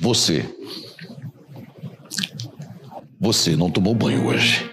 Você. 0.00 0.44
Você 3.20 3.56
não 3.56 3.70
tomou 3.70 3.94
banho 3.94 4.26
hoje. 4.26 4.70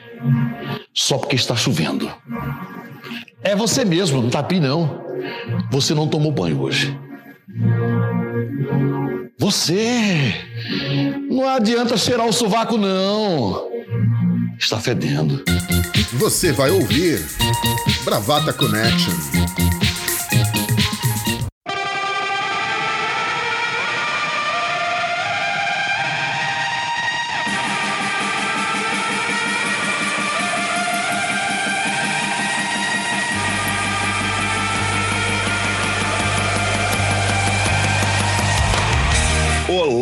Só 0.94 1.18
porque 1.18 1.36
está 1.36 1.56
chovendo. 1.56 2.12
É 3.42 3.56
você 3.56 3.86
mesmo, 3.86 4.22
não 4.22 4.30
tapi 4.30 4.60
não. 4.60 5.06
Você 5.72 5.94
não 5.94 6.08
tomou 6.08 6.32
banho 6.32 6.60
hoje. 6.60 6.98
Você! 9.38 10.34
Não 11.30 11.48
adianta 11.48 11.96
cheirar 11.96 12.28
o 12.28 12.34
sovaco, 12.34 12.78
não. 12.78 13.70
Está 14.58 14.78
fedendo. 14.80 15.44
Você 16.14 16.52
vai 16.52 16.70
ouvir 16.70 17.26
Bravata 18.04 18.52
Connection. 18.52 19.14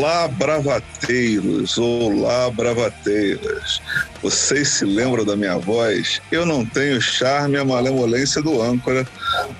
Olá, 0.07 0.29
bravateiros! 0.29 1.77
Olá, 1.77 2.49
bravateiras! 2.49 3.81
Vocês 4.23 4.69
se 4.69 4.85
lembram 4.85 5.25
da 5.25 5.35
minha 5.35 5.57
voz? 5.57 6.21
Eu 6.31 6.45
não 6.45 6.65
tenho 6.65 7.01
charme 7.01 7.57
e 7.57 7.59
a 7.59 7.65
malemolência 7.65 8.41
do 8.41 8.61
âncora, 8.61 9.05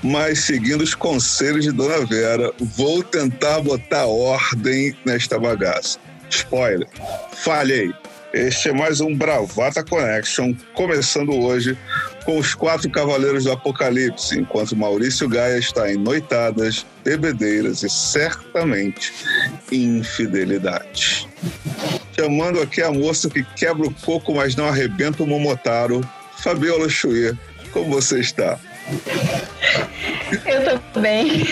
mas 0.01 0.39
seguindo 0.39 0.81
os 0.81 0.95
conselhos 0.95 1.65
de 1.65 1.73
Dona 1.73 2.05
Vera, 2.05 2.53
vou 2.77 3.03
tentar 3.03 3.59
botar 3.59 4.05
ordem 4.05 4.95
nesta 5.05 5.37
bagaça. 5.37 5.99
Spoiler, 6.29 6.87
falhei. 7.43 7.93
Este 8.31 8.69
é 8.69 8.73
mais 8.73 9.01
um 9.01 9.13
Bravata 9.13 9.83
Connection, 9.83 10.53
começando 10.73 11.33
hoje 11.33 11.77
com 12.27 12.37
os 12.37 12.53
quatro 12.53 12.89
cavaleiros 12.89 13.45
do 13.45 13.53
Apocalipse, 13.53 14.37
enquanto 14.37 14.75
Maurício 14.75 15.29
Gaia 15.29 15.57
está 15.57 15.89
em 15.89 15.95
noitadas, 15.95 16.85
bebedeiras 17.01 17.83
e 17.83 17.89
certamente 17.89 19.13
infidelidade. 19.71 21.25
Chamando 22.13 22.61
aqui 22.61 22.81
a 22.81 22.91
moça 22.91 23.29
que 23.29 23.45
quebra 23.55 23.87
o 23.87 23.93
coco, 23.93 24.35
mas 24.35 24.57
não 24.57 24.67
arrebenta 24.67 25.23
o 25.23 25.25
Momotaro, 25.25 26.05
Fabiola 26.39 26.89
Chuê. 26.89 27.33
Como 27.71 27.91
você 27.91 28.19
está? 28.19 28.59
Eu 30.45 30.81
tô 30.81 30.99
bem. 30.99 31.47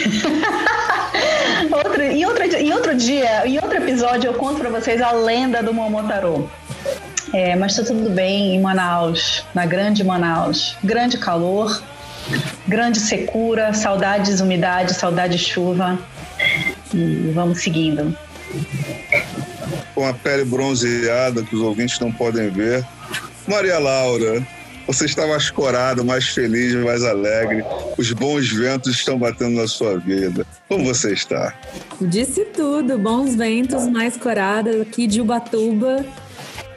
outro, 1.72 2.02
em, 2.02 2.26
outro, 2.26 2.44
outro 2.74 2.96
dia, 2.96 3.48
em 3.48 3.56
outro 3.60 3.78
episódio, 3.78 4.28
eu 4.28 4.34
conto 4.34 4.60
para 4.60 4.70
vocês 4.70 5.02
a 5.02 5.14
lenda 5.14 5.64
do 5.64 5.74
Momotaro. 5.74 6.52
É, 7.36 7.54
mas 7.54 7.76
tá 7.76 7.84
tudo 7.84 8.10
bem 8.12 8.56
em 8.56 8.62
Manaus, 8.62 9.44
na 9.54 9.66
grande 9.66 10.06
Manaus. 10.06 10.78
Grande 10.82 11.18
calor, 11.18 11.84
grande 12.66 12.98
secura, 12.98 13.74
saudades 13.74 14.40
umidade, 14.40 14.94
saudade 14.94 15.38
chuva. 15.38 16.00
E 16.94 17.34
vamos 17.36 17.62
seguindo. 17.62 18.18
Com 19.94 20.08
a 20.08 20.14
pele 20.14 20.46
bronzeada 20.46 21.44
que 21.44 21.54
os 21.54 21.62
ouvintes 21.62 22.00
não 22.00 22.10
podem 22.10 22.50
ver. 22.50 22.86
Maria 23.46 23.80
Laura, 23.80 24.42
você 24.88 25.04
está 25.04 25.28
mais 25.28 25.52
corada, 25.52 26.06
mais 26.06 26.30
feliz, 26.30 26.74
mais 26.76 27.04
alegre. 27.04 27.66
Os 27.98 28.14
bons 28.14 28.50
ventos 28.50 28.96
estão 28.96 29.20
batendo 29.20 29.58
na 29.60 29.68
sua 29.68 30.00
vida. 30.00 30.48
Como 30.70 30.86
você 30.86 31.12
está? 31.12 31.54
Disse 32.00 32.46
tudo. 32.46 32.98
Bons 32.98 33.36
ventos, 33.36 33.90
mais 33.90 34.16
corada 34.16 34.84
aqui 34.84 35.06
de 35.06 35.20
Ubatuba. 35.20 36.06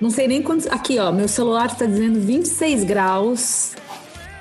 Não 0.01 0.11
sei 0.11 0.29
nem 0.29 0.43
quantos. 0.43 0.67
Aqui, 0.69 0.99
ó, 0.99 1.11
meu 1.11 1.27
celular 1.27 1.67
está 1.67 1.85
dizendo 1.85 2.21
26 2.21 2.85
graus, 2.85 3.73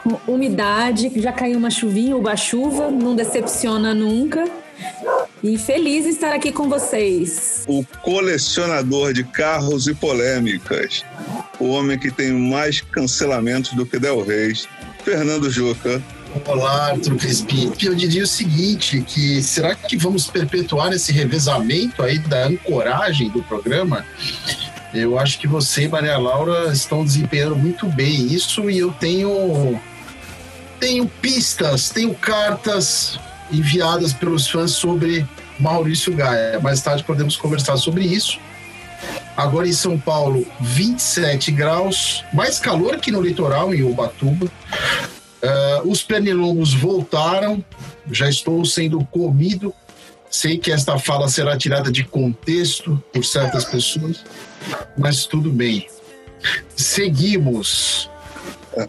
com 0.03 0.31
umidade, 0.31 1.11
já 1.15 1.31
caiu 1.31 1.57
uma 1.57 1.71
chuvinha, 1.71 2.15
uma 2.15 2.35
chuva, 2.35 2.91
não 2.91 3.15
decepciona 3.15 3.93
nunca. 3.93 4.45
E 5.43 5.57
feliz 5.57 6.05
em 6.05 6.09
estar 6.09 6.33
aqui 6.33 6.51
com 6.51 6.69
vocês. 6.69 7.63
O 7.67 7.83
colecionador 8.01 9.13
de 9.13 9.23
carros 9.23 9.87
e 9.87 9.93
polêmicas, 9.93 11.03
o 11.59 11.69
homem 11.69 11.97
que 11.97 12.11
tem 12.11 12.31
mais 12.31 12.81
cancelamentos 12.81 13.73
do 13.73 13.85
que 13.85 13.99
Del 13.99 14.23
Reis, 14.23 14.67
Fernando 15.03 15.49
Juca. 15.49 16.01
Olá, 16.45 16.91
Arthur 16.91 17.15
Crispim. 17.17 17.71
Eu 17.81 17.95
diria 17.95 18.23
o 18.23 18.27
seguinte, 18.27 19.01
que 19.01 19.41
será 19.41 19.73
que 19.73 19.97
vamos 19.97 20.27
perpetuar 20.27 20.93
esse 20.93 21.11
revezamento 21.11 22.03
aí 22.03 22.19
da 22.19 22.45
ancoragem 22.45 23.29
do 23.29 23.41
programa? 23.43 24.05
Eu 24.93 25.19
acho 25.19 25.39
que 25.39 25.47
você 25.47 25.83
e 25.83 25.87
Maria 25.87 26.17
Laura 26.17 26.71
estão 26.71 27.03
desempenhando 27.03 27.55
muito 27.55 27.87
bem 27.87 28.27
isso 28.27 28.69
e 28.69 28.79
eu 28.79 28.91
tenho 28.93 29.79
tenho 30.79 31.07
pistas, 31.07 31.89
tenho 31.89 32.13
cartas 32.13 33.19
enviadas 33.51 34.13
pelos 34.13 34.47
fãs 34.47 34.71
sobre 34.71 35.27
Maurício 35.59 36.13
Gaia. 36.13 36.59
Mais 36.59 36.81
tarde 36.81 37.03
podemos 37.03 37.35
conversar 37.35 37.77
sobre 37.77 38.05
isso. 38.05 38.39
Agora 39.35 39.67
em 39.67 39.73
São 39.73 39.99
Paulo, 39.99 40.45
27 40.59 41.51
graus, 41.51 42.23
mais 42.33 42.59
calor 42.59 42.97
que 42.97 43.11
no 43.11 43.21
litoral, 43.21 43.73
em 43.73 43.83
Ubatuba. 43.83 44.47
Uh, 44.47 45.87
os 45.87 46.01
pernilongos 46.01 46.73
voltaram, 46.73 47.63
já 48.11 48.27
estou 48.27 48.65
sendo 48.65 49.03
comido. 49.05 49.73
Sei 50.29 50.57
que 50.57 50.71
esta 50.71 50.97
fala 50.97 51.29
será 51.29 51.55
tirada 51.55 51.91
de 51.91 52.03
contexto 52.03 53.01
por 53.13 53.23
certas 53.23 53.63
pessoas, 53.63 54.23
mas 54.97 55.25
tudo 55.25 55.51
bem. 55.51 55.87
Seguimos. 56.75 58.09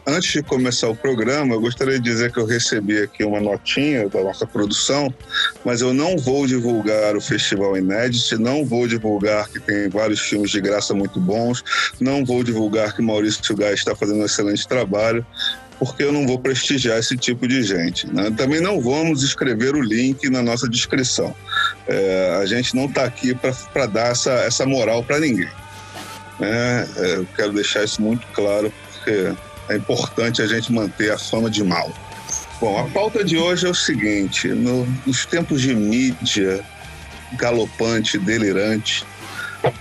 Antes 0.07 0.33
de 0.33 0.43
começar 0.43 0.89
o 0.89 0.95
programa, 0.95 1.55
eu 1.55 1.61
gostaria 1.63 1.95
de 1.95 2.05
dizer 2.05 2.31
que 2.31 2.39
eu 2.39 2.45
recebi 2.45 3.01
aqui 3.01 3.25
uma 3.25 3.41
notinha 3.41 4.07
da 4.07 4.23
nossa 4.23 4.47
produção, 4.47 5.13
mas 5.65 5.81
eu 5.81 5.95
não 5.95 6.19
vou 6.19 6.47
divulgar 6.47 7.17
o 7.17 7.21
Festival 7.23 7.75
Inédit, 7.75 8.37
não 8.37 8.67
vou 8.67 8.87
divulgar 8.87 9.49
que 9.49 9.59
tem 9.59 9.89
vários 9.89 10.21
filmes 10.21 10.51
de 10.51 10.61
graça 10.61 10.93
muito 10.93 11.19
bons, 11.19 11.65
não 11.99 12.23
vou 12.23 12.45
divulgar 12.45 12.95
que 12.95 13.01
Maurício 13.01 13.57
Gás 13.57 13.79
está 13.79 13.97
fazendo 13.97 14.21
um 14.21 14.27
excelente 14.27 14.69
trabalho, 14.69 15.25
porque 15.79 16.03
eu 16.03 16.13
não 16.13 16.27
vou 16.27 16.39
prestigiar 16.39 16.99
esse 16.99 17.17
tipo 17.17 17.49
de 17.49 17.63
gente. 17.63 18.07
Né? 18.13 18.31
Também 18.37 18.61
não 18.61 18.81
vamos 18.81 19.23
escrever 19.23 19.75
o 19.75 19.81
link 19.81 20.29
na 20.29 20.43
nossa 20.43 20.69
descrição. 20.69 21.35
É, 21.89 22.39
a 22.41 22.47
gente 22.47 22.77
não 22.77 22.85
está 22.85 23.05
aqui 23.05 23.35
para 23.35 23.87
dar 23.87 24.13
essa, 24.13 24.33
essa 24.33 24.67
moral 24.67 25.03
para 25.03 25.19
ninguém. 25.19 25.49
Né? 26.39 26.89
É, 26.97 27.15
eu 27.17 27.27
quero 27.35 27.53
deixar 27.53 27.83
isso 27.85 28.03
muito 28.03 28.27
claro, 28.29 28.73
porque 28.93 29.33
é 29.71 29.77
importante 29.77 30.43
a 30.43 30.47
gente 30.47 30.73
manter 30.73 31.11
a 31.11 31.19
fama 31.19 31.51
de 31.51 31.65
mal. 31.65 31.91
Bom, 32.61 32.79
a 32.79 32.91
pauta 32.91 33.25
de 33.25 33.39
hoje 33.39 33.67
é 33.67 33.71
o 33.71 33.75
seguinte: 33.75 34.49
no, 34.49 34.87
nos 35.07 35.25
tempos 35.25 35.63
de 35.63 35.75
mídia 35.75 36.65
galopante, 37.35 38.19
delirante, 38.19 39.05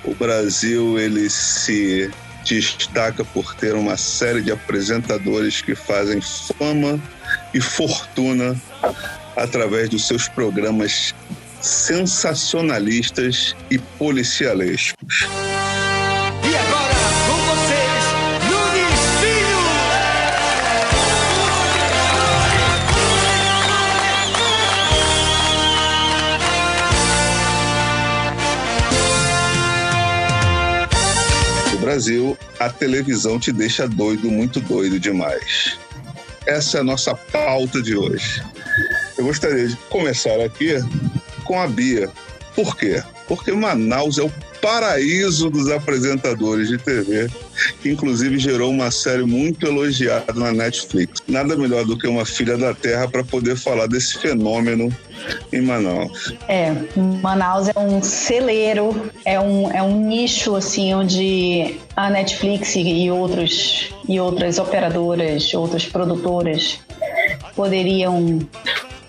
o 0.03 0.13
Brasil 0.13 0.97
ele 0.99 1.29
se 1.29 2.09
destaca 2.43 3.25
por 3.25 3.53
ter 3.55 3.73
uma 3.73 3.97
série 3.97 4.41
de 4.41 4.51
apresentadores 4.51 5.61
que 5.61 5.75
fazem 5.75 6.21
fama 6.57 6.99
e 7.53 7.59
fortuna 7.59 8.55
através 9.35 9.89
dos 9.89 10.07
seus 10.07 10.27
programas 10.29 11.13
sensacionalistas 11.61 13.55
e 13.69 13.77
policialescos. 13.77 15.27
E 16.43 16.55
agora, 16.55 16.93
com 17.27 17.37
vocês, 17.45 18.03
Nunes 18.49 19.01
Filho! 19.19 19.67
No 31.73 31.79
Brasil, 31.79 32.37
a 32.59 32.69
televisão 32.69 33.39
te 33.39 33.51
deixa 33.51 33.87
doido, 33.87 34.29
muito 34.29 34.59
doido 34.61 34.99
demais. 34.99 35.77
Essa 36.45 36.77
é 36.77 36.81
a 36.81 36.83
nossa 36.83 37.13
pauta 37.13 37.81
de 37.81 37.95
hoje. 37.95 38.41
Eu 39.17 39.25
gostaria 39.25 39.67
de 39.67 39.75
começar 39.89 40.39
aqui 40.39 40.75
com 41.47 41.59
a 41.59 41.67
Bia. 41.67 42.09
Por 42.55 42.75
quê? 42.75 43.01
Porque 43.27 43.51
Manaus 43.51 44.17
é 44.17 44.23
o 44.23 44.31
paraíso 44.61 45.49
dos 45.49 45.69
apresentadores 45.69 46.69
de 46.69 46.77
TV, 46.77 47.29
que 47.81 47.89
inclusive 47.89 48.39
gerou 48.39 48.71
uma 48.71 48.89
série 48.89 49.23
muito 49.23 49.65
elogiada 49.65 50.33
na 50.33 50.51
Netflix. 50.51 51.21
Nada 51.27 51.55
melhor 51.55 51.85
do 51.85 51.97
que 51.97 52.07
uma 52.07 52.25
filha 52.25 52.57
da 52.57 52.73
terra 52.73 53.07
para 53.07 53.23
poder 53.23 53.55
falar 53.55 53.87
desse 53.87 54.17
fenômeno 54.17 54.89
em 55.53 55.61
Manaus. 55.61 56.33
É, 56.47 56.73
Manaus 57.21 57.67
é 57.69 57.79
um 57.79 58.01
celeiro, 58.01 59.09
é 59.23 59.39
um, 59.39 59.71
é 59.71 59.83
um 59.83 60.07
nicho 60.07 60.55
assim 60.55 60.93
onde 60.93 61.79
a 61.95 62.09
Netflix 62.09 62.75
e 62.75 63.11
outros 63.11 63.93
e 64.07 64.19
outras 64.19 64.57
operadoras, 64.57 65.53
outras 65.53 65.85
produtoras 65.85 66.79
poderiam 67.55 68.39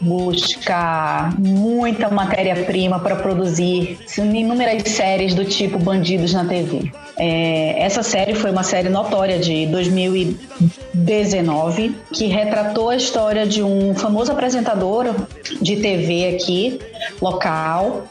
buscar 0.00 1.39
muita 1.39 2.09
matéria-prima 2.09 2.99
para 3.00 3.17
produzir 3.17 3.99
inúmeras 4.17 4.91
séries 4.91 5.35
do 5.35 5.45
tipo 5.45 5.79
Bandidos 5.79 6.33
na 6.33 6.45
TV. 6.45 6.93
É, 7.17 7.83
essa 7.83 8.03
série 8.03 8.35
foi 8.35 8.50
uma 8.50 8.62
série 8.62 8.89
notória 8.89 9.39
de 9.39 9.67
2019 9.67 11.95
que 12.12 12.27
retratou 12.27 12.89
a 12.91 12.97
história 12.97 13.47
de 13.47 13.62
um 13.62 13.95
famoso 13.95 14.31
apresentador 14.31 15.15
de 15.61 15.77
TV 15.77 16.37
aqui, 16.37 16.79
local, 17.21 18.06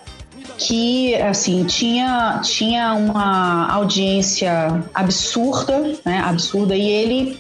que 0.57 1.15
assim 1.15 1.63
tinha 1.63 2.41
tinha 2.43 2.93
uma 2.93 3.71
audiência 3.71 4.83
absurda, 4.93 5.93
né, 6.03 6.21
absurda 6.25 6.75
e 6.75 6.89
ele 6.89 7.39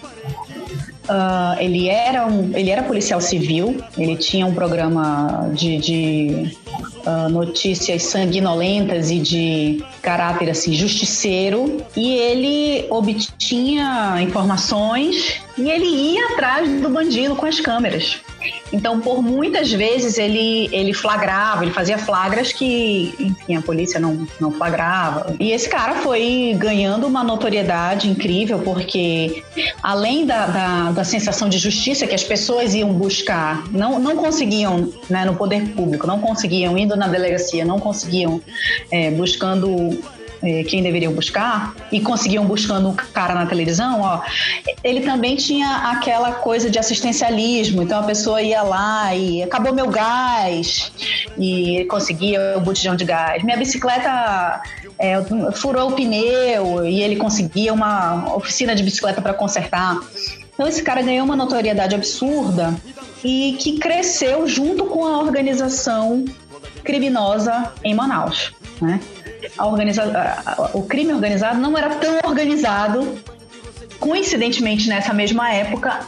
Uh, 1.07 1.57
ele, 1.59 1.87
era 1.87 2.25
um, 2.25 2.51
ele 2.53 2.69
era 2.69 2.83
policial 2.83 3.21
civil, 3.21 3.81
ele 3.97 4.17
tinha 4.17 4.45
um 4.45 4.53
programa 4.53 5.49
de, 5.53 5.77
de 5.77 6.51
uh, 7.05 7.29
notícias 7.29 8.03
sanguinolentas 8.03 9.09
e 9.09 9.19
de 9.19 9.83
caráter 10.01 10.49
assim, 10.49 10.73
justiceiro, 10.73 11.77
e 11.95 12.13
ele 12.13 12.85
obtinha 12.89 14.17
informações 14.21 15.39
e 15.57 15.69
ele 15.69 15.85
ia 15.85 16.25
atrás 16.33 16.69
do 16.81 16.89
bandido 16.89 17.35
com 17.35 17.45
as 17.45 17.59
câmeras. 17.59 18.19
Então, 18.71 18.99
por 18.99 19.21
muitas 19.21 19.71
vezes 19.71 20.17
ele, 20.17 20.69
ele 20.71 20.93
flagrava, 20.93 21.63
ele 21.63 21.71
fazia 21.71 21.97
flagras 21.97 22.51
que, 22.51 23.13
enfim, 23.19 23.55
a 23.55 23.61
polícia 23.61 23.99
não, 23.99 24.27
não 24.39 24.51
flagrava. 24.51 25.35
E 25.39 25.51
esse 25.51 25.69
cara 25.69 25.95
foi 25.95 26.55
ganhando 26.57 27.07
uma 27.07 27.23
notoriedade 27.23 28.09
incrível, 28.09 28.59
porque 28.59 29.43
além 29.81 30.25
da, 30.25 30.47
da, 30.47 30.91
da 30.91 31.03
sensação 31.03 31.47
de 31.49 31.57
justiça 31.57 32.05
que 32.05 32.15
as 32.15 32.23
pessoas 32.23 32.73
iam 32.73 32.93
buscar, 32.93 33.63
não, 33.71 33.99
não 33.99 34.15
conseguiam, 34.15 34.91
né, 35.09 35.25
no 35.25 35.35
poder 35.35 35.69
público, 35.69 36.05
não 36.05 36.19
conseguiam, 36.19 36.77
indo 36.77 36.95
na 36.95 37.07
delegacia, 37.07 37.63
não 37.63 37.79
conseguiam, 37.79 38.41
é, 38.91 39.11
buscando 39.11 39.97
é, 40.41 40.63
quem 40.63 40.83
deveriam 40.83 41.13
buscar 41.13 41.75
e 41.91 41.99
conseguiam 41.99 42.45
buscando 42.45 42.89
o 42.89 42.93
cara 42.93 43.33
na 43.33 43.45
televisão, 43.45 44.01
ó, 44.01 44.21
ele 44.83 45.01
também 45.01 45.35
tinha 45.35 45.91
aquela 45.91 46.33
coisa 46.33 46.69
de 46.69 46.77
assistencialismo. 46.77 47.81
Então 47.81 47.99
a 47.99 48.03
pessoa 48.03 48.41
ia 48.41 48.61
lá 48.61 49.13
e 49.15 49.43
acabou 49.43 49.73
meu 49.73 49.87
gás 49.87 50.91
e 51.37 51.85
conseguia 51.89 52.55
o 52.57 52.61
botijão 52.61 52.95
de 52.95 53.05
gás. 53.05 53.43
Minha 53.43 53.57
bicicleta 53.57 54.61
é, 54.99 55.15
furou 55.53 55.89
o 55.89 55.91
pneu 55.93 56.85
e 56.85 57.01
ele 57.01 57.15
conseguia 57.15 57.73
uma 57.73 58.35
oficina 58.35 58.75
de 58.75 58.83
bicicleta 58.83 59.21
para 59.21 59.33
consertar. 59.33 59.99
Então 60.53 60.67
esse 60.67 60.81
cara 60.81 61.01
ganhou 61.01 61.25
uma 61.25 61.35
notoriedade 61.35 61.93
absurda 61.93 62.73
e 63.23 63.55
que 63.59 63.77
cresceu 63.79 64.47
junto 64.47 64.85
com 64.85 65.05
a 65.05 65.19
organização 65.19 66.25
criminosa 66.83 67.71
em 67.83 67.93
Manaus. 67.93 68.53
Né? 68.81 68.99
A 69.57 69.67
o 70.73 70.83
crime 70.83 71.13
organizado 71.13 71.59
não 71.59 71.77
era 71.77 71.89
tão 71.95 72.19
organizado. 72.25 73.17
Coincidentemente, 73.99 74.87
nessa 74.87 75.13
mesma 75.13 75.51
época, 75.51 75.99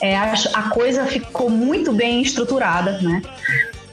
é, 0.00 0.16
a, 0.16 0.32
a, 0.54 0.62
coisa 0.70 1.04
ficou 1.06 1.50
muito 1.50 1.92
bem 1.92 2.22
estruturada, 2.22 2.98
né? 3.00 3.22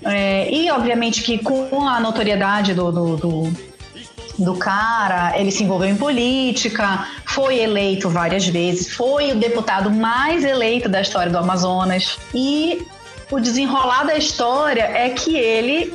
É, 0.03 0.51
e, 0.51 0.71
obviamente, 0.71 1.21
que 1.21 1.37
com 1.37 1.87
a 1.87 1.99
notoriedade 1.99 2.73
do, 2.73 2.91
do, 2.91 3.17
do, 3.17 3.53
do 4.39 4.55
cara, 4.55 5.37
ele 5.37 5.51
se 5.51 5.63
envolveu 5.63 5.89
em 5.89 5.95
política, 5.95 7.07
foi 7.25 7.59
eleito 7.59 8.09
várias 8.09 8.47
vezes, 8.47 8.93
foi 8.93 9.31
o 9.31 9.35
deputado 9.35 9.91
mais 9.91 10.43
eleito 10.43 10.89
da 10.89 11.01
história 11.01 11.31
do 11.31 11.37
Amazonas. 11.37 12.17
E 12.33 12.85
o 13.29 13.39
desenrolar 13.39 14.05
da 14.05 14.17
história 14.17 14.83
é 14.83 15.09
que 15.09 15.37
ele 15.37 15.93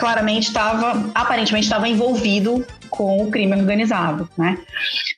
claramente 0.00 0.46
estava, 0.46 1.10
aparentemente 1.14 1.66
estava 1.66 1.86
envolvido 1.86 2.64
com 2.88 3.22
o 3.22 3.30
crime 3.30 3.54
organizado, 3.54 4.26
né? 4.36 4.58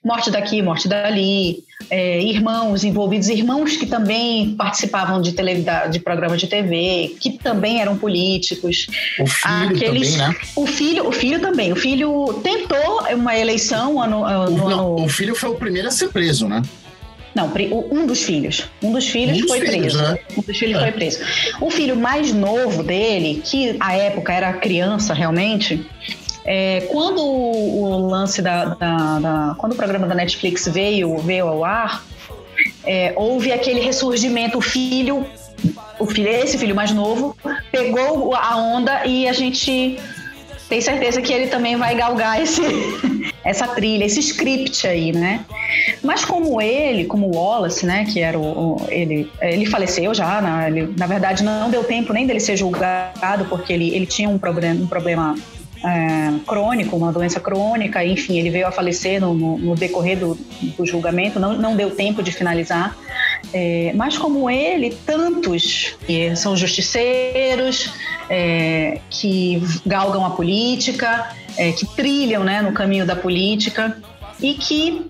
Morte 0.04 0.28
daqui, 0.28 0.60
morte 0.60 0.88
dali, 0.88 1.62
é, 1.88 2.20
irmãos 2.20 2.82
envolvidos, 2.82 3.28
irmãos 3.28 3.76
que 3.76 3.86
também 3.86 4.56
participavam 4.56 5.22
de, 5.22 5.34
tele, 5.34 5.64
de 5.88 6.00
programas 6.00 6.40
de 6.40 6.48
TV, 6.48 7.14
que 7.20 7.38
também 7.38 7.80
eram 7.80 7.96
políticos. 7.96 8.88
O 9.20 9.26
filho 9.26 9.76
Aqueles, 9.76 10.16
também, 10.16 10.28
né? 10.28 10.36
O 10.56 10.66
filho, 10.66 11.08
o 11.08 11.12
filho 11.12 11.40
também. 11.40 11.72
O 11.72 11.76
filho 11.76 12.40
tentou 12.42 13.04
uma 13.14 13.38
eleição 13.38 14.02
ano, 14.02 14.22
o, 14.22 14.50
não, 14.50 14.94
o 14.96 15.08
filho 15.08 15.36
foi 15.36 15.50
o 15.50 15.54
primeiro 15.54 15.86
a 15.86 15.92
ser 15.92 16.08
preso, 16.08 16.48
né? 16.48 16.60
Não, 17.34 17.50
um 17.90 18.06
dos 18.06 18.22
filhos. 18.22 18.68
Um 18.82 18.92
dos 18.92 19.08
filhos 19.08 19.38
um 19.38 19.40
dos 19.40 19.50
foi 19.50 19.60
filhos, 19.60 19.94
preso. 19.94 20.02
Né? 20.02 20.18
Um 20.36 20.42
dos 20.42 20.58
filhos 20.58 20.76
é. 20.76 20.80
foi 20.80 20.92
preso. 20.92 21.18
O 21.60 21.70
filho 21.70 21.96
mais 21.96 22.32
novo 22.32 22.82
dele, 22.82 23.42
que 23.44 23.76
à 23.80 23.94
época 23.94 24.32
era 24.32 24.52
criança 24.54 25.14
realmente, 25.14 25.86
é, 26.44 26.82
quando 26.90 27.22
o 27.22 28.08
lance 28.08 28.42
da, 28.42 28.64
da, 28.64 29.18
da, 29.18 29.54
Quando 29.58 29.72
o 29.72 29.76
programa 29.76 30.06
da 30.06 30.14
Netflix 30.14 30.66
veio, 30.66 31.16
veio 31.18 31.46
ao 31.46 31.64
ar, 31.64 32.04
é, 32.84 33.12
houve 33.16 33.52
aquele 33.52 33.80
ressurgimento. 33.80 34.58
O 34.58 34.60
filho, 34.60 35.24
o 35.98 36.06
filho, 36.06 36.28
esse 36.28 36.58
filho 36.58 36.74
mais 36.74 36.90
novo, 36.90 37.36
pegou 37.70 38.34
a 38.34 38.56
onda 38.56 39.06
e 39.06 39.28
a 39.28 39.32
gente 39.32 39.98
tem 40.72 40.80
certeza 40.80 41.20
que 41.20 41.30
ele 41.30 41.48
também 41.48 41.76
vai 41.76 41.94
galgar 41.94 42.40
esse, 42.40 42.62
essa 43.44 43.68
trilha, 43.68 44.06
esse 44.06 44.20
script 44.20 44.86
aí, 44.88 45.12
né? 45.12 45.44
Mas 46.02 46.24
como 46.24 46.62
ele, 46.62 47.04
como 47.04 47.36
Wallace, 47.36 47.84
né, 47.84 48.06
que 48.10 48.20
era 48.20 48.38
o, 48.38 48.76
o 48.76 48.86
ele, 48.88 49.30
ele 49.42 49.66
faleceu 49.66 50.14
já, 50.14 50.40
na, 50.40 50.68
ele, 50.68 50.94
na 50.96 51.06
verdade 51.06 51.44
não 51.44 51.68
deu 51.68 51.84
tempo 51.84 52.14
nem 52.14 52.26
dele 52.26 52.40
ser 52.40 52.56
julgado 52.56 53.44
porque 53.50 53.70
ele, 53.70 53.94
ele 53.94 54.06
tinha 54.06 54.30
um 54.30 54.38
problema, 54.38 54.82
um 54.82 54.86
problema 54.86 55.34
é, 55.84 56.32
crônico, 56.46 56.96
uma 56.96 57.12
doença 57.12 57.38
crônica, 57.38 58.02
enfim, 58.02 58.38
ele 58.38 58.48
veio 58.48 58.66
a 58.66 58.72
falecer 58.72 59.20
no, 59.20 59.34
no, 59.34 59.58
no 59.58 59.74
decorrer 59.74 60.18
do, 60.18 60.38
do, 60.78 60.86
julgamento, 60.86 61.38
não, 61.38 61.52
não 61.52 61.76
deu 61.76 61.90
tempo 61.90 62.22
de 62.22 62.32
finalizar. 62.32 62.96
É, 63.52 63.92
mas 63.94 64.16
como 64.16 64.48
ele, 64.48 64.96
tantos 65.06 65.94
que 66.06 66.34
são 66.36 66.56
justiceiros, 66.56 67.92
é, 68.28 68.98
que 69.10 69.62
galgam 69.84 70.24
a 70.24 70.30
política, 70.30 71.34
é, 71.56 71.72
que 71.72 71.86
trilham 71.94 72.44
né, 72.44 72.62
no 72.62 72.72
caminho 72.72 73.04
da 73.04 73.14
política 73.14 73.96
e 74.40 74.54
que, 74.54 75.06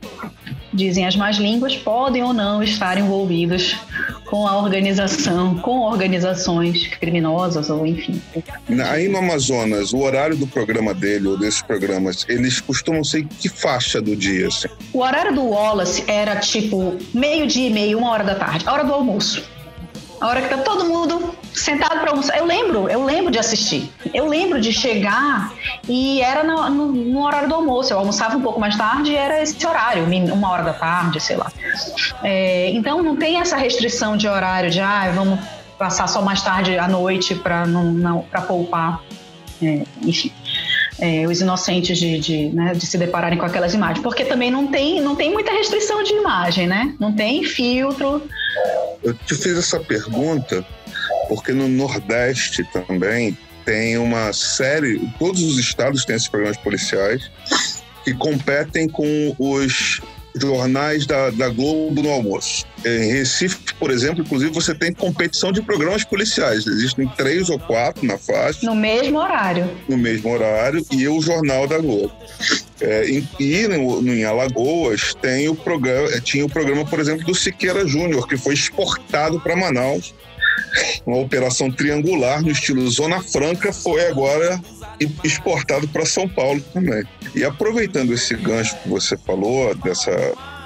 dizem 0.73 1.07
as 1.07 1.17
más 1.17 1.37
línguas, 1.37 1.77
podem 1.77 2.23
ou 2.23 2.33
não 2.33 2.63
estar 2.63 2.99
envolvidos 2.99 3.77
com 4.25 4.47
a 4.47 4.57
organização, 4.57 5.59
com 5.59 5.81
organizações 5.81 6.89
criminosas 6.89 7.69
ou 7.69 7.87
enfim. 7.87 8.21
Aí 8.91 9.09
no 9.09 9.19
Amazonas, 9.19 9.93
o 9.93 9.99
horário 9.99 10.37
do 10.37 10.47
programa 10.47 10.95
dele 10.95 11.29
ou 11.29 11.39
desses 11.39 11.61
programas, 11.61 12.25
eles 12.29 12.61
costumam 12.61 13.05
ser 13.05 13.27
que 13.27 13.49
faixa 13.49 14.01
do 14.01 14.17
dia? 14.17 14.49
Assim? 14.49 14.69
O 14.93 15.01
horário 15.01 15.35
do 15.35 15.45
Wallace 15.45 16.05
era 16.07 16.37
tipo 16.37 16.97
meio-dia 17.13 17.69
e 17.69 17.73
meio, 17.73 17.99
uma 17.99 18.11
hora 18.11 18.25
da 18.25 18.35
tarde, 18.35 18.65
a 18.67 18.73
hora 18.73 18.85
do 18.85 18.93
almoço. 18.93 19.45
A 20.21 20.29
hora 20.29 20.41
que 20.41 20.49
tá 20.49 20.59
todo 20.59 20.85
mundo 20.85 21.35
sentado 21.55 22.01
para 22.01 22.11
almoçar. 22.11 22.39
Eu 22.39 22.45
lembro, 22.45 22.89
eu 22.89 23.05
lembro 23.05 23.31
de 23.31 23.39
assistir. 23.39 23.91
Eu 24.13 24.27
lembro 24.27 24.61
de 24.61 24.73
chegar 24.73 25.53
e 25.89 26.21
era 26.21 26.43
no, 26.43 26.71
no, 26.71 26.93
no, 26.93 27.25
horário 27.25 27.49
do 27.49 27.55
almoço. 27.55 27.93
Eu 27.93 27.99
almoçava 27.99 28.37
um 28.37 28.43
pouco 28.43 28.61
mais 28.61 28.77
tarde 28.77 29.13
e 29.13 29.17
era 29.17 29.43
esse 29.43 29.67
horário, 29.67 30.05
uma 30.33 30.51
hora 30.51 30.63
da 30.63 30.73
tarde, 30.73 31.21
sei 31.21 31.37
lá. 31.37 31.51
É, 32.23 32.71
então 32.71 33.03
não 33.03 33.17
tem 33.17 33.41
essa 33.41 33.57
restrição 33.57 34.17
de 34.17 34.29
horário 34.29 34.71
de 34.71 34.81
ah, 34.81 35.11
vamos 35.15 35.39
passar 35.79 36.07
só 36.07 36.23
mais 36.23 36.43
tarde 36.43 36.79
à 36.79 36.89
noite 36.89 37.35
para 37.35 37.67
não, 37.67 37.85
não 37.85 38.21
para 38.23 38.41
poupar. 38.43 39.01
É, 39.63 39.85
enfim 40.03 40.33
é, 41.03 41.27
os 41.27 41.41
inocentes 41.41 41.99
de, 41.99 42.19
de, 42.19 42.49
né, 42.51 42.75
de 42.75 42.87
se 42.87 42.97
depararem 42.97 43.37
com 43.39 43.45
aquelas 43.45 43.75
imagens, 43.75 44.01
porque 44.01 44.25
também 44.25 44.51
não 44.51 44.69
tem, 44.69 45.01
não 45.01 45.17
tem 45.17 45.33
muita 45.33 45.51
restrição 45.53 46.03
de 46.03 46.13
imagem, 46.13 46.67
né? 46.69 46.95
Não 47.01 47.13
tem 47.13 47.43
filtro. 47.45 48.23
Eu 49.03 49.13
te 49.15 49.35
fiz 49.35 49.59
essa 49.59 49.81
pergunta 49.81 50.65
porque 51.29 51.53
no 51.53 51.69
Nordeste 51.69 52.65
também 52.73 53.37
tem 53.65 53.97
uma 53.99 54.33
série, 54.33 55.01
todos 55.19 55.43
os 55.43 55.59
estados 55.59 56.05
têm 56.05 56.17
esses 56.17 56.29
programas 56.29 56.57
policiais 56.59 57.31
que 58.05 58.13
competem 58.15 58.89
com 58.89 59.35
os 59.39 60.01
jornais 60.35 61.07
da, 61.07 61.31
da 61.31 61.49
Globo 61.49 62.03
no 62.03 62.11
almoço. 62.11 62.65
Em 62.85 63.13
Recife, 63.13 63.75
por 63.79 63.91
exemplo, 63.91 64.23
inclusive, 64.23 64.53
você 64.53 64.75
tem 64.75 64.93
competição 64.93 65.53
de 65.53 65.63
programas 65.63 66.05
policiais. 66.05 66.67
Existem 66.67 67.07
três 67.09 67.49
ou 67.51 67.59
quatro 67.59 68.07
na 68.07 68.19
faixa. 68.19 68.65
No 68.65 68.75
mesmo 68.75 69.19
horário. 69.19 69.71
No 69.89 69.97
mesmo 69.97 70.31
horário, 70.31 70.85
e 70.91 71.07
o 71.07 71.21
Jornal 71.21 71.67
da 71.69 71.79
Globo. 71.79 72.13
É, 72.81 73.09
e 73.39 73.69
no, 73.69 74.09
em 74.09 74.25
Alagoas 74.25 75.15
tem 75.21 75.49
o 75.49 75.55
programa, 75.55 76.09
tinha 76.21 76.45
o 76.45 76.49
programa, 76.49 76.85
por 76.85 76.99
exemplo, 76.99 77.25
do 77.25 77.35
Siqueira 77.35 77.87
Júnior, 77.87 78.27
que 78.27 78.37
foi 78.37 78.55
exportado 78.55 79.39
para 79.39 79.55
Manaus. 79.55 80.15
Uma 81.07 81.19
operação 81.19 81.71
triangular 81.71 82.43
no 82.43 82.51
estilo 82.51 82.89
Zona 82.91 83.23
Franca 83.23 83.73
foi 83.73 84.07
agora 84.07 84.61
exportado 85.25 85.89
para 85.89 86.07
São 86.07 86.29
Paulo 86.29 86.61
também. 86.73 87.05
E 87.35 87.45
aproveitando 87.45 88.13
esse 88.13 88.35
gancho 88.35 88.77
que 88.83 88.89
você 88.89 89.17
falou, 89.17 89.75
dessa 89.77 90.11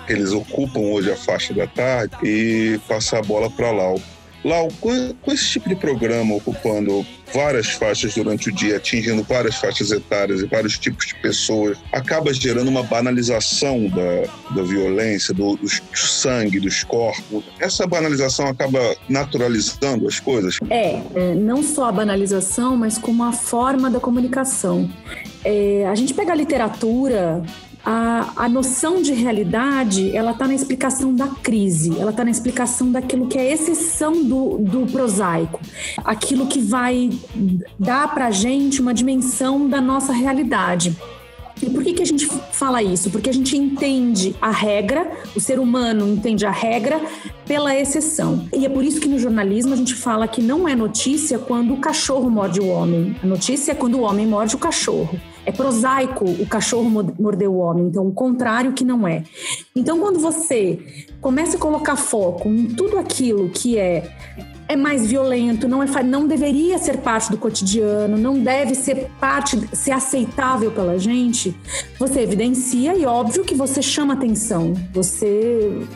eles 0.08 0.32
ocupam 0.32 0.80
hoje 0.80 1.10
a 1.10 1.16
faixa 1.16 1.52
da 1.52 1.66
tarde 1.66 2.14
e 2.22 2.80
passar 2.86 3.18
a 3.18 3.22
bola 3.22 3.50
para 3.50 3.70
Lau. 3.70 4.00
Lau, 4.44 4.68
com, 4.80 5.14
esse 5.32 5.50
tipo 5.50 5.68
de 5.68 5.74
programa 5.74 6.36
ocupando 6.36 7.04
várias 7.32 7.68
faixas 7.70 8.14
durante 8.14 8.48
o 8.48 8.52
dia, 8.52 8.76
atingindo 8.76 9.22
várias 9.22 9.56
faixas 9.56 9.90
etárias 9.90 10.40
e 10.40 10.46
vários 10.46 10.78
tipos 10.78 11.06
de 11.06 11.14
pessoas, 11.16 11.78
acaba 11.92 12.32
gerando 12.32 12.68
uma 12.68 12.82
banalização 12.82 13.88
da, 13.88 14.54
da 14.54 14.62
violência, 14.62 15.34
do, 15.34 15.56
do 15.56 15.68
sangue, 15.96 16.60
dos 16.60 16.84
corpos. 16.84 17.44
Essa 17.58 17.86
banalização 17.86 18.46
acaba 18.46 18.96
naturalizando 19.08 20.06
as 20.06 20.20
coisas? 20.20 20.58
É, 20.70 21.00
é, 21.14 21.34
não 21.34 21.62
só 21.62 21.86
a 21.86 21.92
banalização, 21.92 22.76
mas 22.76 22.98
como 22.98 23.24
a 23.24 23.32
forma 23.32 23.90
da 23.90 24.00
comunicação. 24.00 24.90
É, 25.44 25.86
a 25.88 25.94
gente 25.94 26.12
pega 26.12 26.32
a 26.32 26.34
literatura, 26.34 27.42
a, 27.86 28.32
a 28.34 28.48
noção 28.48 29.00
de 29.00 29.12
realidade 29.12 30.14
ela 30.14 30.32
está 30.32 30.48
na 30.48 30.54
explicação 30.54 31.14
da 31.14 31.28
crise, 31.28 31.96
ela 32.00 32.10
está 32.10 32.24
na 32.24 32.32
explicação 32.32 32.90
daquilo 32.90 33.28
que 33.28 33.38
é 33.38 33.52
exceção 33.52 34.24
do, 34.24 34.58
do 34.58 34.86
prosaico, 34.90 35.60
aquilo 36.04 36.48
que 36.48 36.58
vai 36.58 37.10
dar 37.78 38.12
para 38.12 38.26
a 38.26 38.30
gente 38.32 38.80
uma 38.80 38.92
dimensão 38.92 39.68
da 39.68 39.80
nossa 39.80 40.12
realidade. 40.12 40.96
E 41.62 41.70
por 41.70 41.82
que, 41.82 41.94
que 41.94 42.02
a 42.02 42.06
gente 42.06 42.26
fala 42.52 42.82
isso? 42.82 43.08
Porque 43.08 43.30
a 43.30 43.32
gente 43.32 43.56
entende 43.56 44.34
a 44.42 44.50
regra, 44.50 45.10
o 45.34 45.40
ser 45.40 45.58
humano 45.58 46.06
entende 46.06 46.44
a 46.44 46.50
regra 46.50 47.00
pela 47.46 47.74
exceção. 47.74 48.46
E 48.54 48.66
é 48.66 48.68
por 48.68 48.84
isso 48.84 49.00
que 49.00 49.08
no 49.08 49.18
jornalismo 49.18 49.72
a 49.72 49.76
gente 49.76 49.94
fala 49.94 50.28
que 50.28 50.42
não 50.42 50.68
é 50.68 50.74
notícia 50.74 51.38
quando 51.38 51.72
o 51.72 51.78
cachorro 51.78 52.28
morde 52.28 52.60
o 52.60 52.66
homem. 52.66 53.16
A 53.22 53.26
notícia 53.26 53.72
é 53.72 53.74
quando 53.74 53.94
o 53.94 54.02
homem 54.02 54.26
morde 54.26 54.54
o 54.54 54.58
cachorro. 54.58 55.18
É 55.46 55.52
prosaico 55.52 56.24
o 56.24 56.46
cachorro 56.46 56.90
morder 57.18 57.48
o 57.48 57.58
homem, 57.58 57.86
então 57.86 58.06
o 58.06 58.12
contrário 58.12 58.72
que 58.72 58.84
não 58.84 59.06
é. 59.06 59.22
Então 59.74 59.98
quando 60.00 60.18
você 60.18 60.78
começa 61.20 61.56
a 61.56 61.60
colocar 61.60 61.96
foco 61.96 62.48
em 62.48 62.66
tudo 62.66 62.98
aquilo 62.98 63.48
que 63.48 63.78
é 63.78 64.12
é 64.68 64.74
mais 64.74 65.06
violento, 65.06 65.68
não, 65.68 65.82
é, 65.82 66.02
não 66.02 66.26
deveria 66.26 66.78
ser 66.78 66.98
parte 66.98 67.30
do 67.30 67.38
cotidiano, 67.38 68.16
não 68.16 68.38
deve 68.38 68.74
ser 68.74 69.08
parte, 69.20 69.56
ser 69.76 69.92
aceitável 69.92 70.72
pela 70.72 70.98
gente, 70.98 71.56
você 71.98 72.20
evidencia 72.20 72.96
e 72.96 73.06
óbvio 73.06 73.44
que 73.44 73.54
você 73.54 73.80
chama 73.80 74.14
atenção, 74.14 74.74
você 74.92 75.86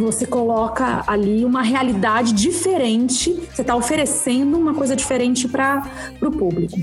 você 0.00 0.24
coloca 0.26 1.04
ali 1.06 1.44
uma 1.44 1.62
realidade 1.62 2.32
diferente, 2.32 3.32
você 3.52 3.60
está 3.60 3.76
oferecendo 3.76 4.58
uma 4.58 4.74
coisa 4.74 4.96
diferente 4.96 5.46
para 5.46 5.86
o 6.22 6.30
público. 6.30 6.76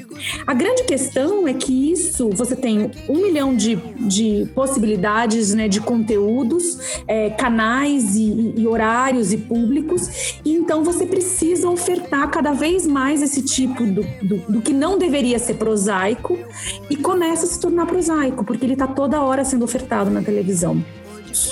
A 0.45 0.53
grande 0.53 0.83
questão 0.83 1.47
é 1.47 1.53
que 1.53 1.91
isso, 1.91 2.29
você 2.29 2.55
tem 2.55 2.91
um 3.09 3.15
milhão 3.15 3.55
de, 3.55 3.75
de 3.75 4.47
possibilidades 4.53 5.53
né, 5.53 5.67
de 5.67 5.81
conteúdos, 5.81 7.01
é, 7.07 7.29
canais 7.31 8.15
e, 8.15 8.53
e 8.55 8.67
horários 8.67 9.33
e 9.33 9.37
públicos, 9.37 10.39
e 10.45 10.53
então 10.53 10.83
você 10.83 11.05
precisa 11.05 11.69
ofertar 11.69 12.29
cada 12.29 12.53
vez 12.53 12.85
mais 12.85 13.21
esse 13.21 13.41
tipo 13.41 13.83
do, 13.85 14.03
do, 14.21 14.37
do 14.51 14.61
que 14.61 14.73
não 14.73 14.97
deveria 14.97 15.39
ser 15.39 15.55
prosaico 15.55 16.37
e 16.89 16.95
começa 16.95 17.45
a 17.45 17.49
se 17.49 17.59
tornar 17.59 17.87
prosaico, 17.87 18.43
porque 18.43 18.65
ele 18.65 18.73
está 18.73 18.87
toda 18.87 19.21
hora 19.21 19.43
sendo 19.43 19.65
ofertado 19.65 20.11
na 20.11 20.21
televisão 20.21 20.83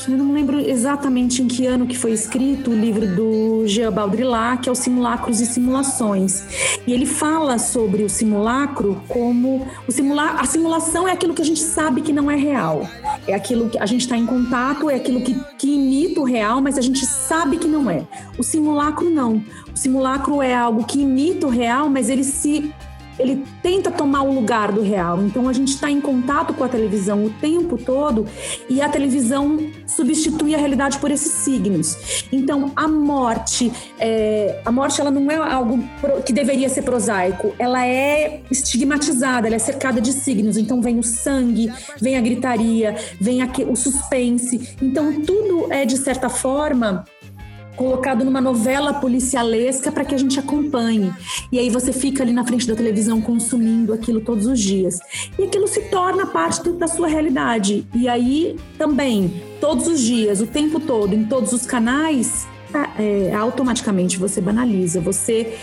eu 0.07 0.17
não 0.17 0.33
lembro 0.33 0.59
exatamente 0.59 1.41
em 1.41 1.47
que 1.47 1.65
ano 1.65 1.85
que 1.85 1.97
foi 1.97 2.11
escrito 2.11 2.71
o 2.71 2.75
livro 2.75 3.07
do 3.15 3.67
Jean 3.67 3.91
Baudrillard, 3.91 4.61
que 4.61 4.69
é 4.69 4.71
o 4.71 4.75
Simulacros 4.75 5.41
e 5.41 5.45
Simulações. 5.45 6.43
E 6.87 6.93
ele 6.93 7.05
fala 7.05 7.57
sobre 7.57 8.03
o 8.03 8.09
simulacro 8.09 9.01
como 9.07 9.67
o 9.87 9.91
simula 9.91 10.31
a 10.39 10.45
simulação 10.45 11.07
é 11.07 11.11
aquilo 11.11 11.33
que 11.33 11.41
a 11.41 11.45
gente 11.45 11.59
sabe 11.59 12.01
que 12.01 12.13
não 12.13 12.29
é 12.29 12.35
real. 12.35 12.87
É 13.27 13.33
aquilo 13.33 13.69
que 13.69 13.77
a 13.77 13.85
gente 13.85 14.01
está 14.01 14.17
em 14.17 14.25
contato, 14.25 14.89
é 14.89 14.95
aquilo 14.95 15.21
que, 15.21 15.35
que 15.57 15.75
imita 15.75 16.19
o 16.21 16.23
real, 16.23 16.61
mas 16.61 16.77
a 16.77 16.81
gente 16.81 17.05
sabe 17.05 17.57
que 17.57 17.67
não 17.67 17.89
é. 17.89 18.05
O 18.37 18.43
simulacro 18.43 19.09
não. 19.09 19.43
O 19.73 19.77
simulacro 19.77 20.41
é 20.41 20.53
algo 20.53 20.85
que 20.85 21.01
imita 21.01 21.47
o 21.47 21.49
real, 21.49 21.89
mas 21.89 22.09
ele 22.09 22.23
se 22.23 22.71
ele 23.17 23.45
tenta 23.61 23.91
tomar 23.91 24.23
o 24.23 24.33
lugar 24.33 24.71
do 24.71 24.81
real. 24.81 25.21
Então 25.23 25.47
a 25.47 25.53
gente 25.53 25.69
está 25.69 25.89
em 25.89 26.01
contato 26.01 26.53
com 26.53 26.63
a 26.63 26.69
televisão 26.69 27.25
o 27.25 27.29
tempo 27.29 27.77
todo 27.77 28.25
e 28.69 28.81
a 28.81 28.89
televisão 28.89 29.59
substitui 29.87 30.55
a 30.55 30.57
realidade 30.57 30.97
por 30.99 31.11
esses 31.11 31.31
signos. 31.31 32.25
Então 32.31 32.71
a 32.75 32.87
morte, 32.87 33.71
é, 33.99 34.61
a 34.65 34.71
morte 34.71 34.99
ela 34.99 35.11
não 35.11 35.29
é 35.31 35.35
algo 35.35 35.79
que 36.25 36.33
deveria 36.33 36.69
ser 36.69 36.81
prosaico, 36.83 37.53
ela 37.57 37.85
é 37.85 38.41
estigmatizada, 38.51 39.47
ela 39.47 39.55
é 39.55 39.59
cercada 39.59 40.01
de 40.01 40.13
signos. 40.13 40.57
Então 40.57 40.81
vem 40.81 40.99
o 40.99 41.03
sangue, 41.03 41.71
vem 42.01 42.17
a 42.17 42.21
gritaria, 42.21 42.95
vem 43.19 43.39
o 43.67 43.75
suspense. 43.75 44.75
Então 44.81 45.21
tudo 45.21 45.71
é 45.71 45.85
de 45.85 45.97
certa 45.97 46.29
forma 46.29 47.05
colocado 47.75 48.23
numa 48.23 48.41
novela 48.41 48.93
policialesca 48.93 49.91
para 49.91 50.05
que 50.05 50.15
a 50.15 50.17
gente 50.17 50.39
acompanhe. 50.39 51.13
E 51.51 51.59
aí 51.59 51.69
você 51.69 51.91
fica 51.91 52.23
ali 52.23 52.31
na 52.31 52.45
frente 52.45 52.67
da 52.67 52.75
televisão 52.75 53.21
consumindo 53.21 53.93
aquilo 53.93 54.21
todos 54.21 54.45
os 54.45 54.59
dias. 54.59 54.99
E 55.37 55.43
aquilo 55.43 55.67
se 55.67 55.81
torna 55.89 56.25
parte 56.25 56.63
do, 56.63 56.73
da 56.73 56.87
sua 56.87 57.07
realidade. 57.07 57.85
E 57.93 58.07
aí 58.07 58.55
também, 58.77 59.41
todos 59.59 59.87
os 59.87 59.99
dias, 59.99 60.41
o 60.41 60.47
tempo 60.47 60.79
todo, 60.79 61.13
em 61.13 61.25
todos 61.25 61.53
os 61.53 61.65
canais, 61.65 62.47
é, 62.97 63.33
automaticamente 63.33 64.17
você 64.17 64.41
banaliza, 64.41 64.99
você 64.99 65.57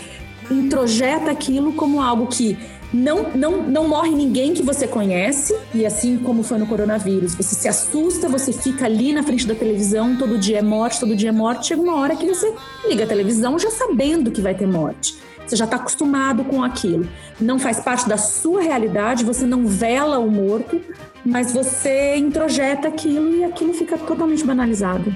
introjeta 0.49 1.31
aquilo 1.31 1.73
como 1.73 2.01
algo 2.01 2.27
que 2.27 2.57
não, 2.93 3.31
não, 3.31 3.63
não 3.63 3.87
morre 3.87 4.11
ninguém 4.11 4.53
que 4.53 4.61
você 4.61 4.87
conhece, 4.87 5.55
e 5.73 5.85
assim 5.85 6.17
como 6.17 6.43
foi 6.43 6.59
no 6.59 6.67
coronavírus, 6.67 7.33
você 7.33 7.55
se 7.55 7.67
assusta, 7.67 8.29
você 8.29 8.53
fica 8.53 8.85
ali 8.85 9.11
na 9.11 9.23
frente 9.23 9.47
da 9.47 9.55
televisão, 9.55 10.15
todo 10.15 10.37
dia 10.37 10.59
é 10.59 10.61
morte, 10.61 10.99
todo 10.99 11.15
dia 11.15 11.29
é 11.29 11.31
morte. 11.31 11.67
Chega 11.67 11.81
uma 11.81 11.95
hora 11.95 12.15
que 12.15 12.25
você 12.25 12.53
liga 12.87 13.03
a 13.03 13.07
televisão 13.07 13.57
já 13.57 13.71
sabendo 13.71 14.31
que 14.31 14.41
vai 14.41 14.53
ter 14.53 14.67
morte. 14.67 15.15
Você 15.45 15.55
já 15.55 15.65
está 15.65 15.77
acostumado 15.77 16.43
com 16.43 16.63
aquilo. 16.63 17.09
Não 17.39 17.59
faz 17.59 17.79
parte 17.79 18.07
da 18.07 18.17
sua 18.17 18.61
realidade, 18.61 19.25
você 19.25 19.45
não 19.45 19.67
vela 19.67 20.19
o 20.19 20.29
morto, 20.29 20.79
mas 21.25 21.51
você 21.51 22.15
introjeta 22.15 22.87
aquilo 22.87 23.35
e 23.35 23.43
aquilo 23.43 23.73
fica 23.73 23.97
totalmente 23.97 24.43
banalizado. 24.45 25.15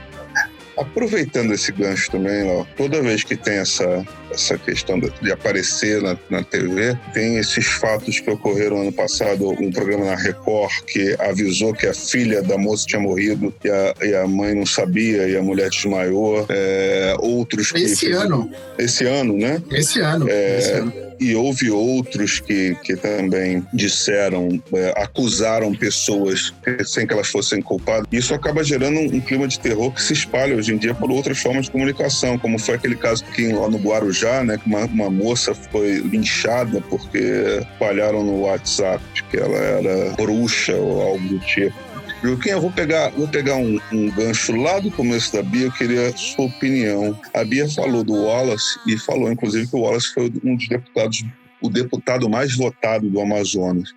Aproveitando 0.77 1.53
esse 1.53 1.71
gancho 1.71 2.11
também, 2.11 2.49
ó, 2.51 2.65
toda 2.75 3.01
vez 3.01 3.23
que 3.23 3.35
tem 3.35 3.55
essa, 3.55 4.05
essa 4.31 4.57
questão 4.57 4.99
de, 4.99 5.31
aparecer 5.31 6.01
na, 6.01 6.17
na, 6.29 6.43
TV, 6.43 6.97
tem 7.13 7.37
esses 7.37 7.65
fatos 7.65 8.19
que 8.19 8.29
ocorreram 8.29 8.81
ano 8.81 8.91
passado, 8.91 9.49
um 9.49 9.71
programa 9.71 10.05
na 10.05 10.15
Record 10.15 10.71
que 10.85 11.15
avisou 11.19 11.73
que 11.73 11.87
a 11.87 11.93
filha 11.93 12.41
da 12.41 12.57
moça 12.57 12.85
tinha 12.85 13.01
morrido 13.01 13.53
e 13.63 13.69
a, 13.69 13.93
e 14.01 14.15
a 14.15 14.27
mãe 14.27 14.55
não 14.55 14.65
sabia 14.65 15.27
e 15.27 15.35
a 15.35 15.41
mulher 15.41 15.69
desmaiou. 15.69 16.45
É, 16.49 17.15
outros 17.19 17.71
que... 17.71 17.83
Esse 17.83 18.11
ano. 18.11 18.51
Esse 18.77 19.05
ano, 19.05 19.37
né? 19.37 19.61
Esse 19.71 19.99
ano. 19.99 20.29
É, 20.29 20.59
esse 20.59 20.71
ano 20.71 21.07
e 21.19 21.35
houve 21.35 21.69
outros 21.71 22.39
que, 22.39 22.75
que 22.83 22.95
também 22.95 23.65
disseram, 23.73 24.61
é, 24.73 24.93
acusaram 25.01 25.73
pessoas 25.73 26.53
sem 26.85 27.07
que 27.07 27.13
elas 27.13 27.27
fossem 27.27 27.61
culpadas. 27.61 28.07
Isso 28.11 28.33
acaba 28.33 28.63
gerando 28.63 28.99
um, 28.99 29.15
um, 29.15 29.21
clima 29.21 29.47
de 29.47 29.59
terror 29.59 29.91
que 29.91 30.01
se 30.01 30.13
espalha 30.13 30.55
hoje 30.55 30.73
em 30.73 30.77
dia 30.77 30.93
por 30.93 31.11
outras 31.11 31.39
formas 31.39 31.65
de 31.65 31.71
comunicação, 31.71 32.37
como 32.37 32.59
foi 32.59 32.75
aquele 32.75 32.95
caso 32.95 33.23
aqui 33.25 33.51
lá 33.51 33.69
no 33.69 33.77
Guarujá, 33.77 34.16
né, 34.43 34.57
que 34.57 34.67
uma, 34.67 34.85
uma 34.85 35.09
moça 35.09 35.53
foi 35.53 35.99
linchada 35.99 36.81
porque 36.89 37.61
espalharam 37.61 38.23
no 38.23 38.41
WhatsApp 38.41 39.03
que 39.29 39.37
ela 39.37 39.57
era 39.57 40.11
bruxa 40.15 40.75
ou 40.75 41.01
algo 41.01 41.27
do 41.27 41.39
tipo. 41.39 41.75
Joaquim, 42.23 42.49
eu 42.49 42.61
vou 42.61 42.71
pegar, 42.71 43.09
vou 43.09 43.27
pegar 43.27 43.55
um, 43.55 43.79
um, 43.91 44.09
gancho 44.09 44.55
lá 44.55 44.79
do 44.79 44.89
começo 44.89 45.31
da 45.33 45.43
Bia, 45.43 45.65
eu 45.65 45.71
queria 45.71 46.15
sua 46.17 46.45
opinião. 46.45 47.17
A 47.33 47.43
Bia 47.43 47.69
falou 47.69 48.03
do 48.03 48.23
Wallace 48.23 48.79
e 48.87 48.97
falou, 48.97 49.31
inclusive, 49.31 49.67
que 49.67 49.75
o 49.75 49.81
Wallace 49.81 50.13
foi 50.13 50.31
um 50.43 50.55
dos 50.55 50.67
deputados, 50.67 51.23
o 51.61 51.69
deputado 51.69 52.27
mais 52.27 52.55
votado 52.55 53.07
do 53.07 53.21
Amazonas. 53.21 53.93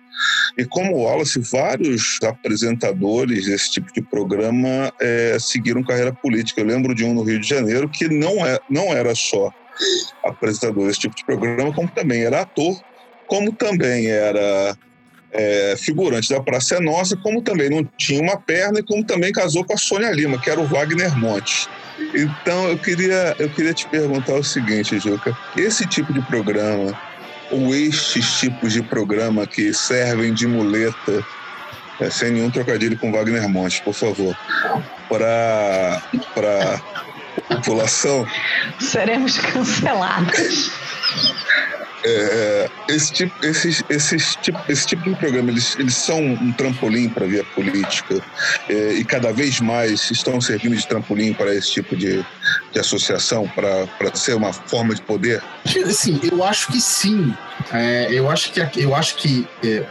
E 0.55 0.65
como 0.65 0.95
o 0.95 1.01
Wallace, 1.01 1.39
vários 1.39 2.19
apresentadores 2.23 3.45
desse 3.47 3.71
tipo 3.71 3.91
de 3.91 4.01
programa 4.03 4.93
é, 5.01 5.37
seguiram 5.39 5.81
carreira 5.81 6.13
política. 6.13 6.61
Eu 6.61 6.67
lembro 6.67 6.93
de 6.93 7.03
um 7.03 7.15
no 7.15 7.23
Rio 7.23 7.39
de 7.39 7.47
Janeiro 7.47 7.89
que 7.89 8.07
não, 8.07 8.45
é, 8.45 8.59
não 8.69 8.93
era 8.93 9.15
só 9.15 9.51
apresentador 10.23 10.87
desse 10.87 10.99
tipo 10.99 11.15
de 11.15 11.25
programa, 11.25 11.73
como 11.73 11.89
também 11.91 12.23
era 12.23 12.41
ator, 12.41 12.75
como 13.27 13.53
também 13.53 14.07
era 14.07 14.75
é, 15.31 15.75
figurante 15.77 16.29
da 16.29 16.41
Praça 16.41 16.75
é 16.75 16.79
Nossa, 16.79 17.15
como 17.17 17.41
também 17.41 17.69
não 17.69 17.87
tinha 17.97 18.21
uma 18.21 18.39
perna 18.39 18.79
e 18.79 18.83
como 18.83 19.03
também 19.05 19.31
casou 19.31 19.63
com 19.63 19.73
a 19.73 19.77
Sônia 19.77 20.11
Lima, 20.11 20.39
que 20.39 20.49
era 20.49 20.59
o 20.59 20.67
Wagner 20.67 21.17
Montes. 21.17 21.67
Então 22.13 22.69
eu 22.69 22.77
queria, 22.77 23.35
eu 23.39 23.49
queria 23.49 23.73
te 23.73 23.87
perguntar 23.87 24.33
o 24.33 24.43
seguinte, 24.43 24.99
Juca: 24.99 25.37
esse 25.55 25.87
tipo 25.87 26.11
de 26.13 26.21
programa, 26.23 26.97
ou 27.51 27.73
estes 27.73 28.39
tipos 28.39 28.73
de 28.73 28.81
programa 28.83 29.47
que 29.47 29.73
servem 29.73 30.33
de 30.33 30.47
muleta, 30.47 31.25
é, 31.99 32.09
sem 32.09 32.31
nenhum 32.31 32.49
trocadilho 32.49 32.97
com 32.97 33.11
Wagner 33.11 33.47
Montes, 33.47 33.79
por 33.81 33.93
favor, 33.93 34.35
para 35.07 36.01
população. 37.47 38.27
Seremos 38.79 39.37
cancelados. 39.37 40.71
é, 42.03 42.69
esse, 42.87 43.13
tipo, 43.13 43.45
esses, 43.45 43.83
esses 43.89 44.35
tipo, 44.37 44.59
esse 44.67 44.87
tipo 44.87 45.09
de 45.09 45.15
programa, 45.15 45.51
eles, 45.51 45.75
eles 45.77 45.95
são 45.95 46.19
um 46.19 46.51
trampolim 46.53 47.09
para 47.09 47.25
a 47.25 47.27
via 47.27 47.43
política 47.43 48.21
é, 48.69 48.93
e 48.93 49.05
cada 49.05 49.31
vez 49.31 49.59
mais 49.59 50.09
estão 50.09 50.39
servindo 50.41 50.75
de 50.75 50.87
trampolim 50.87 51.33
para 51.33 51.53
esse 51.53 51.71
tipo 51.71 51.95
de, 51.95 52.25
de 52.71 52.79
associação, 52.79 53.47
para 53.47 54.15
ser 54.15 54.35
uma 54.35 54.51
forma 54.53 54.95
de 54.95 55.01
poder? 55.01 55.41
Sim, 55.91 56.19
eu 56.23 56.43
acho 56.43 56.71
que 56.71 56.81
sim. 56.81 57.33
É, 57.71 58.07
eu 58.11 58.29
acho 58.29 58.51
que, 58.51 58.81
eu 58.81 58.95
acho 58.95 59.15
que, 59.17 59.47
é, 59.63 59.83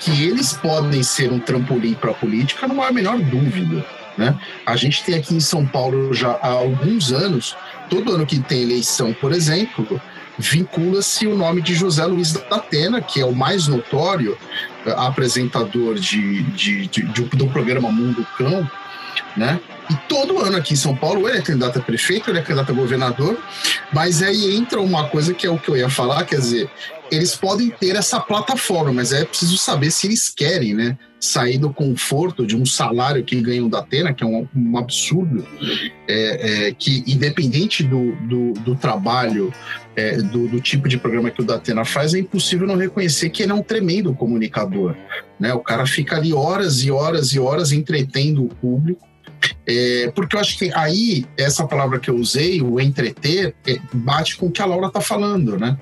que 0.00 0.24
eles 0.24 0.52
podem 0.54 1.02
ser 1.02 1.32
um 1.32 1.38
trampolim 1.38 1.94
para 1.94 2.10
a 2.10 2.14
política, 2.14 2.66
não 2.66 2.82
há 2.82 2.88
a 2.88 2.92
menor 2.92 3.18
dúvida. 3.18 3.84
Né? 4.16 4.38
A 4.66 4.76
gente 4.76 5.02
tem 5.04 5.14
aqui 5.16 5.34
em 5.34 5.40
São 5.40 5.66
Paulo 5.66 6.12
já 6.12 6.30
há 6.42 6.48
alguns 6.48 7.12
anos, 7.12 7.56
todo 7.88 8.12
ano 8.12 8.26
que 8.26 8.38
tem 8.40 8.62
eleição, 8.62 9.12
por 9.12 9.32
exemplo, 9.32 10.00
vincula-se 10.38 11.26
o 11.26 11.36
nome 11.36 11.60
de 11.60 11.74
José 11.74 12.04
Luiz 12.06 12.32
da 12.32 12.56
Atena, 12.56 13.00
que 13.00 13.20
é 13.20 13.24
o 13.24 13.34
mais 13.34 13.68
notório 13.68 14.38
uh, 14.86 14.90
apresentador 14.92 15.94
de, 15.96 16.42
de, 16.44 16.86
de, 16.86 17.02
de, 17.02 17.22
do 17.36 17.46
programa 17.48 17.90
Mundo 17.92 18.26
Cão, 18.38 18.68
né? 19.36 19.60
E 19.90 19.94
todo 20.08 20.38
ano 20.38 20.56
aqui 20.56 20.74
em 20.74 20.76
São 20.76 20.94
Paulo, 20.94 21.28
ele 21.28 21.38
é 21.38 21.42
candidato 21.42 21.78
a 21.78 21.82
prefeito, 21.82 22.30
ele 22.30 22.38
é 22.38 22.42
candidato 22.42 22.70
a 22.70 22.74
governador, 22.74 23.36
mas 23.92 24.22
aí 24.22 24.54
entra 24.54 24.80
uma 24.80 25.08
coisa 25.08 25.34
que 25.34 25.46
é 25.46 25.50
o 25.50 25.58
que 25.58 25.68
eu 25.68 25.76
ia 25.76 25.88
falar, 25.88 26.24
quer 26.24 26.38
dizer, 26.38 26.70
eles 27.10 27.34
podem 27.34 27.70
ter 27.70 27.96
essa 27.96 28.20
plataforma, 28.20 28.92
mas 28.92 29.12
é 29.12 29.24
preciso 29.24 29.58
saber 29.58 29.90
se 29.90 30.06
eles 30.06 30.28
querem, 30.28 30.74
né? 30.74 30.96
Sair 31.18 31.58
do 31.58 31.72
conforto 31.72 32.46
de 32.46 32.56
um 32.56 32.64
salário 32.64 33.24
que 33.24 33.38
ganham 33.40 33.68
da 33.68 33.80
Atena, 33.80 34.14
que 34.14 34.22
é 34.22 34.26
um, 34.26 34.48
um 34.54 34.78
absurdo, 34.78 35.44
é, 36.08 36.68
é, 36.68 36.72
que 36.72 37.02
independente 37.06 37.82
do, 37.82 38.12
do, 38.26 38.52
do 38.52 38.76
trabalho, 38.76 39.52
é, 39.96 40.16
do, 40.18 40.48
do, 40.48 40.60
tipo 40.60 40.88
de 40.88 40.96
programa 40.96 41.30
que 41.30 41.42
o 41.42 41.44
Datena 41.44 41.84
faz, 41.84 42.14
é 42.14 42.20
impossível 42.20 42.66
não 42.66 42.76
reconhecer 42.76 43.28
que 43.28 43.42
ele 43.42 43.52
é 43.52 43.54
um 43.54 43.62
tremendo 43.62 44.14
comunicador. 44.14 44.94
Né? 45.38 45.52
O 45.52 45.60
cara 45.60 45.86
fica 45.86 46.16
ali 46.16 46.32
horas 46.32 46.84
e 46.84 46.90
horas 46.90 47.34
e 47.34 47.40
horas 47.40 47.72
entretendo 47.72 48.44
o 48.44 48.48
público 48.48 49.10
é, 49.66 50.10
porque 50.14 50.36
eu 50.36 50.40
acho 50.40 50.58
que 50.58 50.72
aí, 50.74 51.26
essa 51.36 51.66
palavra 51.66 51.98
que 51.98 52.10
eu 52.10 52.16
usei, 52.16 52.60
o 52.60 52.80
entreter, 52.80 53.54
é, 53.66 53.78
bate 53.92 54.36
com 54.36 54.46
o 54.46 54.50
que 54.50 54.62
a 54.62 54.66
Laura 54.66 54.86
está 54.86 55.00
falando, 55.00 55.58
né? 55.58 55.78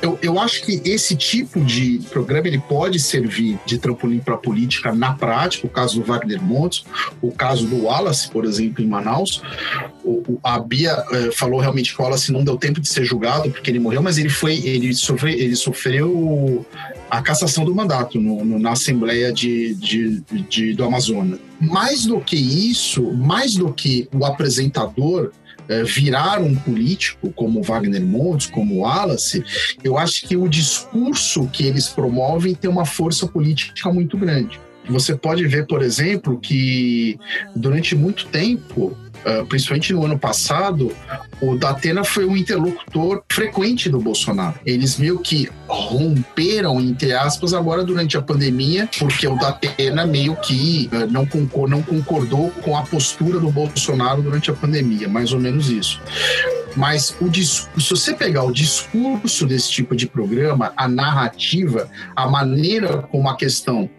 Eu, 0.00 0.18
eu 0.22 0.38
acho 0.38 0.62
que 0.62 0.80
esse 0.84 1.16
tipo 1.16 1.60
de 1.60 2.00
programa 2.10 2.46
ele 2.46 2.58
pode 2.58 2.98
servir 3.00 3.58
de 3.66 3.78
trampolim 3.78 4.18
para 4.18 4.34
a 4.34 4.38
política 4.38 4.92
na 4.92 5.12
prática, 5.14 5.66
o 5.66 5.70
caso 5.70 6.00
do 6.00 6.06
Wagner 6.06 6.42
Montes, 6.42 6.84
o 7.20 7.32
caso 7.32 7.66
do 7.66 7.84
Wallace, 7.84 8.30
por 8.30 8.44
exemplo, 8.44 8.82
em 8.82 8.86
Manaus. 8.86 9.42
O, 10.08 10.40
a 10.42 10.58
Bia 10.58 11.04
é, 11.12 11.30
falou 11.30 11.60
realmente 11.60 11.94
que 11.94 12.00
o 12.00 12.04
Wallace 12.04 12.32
não 12.32 12.42
deu 12.42 12.56
tempo 12.56 12.80
de 12.80 12.88
ser 12.88 13.04
julgado 13.04 13.50
porque 13.50 13.70
ele 13.70 13.78
morreu, 13.78 14.02
mas 14.02 14.16
ele 14.16 14.30
foi, 14.30 14.56
ele 14.64 14.94
sofreu, 14.94 15.34
ele 15.34 15.54
sofreu 15.54 16.66
a 17.10 17.20
cassação 17.20 17.64
do 17.64 17.74
mandato 17.74 18.18
no, 18.18 18.44
no, 18.44 18.58
na 18.58 18.72
Assembleia 18.72 19.32
de, 19.32 19.74
de, 19.74 20.20
de, 20.48 20.74
do 20.74 20.84
Amazonas. 20.84 21.38
Mais 21.60 22.06
do 22.06 22.20
que 22.20 22.36
isso, 22.36 23.12
mais 23.12 23.54
do 23.54 23.72
que 23.72 24.08
o 24.14 24.24
apresentador 24.24 25.30
é, 25.68 25.84
virar 25.84 26.40
um 26.40 26.54
político 26.54 27.30
como 27.32 27.62
Wagner 27.62 28.02
Montes, 28.02 28.46
como 28.46 28.78
Wallace, 28.78 29.44
eu 29.84 29.98
acho 29.98 30.26
que 30.26 30.36
o 30.36 30.48
discurso 30.48 31.46
que 31.52 31.66
eles 31.66 31.88
promovem 31.88 32.54
tem 32.54 32.70
uma 32.70 32.86
força 32.86 33.26
política 33.26 33.92
muito 33.92 34.16
grande. 34.16 34.58
Você 34.88 35.14
pode 35.14 35.46
ver, 35.46 35.66
por 35.66 35.82
exemplo, 35.82 36.38
que 36.38 37.18
durante 37.54 37.94
muito 37.94 38.26
tempo 38.26 38.96
Uh, 39.26 39.44
principalmente 39.46 39.92
no 39.92 40.04
ano 40.04 40.16
passado, 40.16 40.94
o 41.40 41.56
Datena 41.56 42.04
foi 42.04 42.24
um 42.24 42.36
interlocutor 42.36 43.22
frequente 43.30 43.88
do 43.88 43.98
Bolsonaro. 43.98 44.60
Eles 44.64 44.96
meio 44.96 45.18
que 45.18 45.50
romperam, 45.66 46.80
entre 46.80 47.12
aspas, 47.12 47.52
agora 47.52 47.82
durante 47.82 48.16
a 48.16 48.22
pandemia, 48.22 48.88
porque 48.96 49.26
o 49.26 49.36
Datena 49.36 50.06
meio 50.06 50.36
que 50.36 50.88
uh, 50.92 51.10
não, 51.10 51.26
concor 51.26 51.68
não 51.68 51.82
concordou 51.82 52.50
com 52.62 52.76
a 52.76 52.82
postura 52.82 53.40
do 53.40 53.50
Bolsonaro 53.50 54.22
durante 54.22 54.52
a 54.52 54.54
pandemia, 54.54 55.08
mais 55.08 55.32
ou 55.32 55.40
menos 55.40 55.68
isso. 55.68 56.00
Mas 56.76 57.16
o 57.20 57.28
se 57.34 57.90
você 57.90 58.14
pegar 58.14 58.44
o 58.44 58.52
discurso 58.52 59.46
desse 59.46 59.70
tipo 59.70 59.96
de 59.96 60.06
programa, 60.06 60.72
a 60.76 60.86
narrativa, 60.86 61.90
a 62.14 62.28
maneira 62.28 62.98
como 63.10 63.28
a 63.28 63.36
questão 63.36 63.90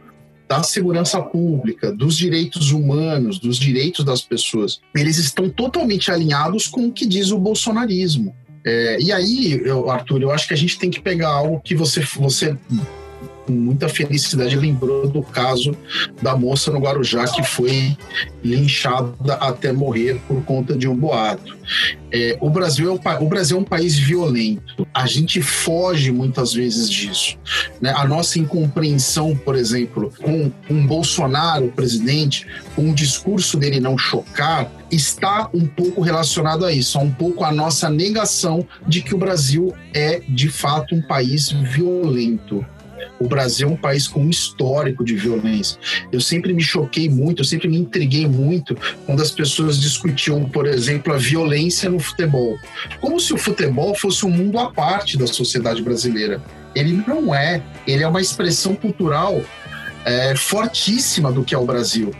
da 0.49 0.63
segurança 0.63 1.21
pública, 1.21 1.91
dos 1.91 2.17
direitos 2.17 2.71
humanos, 2.71 3.37
dos 3.37 3.57
direitos 3.57 4.03
das 4.03 4.23
pessoas, 4.23 4.81
eles 4.95 5.17
estão 5.17 5.47
totalmente 5.47 6.09
alinhados 6.09 6.67
com 6.67 6.87
o 6.87 6.91
que 6.91 7.05
diz 7.05 7.29
o 7.29 7.37
bolsonarismo. 7.37 8.35
É, 8.65 8.99
e 8.99 9.11
aí, 9.11 9.61
eu, 9.63 9.91
Arthur, 9.91 10.23
eu 10.23 10.31
acho 10.31 10.47
que 10.47 10.53
a 10.55 10.57
gente 10.57 10.79
tem 10.79 10.89
que 10.89 10.99
pegar 10.99 11.29
algo 11.29 11.61
que 11.61 11.75
você, 11.75 12.01
você 12.17 12.57
com 13.49 13.53
muita 13.53 13.89
felicidade 13.89 14.55
lembrou 14.55 15.09
do 15.09 15.23
caso 15.23 15.75
da 16.21 16.37
moça 16.37 16.71
no 16.71 16.79
Guarujá 16.79 17.25
que 17.25 17.41
foi 17.41 17.97
linchada 18.43 19.33
até 19.39 19.73
morrer 19.73 20.21
por 20.27 20.43
conta 20.43 20.77
de 20.77 20.87
um 20.87 20.95
boato. 20.95 21.57
É, 22.11 22.37
o, 22.39 22.49
Brasil 22.49 22.89
é 22.89 22.91
o, 22.91 23.23
o, 23.23 23.27
Brasil 23.27 23.57
é 23.57 23.59
um 23.59 23.63
país 23.63 23.97
violento. 23.97 24.87
A 24.93 25.07
gente 25.07 25.41
foge 25.41 26.11
muitas 26.11 26.53
vezes 26.53 26.89
disso. 26.89 27.37
Né? 27.81 27.91
A 27.95 28.07
nossa 28.07 28.39
incompreensão, 28.39 29.35
por 29.35 29.55
exemplo, 29.55 30.13
com 30.21 30.51
um 30.69 30.85
Bolsonaro, 30.85 31.69
presidente, 31.69 32.45
com 32.75 32.89
o 32.89 32.93
discurso 32.93 33.57
dele 33.57 33.79
não 33.79 33.97
chocar, 33.97 34.71
está 34.91 35.49
um 35.53 35.65
pouco 35.65 36.01
relacionado 36.01 36.65
a 36.65 36.71
isso, 36.71 36.97
a 36.97 37.01
um 37.01 37.11
pouco 37.11 37.43
a 37.43 37.51
nossa 37.51 37.89
negação 37.89 38.65
de 38.87 39.01
que 39.01 39.13
o 39.13 39.17
Brasil 39.17 39.73
é 39.93 40.21
de 40.27 40.49
fato 40.49 40.95
um 40.95 41.01
país 41.01 41.51
violento. 41.51 42.65
O 43.19 43.27
Brasil 43.27 43.67
é 43.67 43.71
um 43.71 43.75
país 43.75 44.07
com 44.07 44.21
um 44.21 44.29
histórico 44.29 45.03
de 45.03 45.15
violência. 45.15 45.79
Eu 46.11 46.21
sempre 46.21 46.53
me 46.53 46.61
choquei 46.61 47.09
muito, 47.09 47.41
eu 47.41 47.45
sempre 47.45 47.67
me 47.67 47.77
intriguei 47.77 48.27
muito 48.27 48.75
quando 49.05 49.21
as 49.21 49.31
pessoas 49.31 49.79
discutiam, 49.79 50.45
por 50.45 50.65
exemplo, 50.65 51.13
a 51.13 51.17
violência 51.17 51.89
no 51.89 51.99
futebol. 51.99 52.57
Como 52.99 53.19
se 53.19 53.33
o 53.33 53.37
futebol 53.37 53.95
fosse 53.95 54.25
um 54.25 54.29
mundo 54.29 54.59
à 54.59 54.71
parte 54.71 55.17
da 55.17 55.27
sociedade 55.27 55.81
brasileira. 55.81 56.41
Ele 56.75 57.03
não 57.07 57.33
é. 57.33 57.63
Ele 57.87 58.03
é 58.03 58.07
uma 58.07 58.21
expressão 58.21 58.75
cultural 58.75 59.41
é, 60.05 60.35
fortíssima 60.35 61.31
do 61.31 61.43
que 61.43 61.55
é 61.55 61.57
o 61.57 61.65
Brasil. 61.65 62.13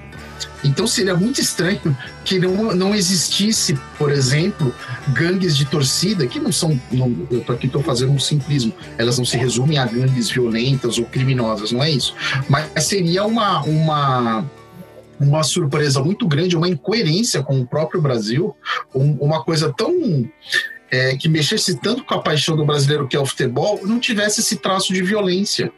Então 0.63 0.85
seria 0.85 1.15
muito 1.15 1.39
estranho 1.39 1.97
que 2.25 2.37
não, 2.37 2.75
não 2.75 2.95
existisse, 2.95 3.79
por 3.97 4.11
exemplo, 4.11 4.73
gangues 5.09 5.55
de 5.55 5.65
torcida, 5.65 6.27
que 6.27 6.39
não 6.39 6.51
são. 6.51 6.79
Não, 6.91 7.27
eu 7.31 7.43
aqui 7.53 7.67
estou 7.67 7.81
fazendo 7.81 8.11
um 8.11 8.19
simplismo, 8.19 8.73
elas 8.97 9.17
não 9.17 9.25
se 9.25 9.37
resumem 9.37 9.77
a 9.77 9.85
gangues 9.85 10.29
violentas 10.29 10.97
ou 10.97 11.05
criminosas, 11.05 11.71
não 11.71 11.83
é 11.83 11.89
isso. 11.89 12.13
Mas 12.49 12.83
seria 12.83 13.25
uma, 13.25 13.61
uma, 13.61 14.45
uma 15.19 15.43
surpresa 15.43 16.03
muito 16.03 16.27
grande, 16.27 16.57
uma 16.57 16.67
incoerência 16.67 17.41
com 17.41 17.59
o 17.59 17.65
próprio 17.65 18.01
Brasil, 18.01 18.55
um, 18.93 19.13
uma 19.19 19.43
coisa 19.43 19.73
tão. 19.75 20.27
É, 20.91 21.15
que 21.15 21.29
mexesse 21.29 21.79
tanto 21.79 22.03
com 22.03 22.15
a 22.15 22.19
paixão 22.19 22.57
do 22.57 22.65
brasileiro 22.65 23.07
que 23.07 23.15
é 23.15 23.19
o 23.19 23.25
futebol, 23.25 23.79
não 23.83 23.99
tivesse 23.99 24.39
esse 24.39 24.55
traço 24.55 24.91
de 24.91 25.03
violência. 25.03 25.71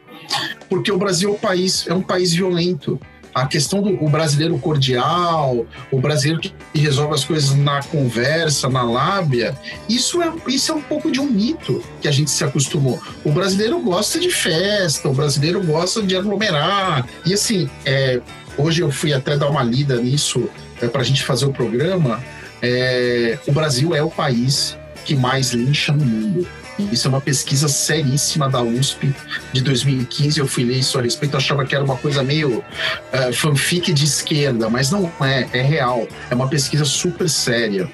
Porque 0.70 0.90
o 0.90 0.96
Brasil 0.96 1.28
é 1.28 1.32
um 1.34 1.38
país, 1.38 1.86
é 1.86 1.92
um 1.92 2.00
país 2.00 2.32
violento 2.32 2.98
a 3.34 3.46
questão 3.46 3.82
do 3.82 3.92
brasileiro 4.08 4.58
cordial, 4.58 5.66
o 5.90 5.98
brasileiro 5.98 6.40
que 6.40 6.52
resolve 6.74 7.14
as 7.14 7.24
coisas 7.24 7.54
na 7.54 7.82
conversa, 7.82 8.68
na 8.68 8.82
lábia, 8.82 9.56
isso 9.88 10.22
é, 10.22 10.32
isso 10.46 10.72
é 10.72 10.74
um 10.74 10.82
pouco 10.82 11.10
de 11.10 11.20
um 11.20 11.26
mito 11.26 11.82
que 12.00 12.08
a 12.08 12.10
gente 12.10 12.30
se 12.30 12.44
acostumou. 12.44 13.00
O 13.24 13.32
brasileiro 13.32 13.80
gosta 13.80 14.18
de 14.18 14.30
festa, 14.30 15.08
o 15.08 15.14
brasileiro 15.14 15.62
gosta 15.64 16.02
de 16.02 16.16
aglomerar. 16.16 17.06
E 17.24 17.32
assim, 17.32 17.70
é, 17.84 18.20
hoje 18.58 18.82
eu 18.82 18.90
fui 18.90 19.12
até 19.12 19.36
dar 19.36 19.48
uma 19.48 19.62
lida 19.62 19.96
nisso 19.96 20.48
é, 20.80 20.88
para 20.88 21.00
a 21.00 21.04
gente 21.04 21.22
fazer 21.22 21.46
o 21.46 21.52
programa. 21.52 22.22
É, 22.60 23.38
o 23.46 23.52
Brasil 23.52 23.94
é 23.94 24.02
o 24.02 24.10
país 24.10 24.76
que 25.04 25.16
mais 25.16 25.52
lincha 25.52 25.92
no 25.92 26.04
mundo. 26.04 26.46
Isso 26.78 27.06
é 27.06 27.10
uma 27.10 27.20
pesquisa 27.20 27.68
seríssima 27.68 28.48
da 28.48 28.62
USP 28.62 29.14
de 29.52 29.62
2015. 29.62 30.40
Eu 30.40 30.46
fui 30.46 30.64
ler 30.64 30.78
isso 30.78 30.98
a 30.98 31.02
respeito, 31.02 31.36
achava 31.36 31.64
que 31.64 31.74
era 31.74 31.84
uma 31.84 31.96
coisa 31.96 32.22
meio 32.22 32.58
uh, 32.58 33.32
fanfic 33.32 33.92
de 33.92 34.04
esquerda, 34.04 34.68
mas 34.68 34.90
não 34.90 35.10
é, 35.20 35.48
é 35.52 35.62
real. 35.62 36.06
É 36.30 36.34
uma 36.34 36.48
pesquisa 36.48 36.84
super 36.84 37.28
séria. 37.28 37.90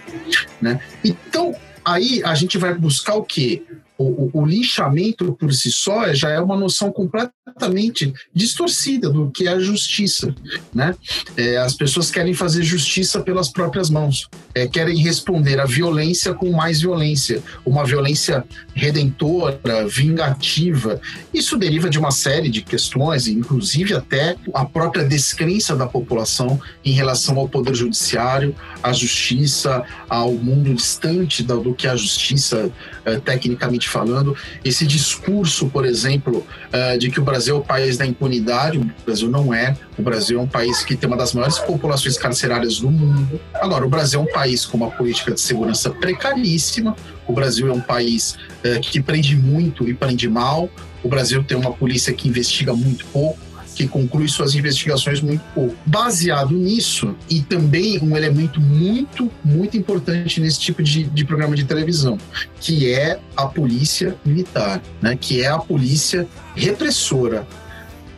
Né? 0.61 0.81
Então, 1.05 1.55
aí 1.85 2.23
a 2.25 2.35
gente 2.35 2.57
vai 2.57 2.75
buscar 2.75 3.15
o 3.15 3.23
quê? 3.23 3.63
O, 3.99 4.31
o, 4.33 4.47
linchamento 4.47 5.33
por 5.33 5.53
si 5.53 5.73
só 5.73 6.15
já 6.15 6.31
é 6.31 6.41
uma 6.41 6.57
noção 6.57 6.93
completamente 6.93 8.15
distorcida 8.33 9.11
do 9.11 9.29
que 9.29 9.49
é 9.49 9.51
a 9.51 9.59
justiça. 9.59 10.33
Né? 10.73 10.95
É, 11.37 11.57
as 11.57 11.75
pessoas 11.75 12.09
querem 12.09 12.33
fazer 12.33 12.63
justiça 12.63 13.21
pelas 13.21 13.49
próprias 13.49 13.91
mãos, 13.91 14.29
é, 14.55 14.69
querem 14.69 14.97
responder 14.99 15.59
à 15.59 15.65
violência 15.65 16.33
com 16.33 16.53
mais 16.53 16.81
violência, 16.81 17.43
uma 17.67 17.85
violência 17.85 18.45
redentora, 18.73 19.59
vingativa. 19.89 21.01
Isso 21.35 21.59
deriva 21.59 21.91
de 21.91 21.99
uma 21.99 22.13
série 22.13 22.49
de 22.49 22.63
questões, 22.63 23.27
inclusive 23.27 23.95
até 23.95 24.37
a 24.55 24.65
própria 24.65 25.05
descrença 25.05 25.75
da 25.75 25.87
população 25.87 26.61
em 26.85 26.93
relação 26.93 27.37
ao 27.37 27.49
poder 27.49 27.75
judiciário, 27.75 28.55
à 28.81 28.93
justiça, 28.93 29.83
ao 30.09 30.33
mundo 30.33 30.73
distante 30.73 31.43
do, 31.43 31.61
do 31.61 31.75
que 31.75 31.89
a 31.89 31.97
justiça 31.97 32.71
é, 33.05 33.19
tecnicamente 33.19 33.88
falando, 33.89 34.37
esse 34.65 34.87
discurso, 34.87 35.69
por 35.69 35.85
exemplo, 35.85 36.47
uh, 36.69 36.99
de 36.99 37.11
que 37.11 37.21
o 37.21 37.25
Brasil 37.25 37.57
é 37.57 37.59
o 37.59 37.63
país 37.63 37.97
da 37.97 38.07
impunidade, 38.07 38.79
o 38.79 38.91
Brasil 39.05 39.29
não 39.29 39.53
é. 39.53 39.77
O 39.99 40.03
Brasil 40.03 40.39
é 40.39 40.43
um 40.43 40.47
país 40.47 40.83
que 40.83 40.97
tem 40.97 41.09
uma 41.09 41.17
das 41.17 41.33
maiores 41.33 41.59
populações 41.59 42.17
carcerárias 42.17 42.79
do 42.79 42.91
mundo. 42.91 43.41
Agora, 43.55 43.85
o 43.85 43.89
Brasil 43.89 44.21
é 44.21 44.23
um 44.23 44.33
país 44.33 44.65
com 44.65 44.77
uma 44.77 44.91
política 44.91 45.33
de 45.33 45.41
segurança 45.41 45.91
precaríssima. 45.91 46.95
O 47.27 47.33
Brasil 47.33 47.69
é 47.69 47.73
um 47.73 47.81
país 47.81 48.37
uh, 48.65 48.81
que 48.81 49.01
prende 49.01 49.37
muito 49.37 49.89
e 49.89 49.95
prende 49.95 50.29
mal. 50.29 50.69
O 51.03 51.09
Brasil 51.09 51.43
tem 51.45 51.57
uma 51.57 51.73
polícia 51.73 52.13
que 52.13 52.29
investiga 52.29 52.75
muito 52.75 53.07
pouco 53.07 53.48
que 53.79 53.87
conclui 53.87 54.27
suas 54.27 54.57
investigações 54.57 55.21
muito 55.21 55.43
pouco. 55.55 55.77
Baseado 55.87 56.53
nisso, 56.53 57.15
e 57.31 57.41
também 57.41 57.99
um 58.03 58.17
elemento 58.17 58.61
muito, 58.61 59.31
muito 59.45 59.77
importante 59.77 60.41
nesse 60.41 60.59
tipo 60.59 60.83
de, 60.83 61.05
de 61.05 61.25
programa 61.25 61.55
de 61.55 61.65
televisão, 61.65 62.19
que 62.61 62.91
é 62.93 63.21
a 63.37 63.47
polícia 63.47 64.17
militar, 64.25 64.83
né? 65.01 65.17
que 65.17 65.43
é 65.43 65.47
a 65.47 65.59
polícia 65.59 66.27
repressora. 66.57 67.47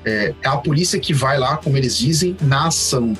É, 0.02 0.34
é 0.42 0.48
a 0.48 0.56
polícia 0.56 0.98
que 0.98 1.12
vai 1.12 1.38
lá, 1.38 1.58
como 1.58 1.76
eles 1.76 1.98
dizem, 1.98 2.34
na 2.40 2.68
ação. 2.68 3.14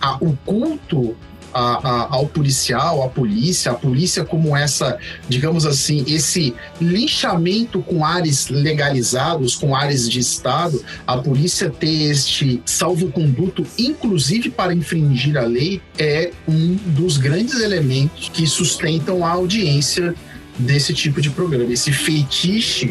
A, 0.00 0.16
o 0.20 0.38
culto 0.46 1.16
a, 1.52 1.88
a, 1.88 2.14
ao 2.14 2.26
policial, 2.26 3.02
à 3.02 3.08
polícia, 3.08 3.72
a 3.72 3.74
polícia 3.74 4.24
como 4.24 4.56
essa, 4.56 4.98
digamos 5.28 5.66
assim, 5.66 6.04
esse 6.06 6.54
linchamento 6.80 7.80
com 7.82 8.04
ares 8.04 8.48
legalizados, 8.48 9.54
com 9.54 9.74
ares 9.74 10.08
de 10.08 10.20
Estado, 10.20 10.82
a 11.06 11.16
polícia 11.18 11.70
ter 11.70 12.10
este 12.10 12.62
salvo-conduto, 12.64 13.66
inclusive 13.78 14.50
para 14.50 14.74
infringir 14.74 15.36
a 15.36 15.42
lei, 15.42 15.80
é 15.98 16.30
um 16.46 16.74
dos 16.86 17.16
grandes 17.16 17.60
elementos 17.60 18.28
que 18.32 18.46
sustentam 18.46 19.24
a 19.24 19.30
audiência 19.30 20.14
desse 20.58 20.92
tipo 20.92 21.20
de 21.20 21.30
programa. 21.30 21.72
Esse 21.72 21.92
feitiço 21.92 22.88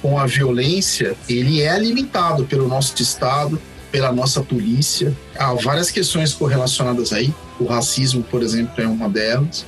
com 0.00 0.18
a 0.18 0.26
violência, 0.26 1.14
ele 1.28 1.60
é 1.60 1.68
alimentado 1.68 2.44
pelo 2.46 2.66
nosso 2.66 3.00
Estado, 3.00 3.60
pela 3.92 4.12
nossa 4.12 4.40
polícia. 4.40 5.14
Há 5.36 5.52
várias 5.54 5.90
questões 5.90 6.32
correlacionadas 6.32 7.12
aí. 7.12 7.32
O 7.60 7.66
racismo, 7.66 8.22
por 8.22 8.42
exemplo, 8.42 8.82
é 8.82 8.86
uma 8.86 9.08
delas. 9.08 9.66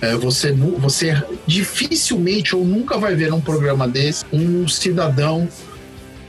É, 0.00 0.14
você, 0.14 0.52
você 0.52 1.20
dificilmente 1.46 2.54
ou 2.54 2.64
nunca 2.64 2.96
vai 2.96 3.14
ver 3.16 3.30
num 3.30 3.40
programa 3.40 3.88
desse 3.88 4.24
um 4.32 4.66
cidadão 4.68 5.48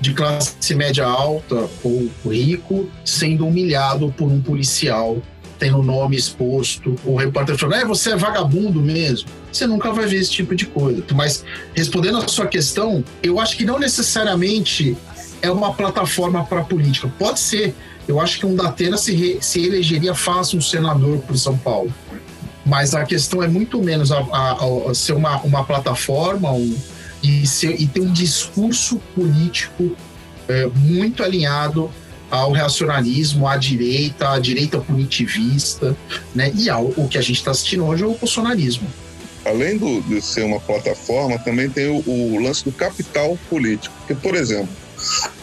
de 0.02 0.14
classe 0.14 0.76
média 0.76 1.06
alta 1.06 1.70
ou 1.84 2.10
rico 2.26 2.90
sendo 3.06 3.48
humilhado 3.48 4.14
por 4.18 4.30
um 4.30 4.42
policial, 4.42 5.22
tendo 5.58 5.80
o 5.80 5.84
nome 5.84 6.18
exposto, 6.18 6.96
o 7.06 7.16
repórter 7.16 7.58
falando, 7.58 7.82
é, 7.82 7.86
você 7.86 8.12
é 8.12 8.18
vagabundo 8.18 8.82
mesmo. 8.82 9.30
Você 9.52 9.66
nunca 9.68 9.94
vai 9.94 10.06
ver 10.08 10.18
esse 10.18 10.32
tipo 10.32 10.56
de 10.56 10.66
coisa. 10.66 11.04
Mas, 11.14 11.46
respondendo 11.74 12.18
a 12.18 12.28
sua 12.28 12.48
questão, 12.48 13.04
eu 13.22 13.40
acho 13.40 13.56
que 13.56 13.64
não 13.64 13.80
necessariamente 13.80 14.98
é 15.42 15.52
uma 15.52 15.74
plataforma 15.74 16.44
para 16.44 16.64
política. 16.64 17.12
Pode 17.20 17.40
ser. 17.40 17.76
Eu 18.08 18.20
acho 18.20 18.40
que 18.40 18.46
um 18.46 18.56
Datena 18.56 18.98
se, 18.98 19.38
se 19.42 19.66
elegeria 19.66 20.14
fácil 20.14 20.60
um 20.60 20.62
senador 20.62 21.20
por 21.20 21.38
São 21.38 21.58
Paulo. 21.58 21.94
Mas 22.66 22.94
a 22.94 23.04
questão 23.04 23.44
é 23.44 23.48
muito 23.48 23.82
menos 23.82 24.12
a, 24.12 24.20
a, 24.20 24.58
a 24.90 24.94
ser 24.94 25.14
uma, 25.14 25.42
uma 25.42 25.64
plataforma 25.64 26.52
um, 26.52 26.76
e, 27.22 27.46
ser, 27.46 27.80
e 27.80 27.88
ter 27.88 28.02
um 28.02 28.12
discurso 28.12 29.02
político 29.16 29.96
é, 30.48 30.68
muito 30.68 31.24
alinhado 31.24 31.90
ao 32.30 32.52
reacionarismo, 32.52 33.48
à 33.48 33.58
direita, 33.58 34.32
à 34.32 34.40
direita 34.40 34.80
punitivista, 34.80 35.96
né? 36.34 36.52
E 36.56 36.70
ao 36.70 36.86
o 36.86 37.08
que 37.08 37.18
a 37.18 37.22
gente 37.22 37.38
está 37.38 37.52
assistindo 37.52 37.86
hoje 37.86 38.04
é 38.04 38.08
o 38.08 38.16
bolsonarismo. 38.16 38.88
Além 39.46 39.78
do, 39.78 40.02
de 40.02 40.22
ser 40.22 40.44
uma 40.44 40.60
plataforma, 40.60 41.38
também 41.38 41.70
tem 41.70 41.90
o, 41.90 42.02
o 42.10 42.42
lance 42.42 42.64
do 42.64 42.72
capital 42.72 43.38
político. 43.50 43.94
Porque, 44.00 44.16
por 44.16 44.36
exemplo, 44.36 44.70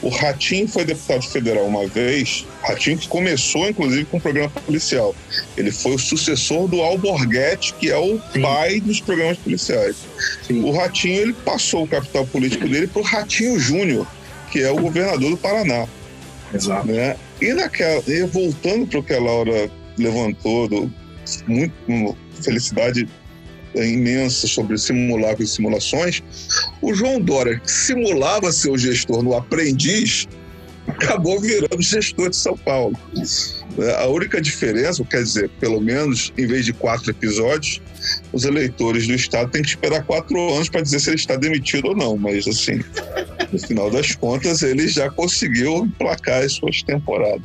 o 0.03 0.09
Ratinho 0.09 0.67
foi 0.67 0.85
deputado 0.85 1.23
federal 1.23 1.67
uma 1.67 1.87
vez, 1.87 2.47
Ratinho 2.63 2.99
que 2.99 3.09
começou, 3.09 3.69
inclusive, 3.69 4.05
com 4.07 4.17
um 4.17 4.21
programa 4.21 4.51
policial. 4.51 5.15
Ele 5.57 5.71
foi 5.71 5.95
o 5.95 5.99
sucessor 5.99 6.69
do 6.69 6.81
Alborguete, 6.81 7.75
que 7.75 7.91
é 7.91 7.97
o 7.97 8.21
Sim. 8.33 8.41
pai 8.41 8.81
dos 8.81 9.01
programas 9.01 9.39
policiais. 9.39 9.97
Sim. 10.47 10.63
O 10.63 10.71
Ratinho, 10.71 11.21
ele 11.21 11.33
passou 11.33 11.85
o 11.85 11.89
capital 11.89 12.27
político 12.27 12.67
dele 12.69 12.87
para 12.87 13.01
o 13.01 13.05
Ratinho 13.05 13.59
Júnior, 13.59 14.07
que 14.51 14.61
é 14.61 14.71
o 14.71 14.77
governador 14.77 15.31
do 15.31 15.37
Paraná. 15.37 15.87
Exato. 16.53 16.87
Né? 16.87 17.17
E, 17.41 17.53
naquela, 17.53 18.03
e 18.07 18.25
voltando 18.25 18.87
para 18.87 18.99
o 18.99 19.03
que 19.03 19.13
a 19.13 19.21
Laura 19.21 19.71
levantou, 19.99 20.69
do, 20.69 20.93
muito, 21.47 22.17
felicidade 22.43 23.09
imensa 23.75 24.47
sobre 24.47 24.77
simulacros 24.79 25.51
e 25.51 25.55
simulações, 25.55 26.23
o 26.83 26.95
João 26.95 27.21
Dória, 27.21 27.59
que 27.59 27.71
simulava 27.71 28.53
ser 28.53 28.71
o 28.71 28.79
gestor 28.79 29.23
no 29.23 29.35
Aprendiz, 29.35 30.29
acabou 30.89 31.41
virando 31.41 31.81
gestor 31.81 32.31
de 32.31 32.37
São 32.37 32.57
Paulo. 32.57 32.99
A 33.99 34.07
única 34.07 34.41
diferença, 34.41 35.05
quer 35.05 35.23
dizer, 35.23 35.49
pelo 35.61 35.81
menos 35.81 36.33
em 36.37 36.47
vez 36.47 36.65
de 36.65 36.73
quatro 36.73 37.11
episódios, 37.11 37.81
os 38.33 38.45
eleitores 38.45 39.07
do 39.07 39.15
Estado 39.15 39.51
têm 39.51 39.63
que 39.63 39.69
esperar 39.69 40.05
quatro 40.05 40.37
anos 40.55 40.69
para 40.69 40.81
dizer 40.81 41.01
se 41.01 41.11
ele 41.11 41.17
está 41.17 41.37
demitido 41.37 41.89
ou 41.89 41.97
não. 41.97 42.17
Mas, 42.17 42.47
assim, 42.49 42.81
no 43.53 43.59
final 43.59 43.91
das 43.91 44.15
contas, 44.15 44.63
ele 44.63 44.89
já 44.89 45.11
conseguiu 45.11 45.85
emplacar 45.85 46.43
as 46.43 46.53
suas 46.53 46.83
temporadas. 46.83 47.43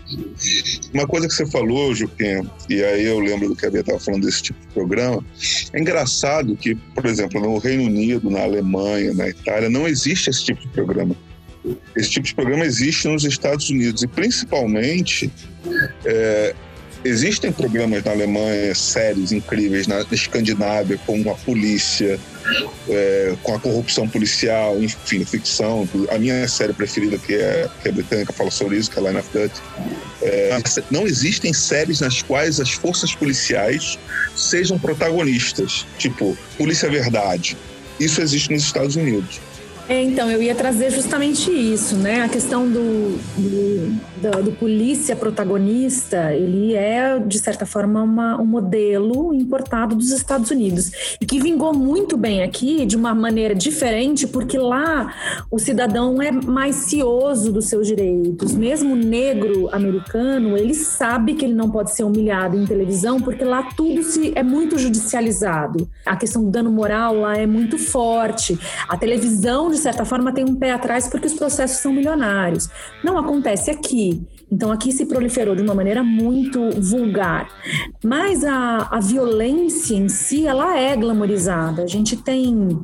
Uma 0.93 1.07
coisa 1.07 1.27
que 1.27 1.33
você 1.33 1.45
falou, 1.47 1.93
Juquinha, 1.93 2.43
e 2.69 2.83
aí 2.83 3.05
eu 3.05 3.19
lembro 3.19 3.49
do 3.49 3.55
que 3.55 3.65
a 3.65 3.71
Bia 3.71 3.81
estava 3.81 3.99
falando 3.99 4.25
desse 4.25 4.43
tipo 4.43 4.59
de 4.59 4.67
programa, 4.67 5.23
é 5.73 5.79
engraçado 5.79 6.55
que, 6.55 6.75
por 6.75 7.05
exemplo, 7.05 7.41
no 7.41 7.57
Reino 7.57 7.83
Unido, 7.83 8.29
na 8.29 8.43
Alemanha, 8.43 9.13
na 9.13 9.27
Itália, 9.29 9.69
não 9.69 9.87
existe 9.87 10.29
esse 10.29 10.45
tipo 10.45 10.61
de 10.61 10.67
programa. 10.69 11.15
Esse 11.95 12.11
tipo 12.11 12.27
de 12.27 12.35
programa 12.35 12.63
existe 12.63 13.07
nos 13.07 13.23
Estados 13.23 13.69
Unidos 13.69 14.03
e, 14.03 14.07
principalmente, 14.07 15.31
é, 16.05 16.53
existem 17.05 17.51
programas 17.51 18.03
na 18.03 18.11
Alemanha, 18.11 18.73
séries 18.73 19.31
incríveis, 19.31 19.85
na 19.85 20.03
Escandinávia, 20.11 20.99
como 21.05 21.29
a 21.29 21.35
polícia, 21.35 22.19
é, 22.89 23.35
com 23.43 23.53
a 23.53 23.59
corrupção 23.59 24.09
policial, 24.09 24.81
enfim, 24.81 25.23
ficção. 25.23 25.87
A 26.09 26.17
minha 26.17 26.47
série 26.47 26.73
preferida, 26.73 27.17
que 27.19 27.35
é, 27.35 27.69
que 27.81 27.89
é 27.89 27.91
britânica, 27.91 28.33
fala 28.33 28.49
sobre 28.49 28.77
isso, 28.77 28.89
que 28.89 28.99
é 28.99 29.03
Line 29.03 29.17
of 29.17 29.29
Duty. 29.31 29.61
É, 30.23 30.57
não 30.89 31.05
existem 31.05 31.53
séries 31.53 31.99
nas 31.99 32.23
quais 32.23 32.59
as 32.59 32.71
forças 32.71 33.13
policiais 33.13 33.99
sejam 34.35 34.79
protagonistas, 34.79 35.85
tipo 35.99 36.35
Polícia 36.57 36.89
Verdade. 36.89 37.55
Isso 37.99 38.19
existe 38.19 38.51
nos 38.51 38.63
Estados 38.63 38.95
Unidos. 38.95 39.39
É, 39.87 40.01
então, 40.01 40.31
eu 40.31 40.41
ia 40.41 40.55
trazer 40.55 40.89
justamente 40.89 41.51
isso, 41.51 41.95
né? 41.95 42.23
A 42.23 42.29
questão 42.29 42.67
do, 42.67 43.19
do, 43.37 44.31
do, 44.31 44.43
do 44.45 44.51
polícia 44.53 45.15
protagonista, 45.15 46.33
ele 46.33 46.73
é, 46.73 47.19
de 47.19 47.37
certa 47.37 47.67
forma, 47.67 48.01
uma, 48.01 48.41
um 48.41 48.45
modelo 48.45 49.31
importado 49.31 49.95
dos 49.95 50.09
Estados 50.09 50.49
Unidos 50.49 51.17
e 51.21 51.25
que 51.25 51.39
vingou 51.39 51.71
muito 51.71 52.17
bem 52.17 52.41
aqui 52.41 52.83
de 52.83 52.95
uma 52.95 53.13
maneira 53.13 53.53
diferente, 53.53 54.25
porque 54.25 54.57
lá 54.57 55.13
o 55.51 55.59
cidadão 55.59 56.19
é 56.19 56.31
mais 56.31 56.75
cioso 56.77 57.51
dos 57.51 57.65
seus 57.65 57.85
direitos. 57.85 58.55
Mesmo 58.55 58.93
o 58.93 58.97
negro 58.97 59.69
americano, 59.71 60.57
ele 60.57 60.73
sabe 60.73 61.35
que 61.35 61.45
ele 61.45 61.53
não 61.53 61.69
pode 61.69 61.93
ser 61.93 62.03
humilhado 62.03 62.57
em 62.57 62.65
televisão, 62.65 63.21
porque 63.21 63.43
lá 63.43 63.61
tudo 63.77 64.01
se, 64.01 64.31
é 64.33 64.41
muito 64.41 64.79
judicializado. 64.79 65.87
A 66.03 66.15
questão 66.15 66.43
do 66.43 66.49
dano 66.49 66.71
moral 66.71 67.19
lá 67.19 67.37
é 67.37 67.45
muito 67.45 67.77
forte. 67.77 68.57
A 68.89 68.97
televisão 68.97 69.74
de 69.75 69.81
certa 69.81 70.05
forma, 70.05 70.33
tem 70.33 70.43
um 70.43 70.55
pé 70.55 70.71
atrás 70.71 71.07
porque 71.07 71.27
os 71.27 71.33
processos 71.33 71.77
são 71.77 71.93
milionários. 71.93 72.69
Não 73.03 73.17
acontece 73.17 73.69
aqui. 73.69 74.25
Então, 74.51 74.71
aqui 74.71 74.91
se 74.91 75.05
proliferou 75.05 75.55
de 75.55 75.62
uma 75.62 75.73
maneira 75.73 76.03
muito 76.03 76.69
vulgar. 76.79 77.49
Mas 78.03 78.43
a, 78.43 78.88
a 78.91 78.99
violência 78.99 79.95
em 79.95 80.08
si, 80.08 80.47
ela 80.47 80.77
é 80.77 80.95
glamorizada. 80.95 81.84
A 81.84 81.88
gente 81.88 82.15
tem, 82.17 82.79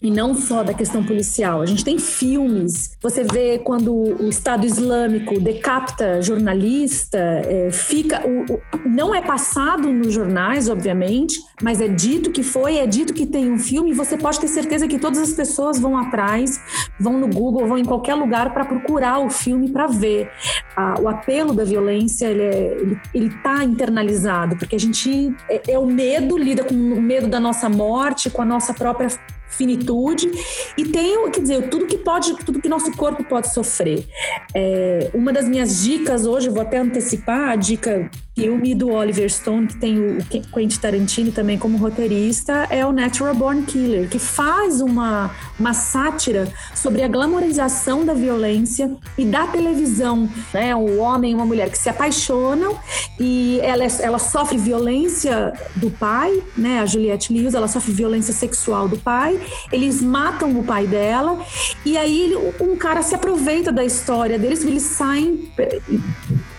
e 0.00 0.10
não 0.10 0.34
só 0.34 0.62
da 0.62 0.74
questão 0.74 1.04
policial, 1.04 1.60
a 1.60 1.66
gente 1.66 1.84
tem 1.84 1.98
filmes. 1.98 2.96
Você 3.02 3.24
vê 3.24 3.58
quando 3.58 3.92
o 3.92 4.28
Estado 4.28 4.66
Islâmico 4.66 5.38
decapita 5.38 6.22
jornalista, 6.22 7.18
é, 7.18 7.70
fica. 7.70 8.22
O, 8.26 8.54
o, 8.54 8.88
não 8.88 9.14
é 9.14 9.20
passado 9.20 9.92
nos 9.92 10.12
jornais, 10.12 10.68
obviamente, 10.68 11.38
mas 11.62 11.80
é 11.80 11.88
dito 11.88 12.30
que 12.30 12.42
foi, 12.42 12.78
é 12.78 12.86
dito 12.86 13.12
que 13.12 13.26
tem 13.26 13.50
um 13.50 13.58
filme, 13.58 13.90
e 13.90 13.94
você 13.94 14.16
pode 14.16 14.40
ter 14.40 14.48
certeza 14.48 14.88
que 14.88 14.98
todas 14.98 15.18
as 15.18 15.32
pessoas 15.32 15.78
vão 15.78 15.96
atrás, 15.96 16.60
vão 16.98 17.18
no 17.18 17.28
Google, 17.28 17.66
vão 17.66 17.78
em 17.78 17.84
qualquer 17.84 18.14
lugar 18.14 18.52
para 18.52 18.64
procurar 18.64 19.18
o 19.18 19.30
filme 19.30 19.70
para 19.70 19.86
ver. 19.86 20.30
Ah, 20.76 20.94
o 21.02 21.08
apelo 21.08 21.52
da 21.52 21.64
violência 21.64 22.26
ele 22.26 22.42
é, 22.42 22.76
ele, 22.80 23.00
ele 23.12 23.30
tá 23.42 23.64
internalizado 23.64 24.56
porque 24.56 24.76
a 24.76 24.80
gente 24.80 25.34
é, 25.48 25.72
é 25.72 25.78
o 25.78 25.86
medo 25.86 26.38
lida 26.38 26.64
com 26.64 26.74
o 26.74 27.02
medo 27.02 27.26
da 27.26 27.40
nossa 27.40 27.68
morte, 27.68 28.30
com 28.30 28.42
a 28.42 28.44
nossa 28.44 28.72
própria 28.72 29.08
finitude 29.52 30.30
e 30.76 30.84
tem, 30.84 31.30
quer 31.30 31.40
dizer, 31.40 31.68
tudo 31.68 31.86
que 31.86 31.98
pode, 31.98 32.34
tudo 32.44 32.60
que 32.60 32.68
nosso 32.68 32.90
corpo 32.96 33.22
pode 33.22 33.52
sofrer. 33.52 34.06
É, 34.54 35.10
uma 35.14 35.32
das 35.32 35.46
minhas 35.48 35.82
dicas 35.82 36.26
hoje, 36.26 36.48
vou 36.48 36.62
até 36.62 36.78
antecipar 36.78 37.50
a 37.50 37.56
dica 37.56 38.10
filme 38.34 38.74
do 38.74 38.90
Oliver 38.90 39.30
Stone, 39.30 39.66
que 39.66 39.76
tem 39.76 39.98
o 39.98 40.24
Quentin 40.54 40.78
Tarantino 40.78 41.32
também 41.32 41.58
como 41.58 41.76
roteirista, 41.76 42.66
é 42.70 42.84
o 42.84 42.90
Natural 42.90 43.34
Born 43.34 43.62
Killer, 43.62 44.08
que 44.08 44.18
faz 44.18 44.80
uma, 44.80 45.30
uma 45.60 45.74
sátira 45.74 46.50
sobre 46.74 47.02
a 47.02 47.08
glamorização 47.08 48.06
da 48.06 48.14
violência 48.14 48.96
e 49.18 49.24
da 49.26 49.46
televisão. 49.46 50.28
Né? 50.52 50.74
Um 50.74 50.98
homem 50.98 51.32
e 51.32 51.34
uma 51.34 51.44
mulher 51.44 51.70
que 51.70 51.76
se 51.76 51.90
apaixonam 51.90 52.78
e 53.20 53.60
ela, 53.62 53.84
ela 54.00 54.18
sofre 54.18 54.56
violência 54.56 55.52
do 55.76 55.90
pai, 55.90 56.42
né? 56.56 56.80
a 56.80 56.86
Juliette 56.86 57.32
Lewis, 57.32 57.52
ela 57.52 57.68
sofre 57.68 57.92
violência 57.92 58.32
sexual 58.32 58.88
do 58.88 58.96
pai, 58.96 59.38
eles 59.70 60.00
matam 60.00 60.58
o 60.58 60.64
pai 60.64 60.86
dela 60.86 61.38
e 61.84 61.98
aí 61.98 62.34
um 62.60 62.76
cara 62.76 63.02
se 63.02 63.14
aproveita 63.14 63.70
da 63.70 63.84
história 63.84 64.38
deles, 64.38 64.64
eles 64.64 64.82
saem 64.82 65.52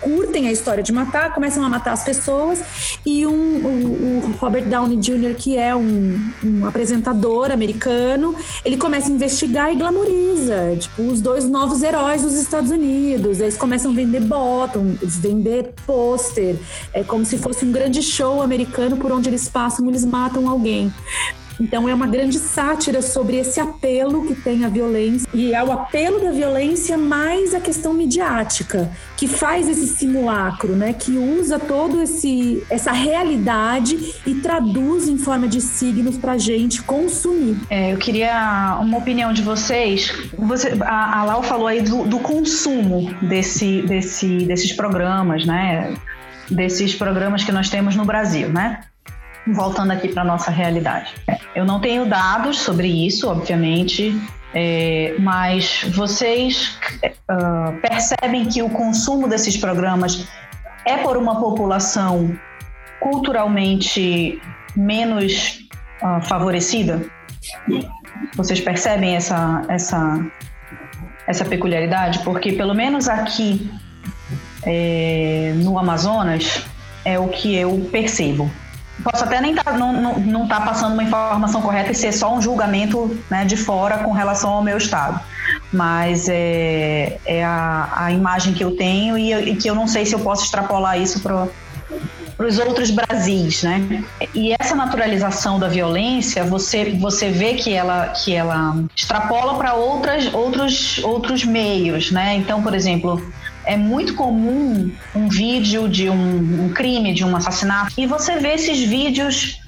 curtem 0.04 0.46
a 0.48 0.52
história 0.52 0.82
de 0.82 0.92
matar, 0.92 1.32
começam 1.32 1.64
a 1.64 1.68
matar 1.68 1.92
as 1.92 2.04
pessoas 2.04 2.62
e 3.06 3.26
um, 3.26 3.32
o, 3.32 4.22
o 4.26 4.34
Robert 4.38 4.66
Downey 4.66 4.98
Jr., 4.98 5.34
que 5.34 5.56
é 5.56 5.74
um, 5.74 6.20
um, 6.44 6.66
apresentador 6.66 7.50
americano, 7.50 8.36
ele 8.64 8.76
começa 8.76 9.08
a 9.08 9.12
investigar 9.12 9.72
e 9.72 9.76
glamoriza, 9.76 10.76
tipo, 10.78 11.02
os 11.02 11.22
dois 11.22 11.48
novos 11.48 11.82
heróis 11.82 12.20
dos 12.20 12.34
Estados 12.34 12.70
Unidos. 12.70 13.40
Eles 13.40 13.56
começam 13.56 13.92
a 13.92 13.94
vender 13.94 14.20
bottom, 14.20 14.94
vender 15.02 15.72
pôster, 15.86 16.56
é 16.92 17.02
como 17.02 17.24
se 17.24 17.38
fosse 17.38 17.64
um 17.64 17.72
grande 17.72 18.02
show 18.02 18.42
americano 18.42 18.98
por 18.98 19.10
onde 19.10 19.30
eles 19.30 19.48
passam, 19.48 19.88
eles 19.88 20.04
matam 20.04 20.48
alguém. 20.48 20.92
Então 21.60 21.88
é 21.88 21.94
uma 21.94 22.06
grande 22.06 22.38
sátira 22.38 23.00
sobre 23.00 23.36
esse 23.36 23.60
apelo 23.60 24.26
que 24.26 24.34
tem 24.34 24.64
a 24.64 24.68
violência 24.68 25.28
e 25.32 25.54
é 25.54 25.62
o 25.62 25.72
apelo 25.72 26.20
da 26.20 26.30
violência 26.30 26.96
mais 26.96 27.54
a 27.54 27.60
questão 27.60 27.92
midiática 27.92 28.90
que 29.16 29.26
faz 29.28 29.68
esse 29.68 29.86
simulacro, 29.86 30.74
né? 30.74 30.92
Que 30.92 31.12
usa 31.16 31.58
todo 31.58 32.02
esse 32.02 32.62
essa 32.70 32.92
realidade 32.92 34.14
e 34.26 34.34
traduz 34.36 35.08
em 35.08 35.18
forma 35.18 35.46
de 35.46 35.60
signos 35.60 36.16
para 36.16 36.36
gente 36.38 36.82
consumir. 36.82 37.56
É, 37.70 37.92
eu 37.92 37.98
queria 37.98 38.78
uma 38.80 38.98
opinião 38.98 39.32
de 39.32 39.42
vocês. 39.42 40.12
Você, 40.36 40.76
a, 40.80 41.20
a 41.20 41.24
Lau 41.24 41.42
falou 41.42 41.66
aí 41.66 41.82
do, 41.82 42.04
do 42.04 42.18
consumo 42.18 43.14
desse, 43.22 43.82
desse, 43.82 44.44
desses 44.44 44.72
programas, 44.72 45.46
né? 45.46 45.94
Desses 46.50 46.94
programas 46.94 47.42
que 47.42 47.52
nós 47.52 47.68
temos 47.68 47.96
no 47.96 48.04
Brasil, 48.04 48.48
né? 48.48 48.80
Voltando 49.46 49.92
aqui 49.92 50.08
para 50.08 50.24
nossa 50.24 50.50
realidade. 50.50 51.14
Eu 51.54 51.64
não 51.64 51.80
tenho 51.80 52.06
dados 52.06 52.58
sobre 52.58 52.88
isso, 52.88 53.28
obviamente, 53.28 54.18
é, 54.54 55.14
mas 55.18 55.84
vocês 55.92 56.78
uh, 57.04 57.80
percebem 57.80 58.46
que 58.46 58.62
o 58.62 58.70
consumo 58.70 59.28
desses 59.28 59.56
programas 59.56 60.26
é 60.86 60.96
por 60.98 61.16
uma 61.16 61.40
população 61.40 62.38
culturalmente 63.00 64.40
menos 64.76 65.66
uh, 66.02 66.22
favorecida? 66.22 67.04
Vocês 68.36 68.60
percebem 68.60 69.16
essa, 69.16 69.64
essa, 69.68 70.24
essa 71.26 71.44
peculiaridade? 71.44 72.20
Porque, 72.20 72.52
pelo 72.52 72.74
menos 72.74 73.08
aqui 73.08 73.70
é, 74.64 75.52
no 75.56 75.78
Amazonas, 75.78 76.64
é 77.04 77.18
o 77.18 77.28
que 77.28 77.54
eu 77.54 77.88
percebo. 77.90 78.50
Posso 79.02 79.24
até 79.24 79.40
nem 79.40 79.54
tá, 79.54 79.72
não, 79.72 79.92
não, 79.92 80.18
não 80.20 80.48
tá 80.48 80.60
passando 80.60 80.92
uma 80.92 81.02
informação 81.02 81.60
correta 81.60 81.90
e 81.90 81.94
ser 81.94 82.12
só 82.12 82.32
um 82.34 82.40
julgamento 82.40 83.18
né, 83.28 83.44
de 83.44 83.56
fora 83.56 83.98
com 83.98 84.12
relação 84.12 84.50
ao 84.50 84.62
meu 84.62 84.78
estado. 84.78 85.20
Mas 85.72 86.28
é, 86.28 87.18
é 87.26 87.44
a, 87.44 87.88
a 87.96 88.12
imagem 88.12 88.54
que 88.54 88.62
eu 88.62 88.76
tenho 88.76 89.18
e, 89.18 89.32
e 89.32 89.56
que 89.56 89.68
eu 89.68 89.74
não 89.74 89.86
sei 89.88 90.06
se 90.06 90.14
eu 90.14 90.20
posso 90.20 90.44
extrapolar 90.44 90.98
isso 91.00 91.20
para 91.20 91.48
para 92.36 92.46
os 92.46 92.58
outros 92.58 92.90
Brasis, 92.90 93.62
né? 93.62 94.04
E 94.34 94.54
essa 94.58 94.74
naturalização 94.74 95.58
da 95.58 95.68
violência, 95.68 96.44
você 96.44 96.90
você 96.90 97.30
vê 97.30 97.54
que 97.54 97.72
ela 97.72 98.08
que 98.08 98.34
ela 98.34 98.76
extrapola 98.94 99.56
para 99.56 99.74
outras 99.74 100.32
outros 100.32 100.98
outros 101.04 101.44
meios, 101.44 102.10
né? 102.10 102.34
Então, 102.34 102.62
por 102.62 102.74
exemplo, 102.74 103.22
é 103.64 103.76
muito 103.76 104.14
comum 104.14 104.90
um 105.14 105.28
vídeo 105.28 105.88
de 105.88 106.08
um, 106.08 106.64
um 106.64 106.72
crime, 106.72 107.12
de 107.12 107.24
um 107.24 107.34
assassinato, 107.36 107.92
e 107.98 108.06
você 108.06 108.38
vê 108.38 108.54
esses 108.54 108.80
vídeos 108.80 109.60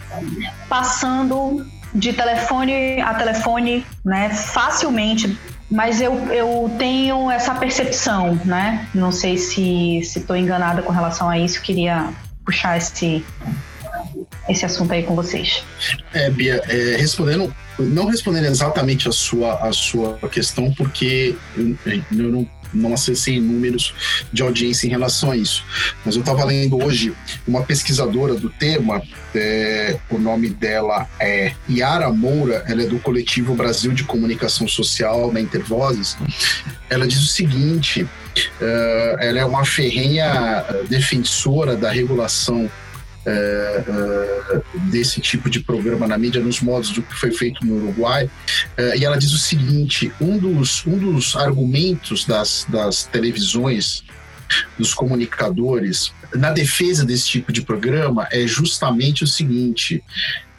passando 0.68 1.66
de 1.94 2.12
telefone 2.12 3.00
a 3.00 3.14
telefone, 3.14 3.84
né, 4.04 4.30
facilmente. 4.30 5.36
Mas 5.68 6.00
eu, 6.00 6.14
eu 6.32 6.70
tenho 6.78 7.28
essa 7.28 7.52
percepção, 7.54 8.38
né? 8.44 8.86
Não 8.94 9.10
sei 9.10 9.36
se 9.36 9.98
estou 9.98 10.36
enganada 10.36 10.80
com 10.80 10.92
relação 10.92 11.28
a 11.28 11.36
isso, 11.38 11.60
queria 11.60 12.12
puxar 12.44 12.76
esse, 12.76 13.24
esse 14.48 14.64
assunto 14.64 14.92
aí 14.92 15.02
com 15.02 15.16
vocês. 15.16 15.64
É, 16.14 16.30
Bia, 16.30 16.62
é, 16.68 16.96
respondendo, 16.96 17.52
não 17.78 18.06
respondendo 18.06 18.44
exatamente 18.44 19.08
a 19.08 19.12
sua, 19.12 19.54
a 19.54 19.72
sua 19.72 20.16
questão, 20.30 20.72
porque 20.72 21.34
eu, 21.56 21.76
eu 22.12 22.30
não 22.30 22.44
não 22.72 22.94
acessei 22.94 23.40
números 23.40 23.94
de 24.32 24.42
audiência 24.42 24.86
em 24.86 24.90
relação 24.90 25.30
a 25.30 25.36
isso. 25.36 25.64
Mas 26.04 26.14
eu 26.14 26.20
estava 26.20 26.44
lendo 26.44 26.82
hoje 26.82 27.12
uma 27.46 27.62
pesquisadora 27.62 28.34
do 28.34 28.50
tema, 28.50 29.02
é, 29.34 29.98
o 30.10 30.18
nome 30.18 30.48
dela 30.50 31.08
é 31.20 31.52
Yara 31.68 32.10
Moura, 32.10 32.64
ela 32.66 32.82
é 32.82 32.86
do 32.86 32.98
coletivo 32.98 33.54
Brasil 33.54 33.92
de 33.92 34.04
Comunicação 34.04 34.66
Social 34.66 35.32
na 35.32 35.40
Intervozes. 35.40 36.16
Ela 36.88 37.06
diz 37.06 37.22
o 37.22 37.26
seguinte: 37.26 38.02
uh, 38.02 39.18
ela 39.20 39.38
é 39.38 39.44
uma 39.44 39.64
ferrenha 39.64 40.64
defensora 40.88 41.76
da 41.76 41.90
regulação 41.90 42.70
é, 43.26 43.84
é, 43.88 44.62
desse 44.88 45.20
tipo 45.20 45.50
de 45.50 45.58
programa 45.60 46.06
na 46.06 46.16
mídia, 46.16 46.40
nos 46.40 46.60
modos 46.60 46.90
do 46.90 47.02
que 47.02 47.14
foi 47.14 47.32
feito 47.32 47.66
no 47.66 47.76
Uruguai. 47.76 48.30
É, 48.76 48.96
e 48.96 49.04
ela 49.04 49.18
diz 49.18 49.32
o 49.32 49.38
seguinte: 49.38 50.12
um 50.20 50.38
dos, 50.38 50.86
um 50.86 50.96
dos 50.96 51.34
argumentos 51.34 52.24
das, 52.24 52.64
das 52.68 53.04
televisões, 53.04 54.04
dos 54.78 54.94
comunicadores, 54.94 56.12
na 56.34 56.52
defesa 56.52 57.04
desse 57.04 57.26
tipo 57.26 57.52
de 57.52 57.62
programa 57.62 58.28
é 58.30 58.46
justamente 58.46 59.24
o 59.24 59.26
seguinte. 59.26 60.02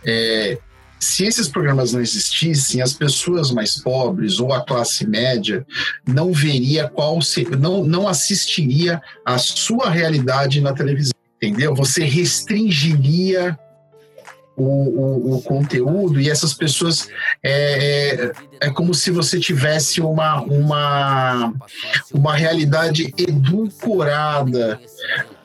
É, 0.05 0.57
se 0.99 1.23
esses 1.25 1.47
programas 1.47 1.93
não 1.93 2.01
existissem, 2.01 2.81
as 2.81 2.91
pessoas 2.91 3.51
mais 3.51 3.77
pobres 3.77 4.39
ou 4.39 4.51
a 4.51 4.65
classe 4.65 5.07
média 5.07 5.65
não 6.05 6.33
veria 6.33 6.89
qual 6.89 7.21
se, 7.21 7.45
não, 7.55 7.85
não 7.85 8.07
assistiria 8.07 8.99
à 9.23 9.37
sua 9.37 9.89
realidade 9.89 10.59
na 10.59 10.73
televisão 10.73 11.16
entendeu? 11.41 11.73
Você 11.75 12.03
restringiria 12.03 13.57
o, 14.55 14.63
o, 14.63 15.35
o, 15.35 15.41
conteúdo 15.43 16.19
e 16.19 16.31
essas 16.31 16.51
pessoas 16.51 17.07
é, 17.43 18.31
é, 18.59 18.67
é, 18.67 18.69
como 18.71 18.91
se 18.91 19.11
você 19.11 19.39
tivesse 19.39 20.01
uma, 20.01 20.41
uma, 20.41 21.53
uma 22.11 22.35
realidade 22.35 23.13
edulcorada 23.15 24.79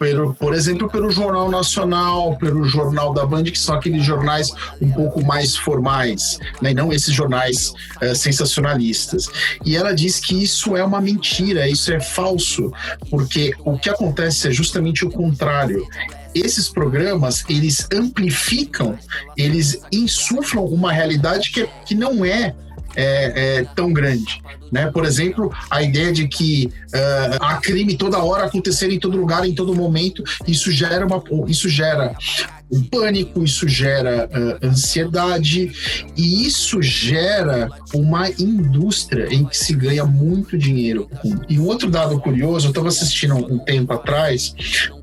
pelo, 0.02 0.34
por 0.34 0.52
exemplo 0.52 0.90
pelo 0.90 1.12
Jornal 1.12 1.48
Nacional, 1.48 2.36
pelo 2.36 2.64
Jornal 2.64 3.14
da 3.14 3.24
Band, 3.24 3.44
que 3.44 3.58
são 3.58 3.76
aqueles 3.76 4.04
jornais 4.04 4.52
um 4.80 4.90
pouco 4.90 5.24
mais 5.24 5.56
formais, 5.56 6.40
né? 6.60 6.74
não 6.74 6.92
esses 6.92 7.14
jornais 7.14 7.72
é, 8.00 8.12
sensacionalistas. 8.12 9.28
E 9.64 9.76
ela 9.76 9.94
diz 9.94 10.18
que 10.18 10.42
isso 10.42 10.76
é 10.76 10.82
uma 10.82 11.00
mentira, 11.00 11.68
isso 11.68 11.92
é 11.92 12.00
falso, 12.00 12.72
porque 13.10 13.54
o 13.64 13.78
que 13.78 13.88
acontece 13.88 14.48
é 14.48 14.50
justamente 14.50 15.04
o 15.04 15.10
contrário 15.10 15.86
esses 16.34 16.66
programas 16.66 17.44
eles 17.46 17.86
amplificam, 17.92 18.98
eles 19.36 19.82
insuflam 19.92 20.64
uma 20.64 20.90
realidade 20.90 21.50
que, 21.50 21.68
que 21.84 21.94
não 21.94 22.24
é 22.24 22.54
é, 22.96 23.58
é, 23.58 23.64
tão 23.74 23.92
grande. 23.92 24.42
Né? 24.72 24.90
Por 24.90 25.04
exemplo, 25.04 25.52
a 25.70 25.82
ideia 25.82 26.12
de 26.12 26.26
que 26.26 26.72
uh, 26.94 27.36
há 27.40 27.56
crime 27.56 27.94
toda 27.94 28.24
hora 28.24 28.44
acontecer 28.44 28.90
em 28.90 28.98
todo 28.98 29.18
lugar, 29.18 29.46
em 29.46 29.54
todo 29.54 29.74
momento, 29.74 30.24
isso 30.46 30.72
gera, 30.72 31.06
uma, 31.06 31.22
isso 31.46 31.68
gera 31.68 32.16
um 32.72 32.82
pânico, 32.82 33.44
isso 33.44 33.68
gera 33.68 34.30
uh, 34.32 34.66
ansiedade 34.66 35.70
e 36.16 36.46
isso 36.46 36.80
gera 36.80 37.68
uma 37.92 38.30
indústria 38.30 39.28
em 39.30 39.44
que 39.44 39.58
se 39.58 39.74
ganha 39.74 40.06
muito 40.06 40.56
dinheiro. 40.56 41.06
E 41.50 41.58
um 41.58 41.66
outro 41.66 41.90
dado 41.90 42.18
curioso, 42.18 42.68
eu 42.68 42.70
estava 42.70 42.88
assistindo 42.88 43.34
um 43.34 43.58
tempo 43.58 43.92
atrás 43.92 44.54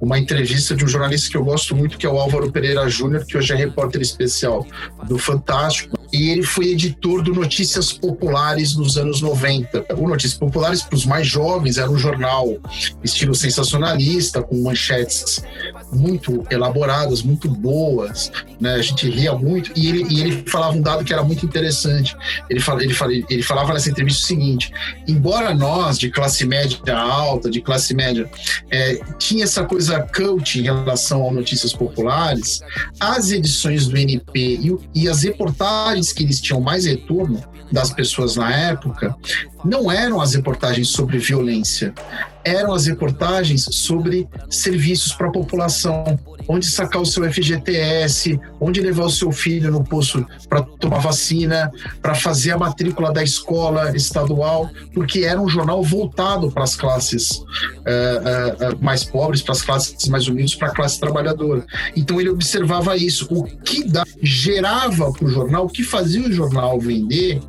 uma 0.01 0.17
entrevista 0.17 0.75
de 0.75 0.83
um 0.83 0.87
jornalista 0.87 1.29
que 1.29 1.37
eu 1.37 1.43
gosto 1.43 1.75
muito, 1.75 1.99
que 1.99 2.07
é 2.07 2.09
o 2.09 2.17
Álvaro 2.17 2.51
Pereira 2.51 2.89
Júnior, 2.89 3.23
que 3.23 3.37
hoje 3.37 3.53
é 3.53 3.55
repórter 3.55 4.01
especial 4.01 4.65
do 5.07 5.19
Fantástico. 5.19 5.98
E 6.11 6.29
ele 6.29 6.43
foi 6.43 6.69
editor 6.69 7.21
do 7.21 7.33
Notícias 7.33 7.93
Populares 7.93 8.75
nos 8.75 8.97
anos 8.97 9.21
90. 9.21 9.85
O 9.95 10.07
Notícias 10.07 10.39
Populares, 10.39 10.81
para 10.81 10.95
os 10.95 11.05
mais 11.05 11.27
jovens, 11.27 11.77
era 11.77 11.89
um 11.89 11.97
jornal 11.97 12.57
estilo 13.03 13.35
sensacionalista, 13.35 14.41
com 14.41 14.61
manchetes 14.61 15.43
muito 15.91 16.45
elaboradas, 16.49 17.21
muito 17.21 17.49
boas, 17.49 18.31
né? 18.59 18.75
A 18.75 18.81
gente 18.81 19.09
ria 19.09 19.33
muito 19.33 19.71
e 19.75 19.87
ele, 19.87 20.05
e 20.09 20.21
ele 20.21 20.43
falava 20.47 20.75
um 20.75 20.81
dado 20.81 21.03
que 21.03 21.13
era 21.13 21.23
muito 21.23 21.45
interessante. 21.45 22.15
Ele, 22.49 22.59
fala, 22.59 22.83
ele, 22.83 22.93
fala, 22.93 23.13
ele 23.13 23.43
falava 23.43 23.73
nessa 23.73 23.89
entrevista 23.89 24.23
o 24.23 24.27
seguinte: 24.27 24.71
embora 25.07 25.53
nós 25.53 25.97
de 25.97 26.09
classe 26.09 26.45
média 26.45 26.79
alta, 26.97 27.49
de 27.49 27.61
classe 27.61 27.93
média, 27.93 28.29
é, 28.71 28.99
tinha 29.17 29.43
essa 29.43 29.63
coisa 29.63 29.99
cult 30.01 30.59
em 30.59 30.63
relação 30.63 31.27
a 31.27 31.31
notícias 31.31 31.73
populares, 31.73 32.61
as 32.99 33.31
edições 33.31 33.87
do 33.87 33.97
NP 33.97 34.39
e, 34.39 35.01
e 35.03 35.09
as 35.09 35.23
reportagens 35.23 35.98
que 36.13 36.23
eles 36.23 36.39
tinham 36.39 36.61
mais 36.61 36.85
retorno 36.85 37.43
das 37.71 37.91
pessoas 37.91 38.35
na 38.35 38.51
época 38.51 39.15
não 39.63 39.91
eram 39.91 40.21
as 40.21 40.33
reportagens 40.33 40.89
sobre 40.89 41.19
violência, 41.19 41.93
eram 42.43 42.73
as 42.73 42.87
reportagens 42.87 43.65
sobre 43.71 44.27
serviços 44.49 45.13
para 45.13 45.27
a 45.27 45.31
população, 45.31 46.17
onde 46.47 46.65
sacar 46.65 47.01
o 47.01 47.05
seu 47.05 47.31
FGTS, 47.31 48.39
onde 48.59 48.81
levar 48.81 49.05
o 49.05 49.09
seu 49.09 49.31
filho 49.31 49.71
no 49.71 49.83
posto 49.83 50.25
para 50.47 50.63
tomar 50.63 50.99
vacina, 50.99 51.71
para 52.01 52.15
fazer 52.15 52.51
a 52.51 52.57
matrícula 52.57 53.13
da 53.13 53.23
escola 53.23 53.95
estadual, 53.95 54.69
porque 54.93 55.19
era 55.19 55.39
um 55.39 55.47
jornal 55.47 55.83
voltado 55.83 56.51
para 56.51 56.63
as 56.63 56.75
classes 56.75 57.29
uh, 57.31 58.73
uh, 58.73 58.83
mais 58.83 59.03
pobres, 59.03 59.41
para 59.41 59.53
as 59.53 59.61
classes 59.61 60.07
mais 60.07 60.27
humildes, 60.27 60.55
para 60.55 60.69
a 60.69 60.73
classe 60.73 60.99
trabalhadora. 60.99 61.65
Então 61.95 62.19
ele 62.19 62.29
observava 62.29 62.97
isso, 62.97 63.27
o 63.29 63.43
que 63.43 63.83
da, 63.83 64.03
gerava 64.21 65.11
para 65.11 65.25
o 65.25 65.29
jornal, 65.29 65.65
o 65.65 65.69
que 65.69 65.83
fazia 65.83 66.27
o 66.27 66.31
jornal 66.31 66.79
vender 66.79 67.39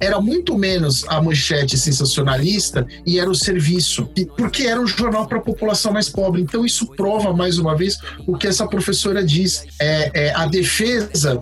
era 0.00 0.20
muito 0.20 0.56
menos 0.56 1.04
a 1.08 1.20
manchete 1.20 1.76
sensacionalista 1.76 2.86
e 3.06 3.18
era 3.18 3.30
o 3.30 3.34
serviço, 3.34 4.08
porque 4.36 4.64
era 4.64 4.80
um 4.80 4.86
jornal 4.86 5.26
para 5.26 5.38
a 5.38 5.42
população 5.42 5.92
mais 5.92 6.08
pobre. 6.08 6.42
Então, 6.42 6.64
isso 6.64 6.86
prova, 6.88 7.32
mais 7.32 7.58
uma 7.58 7.76
vez, 7.76 7.98
o 8.26 8.36
que 8.36 8.46
essa 8.46 8.66
professora 8.66 9.24
diz: 9.24 9.66
é, 9.80 10.28
é 10.28 10.34
a 10.34 10.46
defesa 10.46 11.38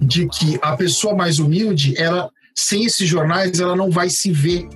de 0.00 0.28
que 0.28 0.58
a 0.62 0.76
pessoa 0.76 1.14
mais 1.14 1.38
humilde, 1.38 1.94
ela, 1.96 2.30
sem 2.54 2.84
esses 2.84 3.08
jornais, 3.08 3.60
ela 3.60 3.74
não 3.74 3.90
vai 3.90 4.08
se 4.10 4.30
ver 4.30 4.68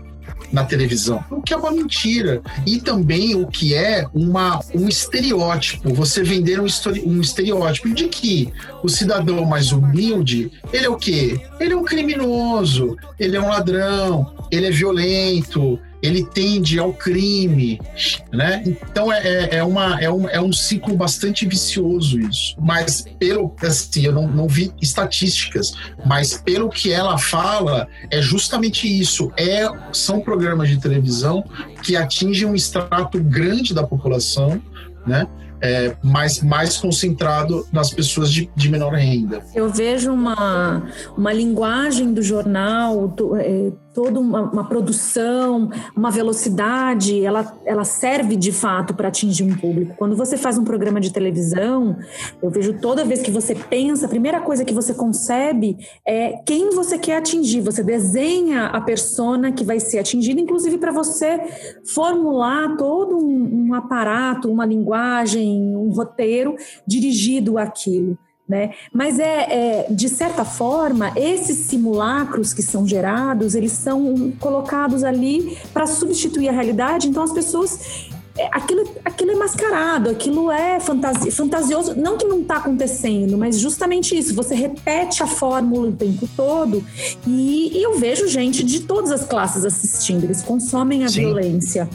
na 0.52 0.64
televisão, 0.64 1.24
o 1.30 1.42
que 1.42 1.52
é 1.52 1.56
uma 1.56 1.70
mentira. 1.70 2.42
E 2.66 2.80
também 2.80 3.34
o 3.34 3.46
que 3.46 3.74
é 3.74 4.06
uma, 4.14 4.60
um 4.74 4.88
estereótipo, 4.88 5.94
você 5.94 6.22
vender 6.22 6.60
um, 6.60 6.66
um 7.06 7.20
estereótipo 7.20 7.92
de 7.94 8.08
que 8.08 8.52
o 8.82 8.88
cidadão 8.88 9.44
mais 9.44 9.72
humilde, 9.72 10.50
ele 10.72 10.86
é 10.86 10.90
o 10.90 10.96
quê? 10.96 11.40
Ele 11.58 11.72
é 11.72 11.76
um 11.76 11.84
criminoso, 11.84 12.96
ele 13.18 13.36
é 13.36 13.40
um 13.40 13.48
ladrão, 13.48 14.34
ele 14.50 14.66
é 14.66 14.70
violento, 14.70 15.78
ele 16.02 16.24
tende 16.24 16.78
ao 16.78 16.92
crime, 16.92 17.80
né? 18.32 18.62
Então 18.66 19.12
é, 19.12 19.20
é, 19.20 19.56
é, 19.56 19.64
uma, 19.64 20.00
é, 20.00 20.10
um, 20.10 20.28
é 20.28 20.40
um 20.40 20.52
ciclo 20.52 20.96
bastante 20.96 21.46
vicioso 21.46 22.18
isso. 22.20 22.56
Mas 22.60 23.04
pelo 23.18 23.54
assim, 23.62 24.06
eu 24.06 24.12
não, 24.12 24.26
não 24.26 24.48
vi 24.48 24.72
estatísticas, 24.80 25.72
mas 26.04 26.34
pelo 26.38 26.68
que 26.68 26.92
ela 26.92 27.18
fala, 27.18 27.86
é 28.10 28.20
justamente 28.20 28.86
isso. 28.88 29.30
É, 29.36 29.68
são 29.92 30.20
programas 30.20 30.68
de 30.68 30.78
televisão 30.78 31.44
que 31.82 31.96
atingem 31.96 32.48
um 32.48 32.54
extrato 32.54 33.22
grande 33.22 33.74
da 33.74 33.86
população, 33.86 34.60
né? 35.06 35.26
é, 35.60 35.94
mais, 36.02 36.42
mais 36.42 36.76
concentrado 36.76 37.66
nas 37.72 37.90
pessoas 37.90 38.32
de, 38.32 38.50
de 38.56 38.68
menor 38.68 38.94
renda. 38.94 39.42
Eu 39.54 39.68
vejo 39.68 40.12
uma, 40.12 40.82
uma 41.16 41.32
linguagem 41.32 42.12
do 42.12 42.22
jornal, 42.22 43.08
do, 43.08 43.36
é, 43.36 43.70
toda 43.94 44.20
uma, 44.20 44.42
uma, 44.42 44.68
produção, 44.68 45.70
uma 45.96 46.10
velocidade, 46.10 47.24
ela, 47.24 47.58
ela 47.64 47.84
serve 47.84 48.36
de 48.36 48.52
fato 48.52 48.94
para 48.94 49.08
atingir 49.08 49.44
um 49.44 49.56
público. 49.56 49.94
Quando 49.96 50.16
você 50.16 50.36
faz 50.36 50.56
um 50.56 50.64
programa 50.64 51.00
de 51.00 51.12
televisão, 51.12 51.96
eu 52.42 52.50
vejo 52.50 52.78
toda 52.80 53.04
vez 53.04 53.20
que 53.20 53.30
você 53.30 53.54
pensa, 53.54 54.06
a 54.06 54.08
primeira 54.08 54.40
coisa 54.40 54.64
que 54.64 54.74
você 54.74 54.94
concebe 54.94 55.76
é 56.06 56.40
quem 56.46 56.70
você 56.70 56.98
quer 56.98 57.16
atingir. 57.16 57.60
Você 57.62 57.82
desenha 57.82 58.66
a 58.66 58.80
persona 58.80 59.52
que 59.52 59.64
vai 59.64 59.80
ser 59.80 59.98
atingida, 59.98 60.40
inclusive 60.40 60.78
para 60.78 60.92
você 60.92 61.40
formular 61.84 62.76
todo 62.76 63.16
um, 63.16 63.68
um 63.68 63.74
aparato, 63.74 64.50
uma 64.50 64.64
linguagem, 64.64 65.76
um 65.76 65.90
roteiro 65.90 66.54
dirigido 66.86 67.58
àquilo. 67.58 68.16
Né? 68.50 68.72
Mas 68.92 69.20
é, 69.20 69.24
é, 69.24 69.86
de 69.88 70.08
certa 70.08 70.44
forma, 70.44 71.12
esses 71.14 71.56
simulacros 71.56 72.52
que 72.52 72.62
são 72.62 72.84
gerados, 72.84 73.54
eles 73.54 73.70
são 73.70 74.32
colocados 74.40 75.04
ali 75.04 75.56
para 75.72 75.86
substituir 75.86 76.48
a 76.48 76.52
realidade. 76.52 77.06
Então 77.06 77.22
as 77.22 77.32
pessoas 77.32 78.10
é, 78.36 78.48
aquilo, 78.50 78.92
aquilo 79.04 79.30
é 79.30 79.34
mascarado, 79.36 80.10
aquilo 80.10 80.50
é 80.50 80.80
fantasi, 80.80 81.30
fantasioso, 81.30 81.94
não 81.94 82.18
que 82.18 82.24
não 82.24 82.40
está 82.40 82.56
acontecendo, 82.56 83.38
mas 83.38 83.56
justamente 83.60 84.18
isso, 84.18 84.34
você 84.34 84.56
repete 84.56 85.22
a 85.22 85.28
fórmula 85.28 85.90
o 85.90 85.92
tempo 85.92 86.28
todo 86.36 86.84
e, 87.24 87.78
e 87.78 87.82
eu 87.84 87.98
vejo 87.98 88.26
gente 88.26 88.64
de 88.64 88.80
todas 88.80 89.12
as 89.12 89.24
classes 89.24 89.64
assistindo, 89.64 90.24
eles 90.24 90.42
consomem 90.42 91.04
a 91.04 91.08
Sim. 91.08 91.20
violência. 91.20 91.88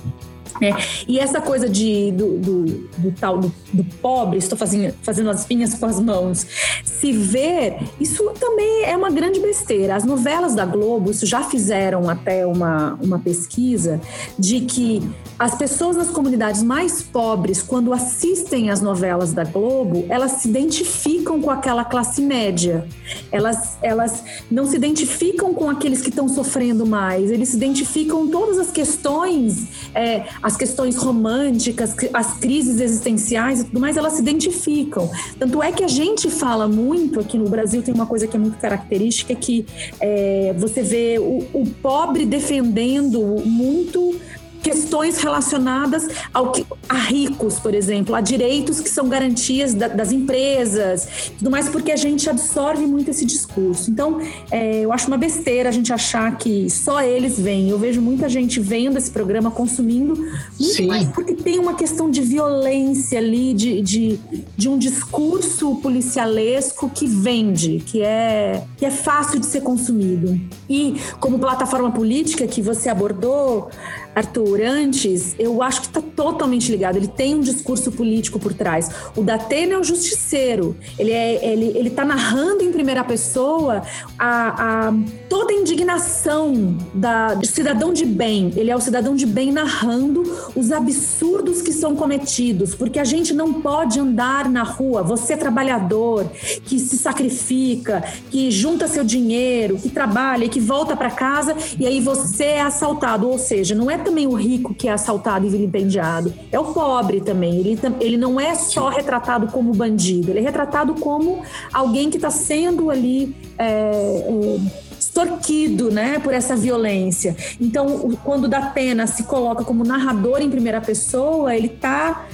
É, 0.62 0.72
e 1.08 1.20
essa 1.20 1.42
coisa 1.42 1.68
de, 1.68 2.12
do, 2.12 2.38
do, 2.38 2.66
do 2.98 3.12
tal 3.12 3.38
do, 3.38 3.54
do, 3.74 3.84
pobre, 4.02 4.38
estou 4.38 4.58
fazendo, 4.58 4.94
fazendo 5.02 5.30
as 5.30 5.46
pinhas 5.46 5.74
com 5.74 5.86
as 5.86 6.00
mãos, 6.00 6.48
se 6.84 7.12
ver, 7.12 7.78
isso 8.00 8.24
também 8.40 8.86
é 8.86 8.96
uma 8.96 9.10
grande 9.10 9.40
besteira. 9.40 9.96
As 9.96 10.06
novelas 10.06 10.56
da 10.56 10.66
Globo, 10.66 11.12
isso 11.12 11.26
já 11.26 11.44
fizeram 11.44 12.10
até 12.10 12.46
uma, 12.48 12.98
uma 13.02 13.20
pesquisa 13.20 14.00
de 14.40 14.62
que 14.62 15.02
as 15.38 15.56
pessoas 15.56 15.98
nas 15.98 16.10
comunidades 16.10 16.64
mais 16.64 17.02
pobres, 17.02 17.62
quando 17.62 17.92
assistem 17.92 18.70
às 18.70 18.80
novelas 18.80 19.34
da 19.34 19.44
Globo, 19.44 20.06
elas 20.08 20.34
se 20.34 20.48
identificam 20.48 21.42
com 21.42 21.52
aquela 21.52 21.84
classe 21.84 22.22
média. 22.22 22.88
Elas, 23.32 23.78
elas 23.82 24.24
não 24.50 24.66
se 24.66 24.78
identificam 24.78 25.54
com 25.54 25.70
aqueles 25.70 26.02
que 26.02 26.10
estão 26.10 26.30
sofrendo 26.30 26.86
mais, 26.86 27.30
eles 27.30 27.50
se 27.50 27.58
identificam 27.58 28.28
todas 28.28 28.58
as 28.58 28.72
questões, 28.72 29.68
é, 29.94 30.26
as 30.46 30.56
questões 30.56 30.96
românticas, 30.96 31.96
as 32.14 32.38
crises 32.38 32.80
existenciais 32.80 33.62
e 33.62 33.64
tudo 33.64 33.80
mais, 33.80 33.98
elas 33.98 34.14
se 34.14 34.22
identificam. 34.22 35.10
Tanto 35.40 35.64
é 35.64 35.72
que 35.72 35.84
a 35.84 35.88
gente 35.88 36.30
fala 36.30 36.68
muito 36.68 37.20
aqui 37.20 37.36
no 37.36 37.50
Brasil, 37.50 37.82
tem 37.82 37.92
uma 37.92 38.06
coisa 38.06 38.28
que 38.28 38.38
é 38.38 38.40
muito 38.40 38.56
característica, 38.60 39.34
que 39.34 39.66
é, 40.00 40.54
você 40.56 40.84
vê 40.84 41.18
o, 41.18 41.40
o 41.52 41.66
pobre 41.82 42.28
defendendo 42.28 43.20
muito 43.44 44.22
questões 44.66 45.20
relacionadas 45.20 46.08
ao 46.34 46.52
que, 46.52 46.66
a 46.90 46.96
ricos, 46.96 47.60
por 47.60 47.76
exemplo, 47.76 48.16
a 48.16 48.20
direitos 48.20 48.82
que 48.82 48.90
são 48.90 49.08
garantias 49.08 49.76
da, 49.76 49.88
das 49.88 50.12
empresas, 50.12 51.08
tudo 51.38 51.52
mais, 51.52 51.70
porque 51.70 51.92
a 51.92 51.96
gente 51.96 52.28
absorve 52.28 52.88
muito 52.88 53.12
esse 53.12 53.28
discurso. 53.28 53.92
Então, 53.92 54.20
é, 54.50 54.80
eu 54.80 54.92
acho 54.92 55.06
uma 55.06 55.18
besteira 55.18 55.70
a 55.70 55.72
gente 55.72 55.94
achar 55.94 56.36
que 56.40 56.68
só 56.68 57.00
eles 57.00 57.40
vêm. 57.40 57.70
Eu 57.70 57.78
vejo 57.78 58.02
muita 58.02 58.28
gente 58.28 58.60
vendo 58.60 58.98
esse 58.98 59.12
programa, 59.12 59.52
consumindo, 59.52 60.16
muito 60.16 60.76
Sim. 60.76 60.88
mais 60.88 61.08
porque 61.10 61.36
tem 61.36 61.60
uma 61.60 61.76
questão 61.76 62.10
de 62.10 62.22
violência 62.22 63.20
ali, 63.20 63.54
de, 63.54 63.84
de, 63.84 64.20
de 64.58 64.68
um 64.68 64.80
discurso 64.80 65.76
policialesco 65.76 66.90
que 66.90 67.06
vende, 67.06 67.84
que 67.86 68.02
é, 68.02 68.64
que 68.78 68.84
é 68.84 68.90
fácil 68.90 69.40
de 69.40 69.46
ser 69.46 69.62
consumido. 69.62 70.42
E 70.68 70.96
como 71.20 71.38
plataforma 71.38 71.92
política 71.92 72.48
que 72.48 72.64
você 72.64 72.90
abordou, 72.90 73.70
Arthur, 74.16 74.62
antes, 74.62 75.36
eu 75.38 75.62
acho 75.62 75.82
que 75.82 75.88
está 75.88 76.02
totalmente 76.02 76.72
ligado. 76.72 76.96
Ele 76.96 77.08
tem 77.08 77.36
um 77.36 77.42
discurso 77.42 77.92
político 77.92 78.40
por 78.40 78.54
trás. 78.54 78.90
O 79.16 79.22
Datena 79.22 79.74
é 79.74 79.78
o 79.78 79.84
justiceiro. 79.84 80.78
Ele 80.98 81.12
é, 81.12 81.46
ele, 81.46 81.78
ele 81.78 81.90
está 81.90 82.06
narrando 82.06 82.64
em 82.64 82.72
primeira 82.72 83.04
pessoa 83.04 83.84
a, 84.18 84.88
a, 84.88 84.94
toda 85.30 85.52
a 85.52 85.56
indignação 85.56 86.78
da, 86.94 87.34
do 87.34 87.46
cidadão 87.46 87.92
de 87.92 88.06
bem. 88.06 88.54
Ele 88.56 88.72
é 88.72 88.76
o 88.76 88.80
cidadão 88.80 89.16
de 89.16 89.26
bem 89.26 89.52
narrando 89.52 90.24
os 90.56 90.72
absurdos 90.72 91.62
que 91.62 91.74
são 91.74 91.96
cometidos, 91.96 92.74
porque 92.74 93.00
a 93.00 93.04
gente 93.04 93.34
não 93.34 93.54
pode 93.62 94.00
andar 94.00 94.50
na 94.50 94.64
rua. 94.64 95.04
Você 95.04 95.34
é 95.34 95.38
trabalhador, 95.38 96.26
que 96.64 96.80
se 96.80 96.98
sacrifica, 96.98 98.02
que 98.32 98.50
junta 98.50 98.88
seu 98.88 99.04
dinheiro, 99.04 99.78
que 99.78 99.90
trabalha 99.90 100.46
e 100.46 100.50
que 100.50 100.62
volta 100.62 100.96
para 100.96 101.12
casa 101.12 101.56
e 101.78 101.86
aí 101.86 102.00
você 102.00 102.46
é 102.46 102.62
assaltado. 102.62 103.30
Ou 103.30 103.38
seja, 103.38 103.76
não 103.76 103.92
é 103.92 104.05
também 104.06 104.28
o 104.28 104.34
rico 104.34 104.74
que 104.74 104.88
é 104.88 104.92
assaltado 104.92 105.46
e 105.46 105.50
vilipendiado, 105.50 106.34
é 106.52 106.60
o 106.60 106.66
pobre 106.66 107.20
também. 107.20 107.58
Ele, 107.58 107.80
ele 108.00 108.18
não 108.18 108.40
é 108.40 108.56
só 108.56 108.88
retratado 108.88 109.48
como 109.48 109.74
bandido, 109.74 110.32
ele 110.32 110.40
é 110.40 110.44
retratado 110.44 110.94
como 110.96 111.42
alguém 111.74 112.10
que 112.10 112.18
está 112.18 112.30
sendo 112.30 112.90
ali. 112.90 113.36
É, 113.58 113.66
é, 113.66 114.86
extorquido 115.16 115.92
né, 115.92 116.20
por 116.20 116.34
essa 116.34 116.56
violência. 116.56 117.36
Então, 117.60 118.10
quando 118.24 118.48
da 118.48 118.62
pena 118.62 119.08
se 119.08 119.24
coloca 119.24 119.64
como 119.64 119.84
narrador 119.84 120.42
em 120.42 120.50
primeira 120.50 120.82
pessoa, 120.82 121.56
ele 121.56 121.68
está 121.68 122.28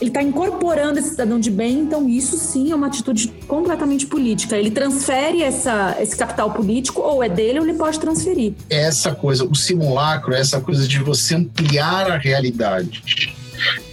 ele 0.00 0.10
está 0.10 0.22
incorporando 0.22 0.98
esse 0.98 1.10
cidadão 1.10 1.38
de 1.38 1.50
bem, 1.50 1.80
então 1.80 2.08
isso 2.08 2.36
sim 2.38 2.72
é 2.72 2.74
uma 2.74 2.86
atitude 2.86 3.28
completamente 3.46 4.06
política. 4.06 4.56
Ele 4.56 4.70
transfere 4.70 5.42
essa, 5.42 5.96
esse 6.00 6.16
capital 6.16 6.52
político, 6.52 7.02
ou 7.02 7.22
é 7.22 7.28
dele 7.28 7.58
ou 7.58 7.66
ele 7.66 7.76
pode 7.76 8.00
transferir. 8.00 8.54
Essa 8.68 9.14
coisa, 9.14 9.44
o 9.44 9.54
simulacro, 9.54 10.32
essa 10.32 10.60
coisa 10.60 10.88
de 10.88 10.98
você 10.98 11.34
ampliar 11.34 12.10
a 12.10 12.16
realidade. 12.16 13.34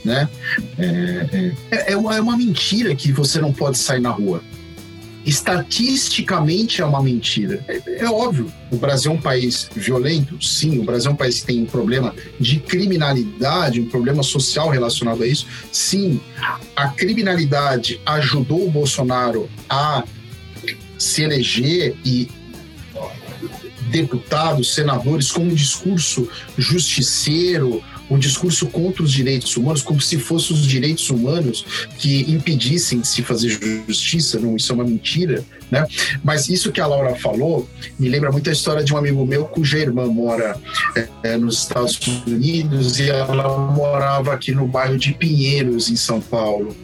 Né? 0.06 0.30
É, 0.80 1.54
é, 1.72 1.92
é, 1.92 1.98
uma, 1.98 2.16
é 2.16 2.22
uma 2.22 2.38
mentira 2.38 2.96
que 2.96 3.12
você 3.12 3.42
não 3.42 3.52
pode 3.52 3.78
sair 3.78 4.00
na 4.00 4.12
rua 4.12 4.42
estatisticamente 5.28 6.82
é 6.82 6.86
uma 6.86 7.04
mentira. 7.04 7.62
É, 7.68 8.06
é, 8.06 8.06
óbvio, 8.06 8.52
o 8.72 8.78
Brasil 8.78 9.12
é 9.12 9.14
um 9.14 9.20
país 9.20 9.70
violento, 9.76 10.42
sim, 10.42 10.80
o 10.80 10.84
Brasil 10.84 11.12
é 11.12 11.14
um 11.14 11.18
país 11.18 11.42
que 11.42 11.48
tem 11.48 11.62
um 11.62 11.66
problema 11.66 12.16
de 12.40 12.62
criminalidade, 12.62 13.82
um 13.82 13.90
problema 13.90 14.24
social 14.24 14.70
relacionado 14.70 15.22
a 15.22 15.28
isso, 15.28 15.46
sim. 15.70 16.22
A 16.74 16.88
criminalidade 16.88 18.00
ajudou 18.06 18.66
o 18.66 18.72
Bolsonaro 18.72 19.50
a 19.70 20.06
se 20.98 21.24
eleger 21.24 21.98
e 22.06 22.30
deputados, 23.90 24.74
senadores 24.74 25.30
com 25.30 25.42
um 25.42 25.54
discurso 25.54 26.30
justiceiro, 26.58 27.84
um 28.10 28.18
discurso 28.18 28.68
contra 28.68 29.04
os 29.04 29.12
direitos 29.12 29.56
humanos, 29.58 29.82
como 29.82 30.02
se 30.02 30.18
fossem 30.18 30.56
os 30.56 30.66
direitos 30.66 31.10
humanos 31.10 31.66
que 31.98 32.22
impedissem 32.32 33.02
de 33.02 33.08
se 33.08 33.22
fazer 33.22 33.60
justiça, 33.88 34.40
não, 34.40 34.56
isso 34.56 34.72
é 34.72 34.76
uma 34.76 34.84
mentira, 34.84 35.44
né? 35.70 35.86
Mas 36.24 36.48
isso 36.50 36.72
que 36.72 36.80
a 36.80 36.88
Laura 36.88 37.16
falou 37.16 37.70
me 38.00 38.08
lembra 38.10 38.32
muito 38.32 38.50
a 38.50 38.54
história 38.54 38.84
de 38.84 38.94
um 38.94 38.98
amigo 38.98 39.26
meu 39.26 39.46
cuja 39.46 39.78
irmã 39.78 40.08
mora 40.08 40.58
é, 41.24 41.38
nos 41.38 41.60
Estados 41.60 42.00
Unidos 42.26 43.00
e 43.00 43.10
ela 43.10 43.58
morava 43.72 44.34
aqui 44.34 44.52
no 44.52 44.68
bairro 44.68 44.98
de 44.98 45.14
Pinheiros, 45.14 45.90
em 45.90 45.96
São 45.96 46.22
Paulo. 46.22 46.76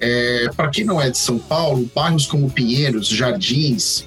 É, 0.00 0.46
Para 0.56 0.68
quem 0.68 0.84
não 0.84 1.00
é 1.00 1.10
de 1.10 1.18
São 1.18 1.38
Paulo, 1.38 1.88
bairros 1.94 2.26
como 2.26 2.50
Pinheiros, 2.50 3.08
Jardins, 3.08 4.06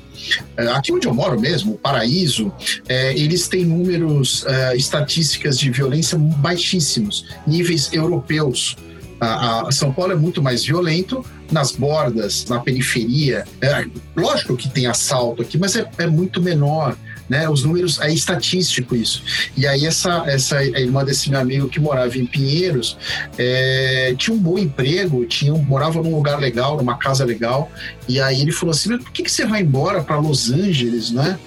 aqui 0.76 0.92
onde 0.92 1.08
eu 1.08 1.14
moro 1.14 1.40
mesmo, 1.40 1.78
Paraíso, 1.78 2.52
é, 2.88 3.18
eles 3.18 3.48
têm 3.48 3.66
números, 3.66 4.46
é, 4.46 4.76
estatísticas 4.76 5.58
de 5.58 5.70
violência 5.72 6.18
baixíssimos, 6.18 7.26
níveis 7.46 7.92
europeus. 7.94 8.76
A, 9.20 9.68
a, 9.68 9.72
São 9.72 9.92
Paulo 9.92 10.14
é 10.14 10.16
muito 10.16 10.42
mais 10.42 10.64
violento 10.64 11.26
nas 11.52 11.72
bordas, 11.72 12.46
na 12.46 12.60
periferia. 12.60 13.46
É, 13.62 13.86
lógico 14.16 14.56
que 14.56 14.70
tem 14.70 14.86
assalto 14.86 15.42
aqui, 15.42 15.58
mas 15.58 15.76
é, 15.76 15.90
é 15.98 16.08
muito 16.08 16.42
menor 16.42 16.96
né? 17.30 17.50
Os 17.50 17.64
números 17.64 18.00
é 18.00 18.14
estatístico 18.14 18.96
isso. 18.96 19.24
E 19.56 19.68
aí 19.68 19.86
essa 19.86 20.24
essa 20.28 20.64
irmã 20.64 21.04
desse 21.04 21.30
meu 21.30 21.40
amigo 21.40 21.70
que 21.70 21.80
morava 21.80 22.18
em 22.18 22.26
Pinheiros 22.26 22.98
é, 23.38 24.16
tinha 24.18 24.36
um 24.36 24.40
bom 24.40 24.58
emprego, 24.58 25.26
tinha 25.26 25.54
morava 25.54 26.02
num 26.02 26.16
lugar 26.16 26.40
legal, 26.40 26.78
numa 26.78 26.98
casa 26.98 27.26
legal. 27.26 27.70
E 28.08 28.20
aí 28.22 28.42
ele 28.42 28.52
falou 28.52 28.72
assim: 28.72 28.98
por 28.98 29.12
que, 29.12 29.24
que 29.24 29.32
você 29.32 29.46
vai 29.46 29.62
embora 29.62 30.02
para 30.02 30.18
Los 30.18 30.52
Angeles, 30.52 31.12
né? 31.12 31.38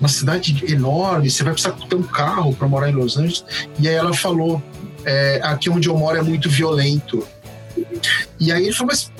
Uma 0.00 0.08
cidade 0.08 0.64
enorme, 0.68 1.30
você 1.30 1.42
vai 1.42 1.52
precisar 1.52 1.72
ter 1.72 1.96
um 1.96 2.02
carro 2.02 2.54
para 2.54 2.68
morar 2.68 2.90
em 2.90 2.94
Los 2.94 3.16
Angeles. 3.16 3.44
E 3.78 3.88
aí 3.88 3.94
ela 3.94 4.14
falou: 4.14 4.62
é, 5.04 5.40
aqui 5.42 5.68
onde 5.70 5.88
eu 5.88 5.96
moro 5.96 6.18
é 6.18 6.22
muito 6.22 6.48
violento. 6.48 7.26
E 8.40 8.50
aí 8.50 8.64
ele 8.64 8.72
falou: 8.72 8.92
mas 8.92 9.10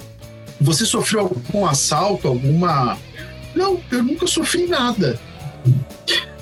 você 0.58 0.86
sofreu 0.86 1.20
algum 1.20 1.66
assalto, 1.66 2.28
alguma 2.28 2.96
não, 3.56 3.80
eu 3.90 4.02
nunca 4.02 4.26
sofri 4.26 4.66
nada. 4.66 5.18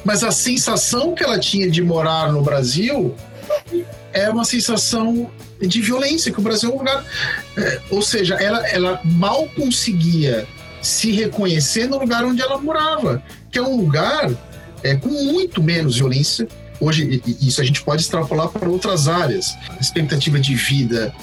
Mas 0.04 0.22
a 0.22 0.30
sensação 0.30 1.14
que 1.14 1.24
ela 1.24 1.38
tinha 1.38 1.70
de 1.70 1.82
morar 1.82 2.30
no 2.30 2.42
Brasil 2.42 3.14
é 4.12 4.28
uma 4.28 4.44
sensação 4.44 5.30
de 5.60 5.80
violência, 5.80 6.30
que 6.30 6.38
o 6.38 6.42
Brasil 6.42 6.70
é 6.70 6.74
um 6.74 6.78
lugar. 6.78 7.04
É, 7.56 7.80
ou 7.90 8.02
seja, 8.02 8.34
ela, 8.34 8.66
ela 8.68 9.00
mal 9.04 9.48
conseguia 9.56 10.46
se 10.82 11.10
reconhecer 11.10 11.88
no 11.88 11.98
lugar 11.98 12.24
onde 12.24 12.42
ela 12.42 12.58
morava, 12.58 13.22
que 13.50 13.58
é 13.58 13.62
um 13.62 13.76
lugar 13.76 14.30
é, 14.82 14.94
com 14.94 15.08
muito 15.08 15.62
menos 15.62 15.96
violência. 15.96 16.46
Hoje, 16.78 17.22
isso 17.40 17.60
a 17.60 17.64
gente 17.64 17.82
pode 17.82 18.02
extrapolar 18.02 18.48
para 18.48 18.68
outras 18.68 19.08
áreas. 19.08 19.56
A 19.70 19.80
expectativa 19.80 20.38
de 20.38 20.54
vida 20.54 21.14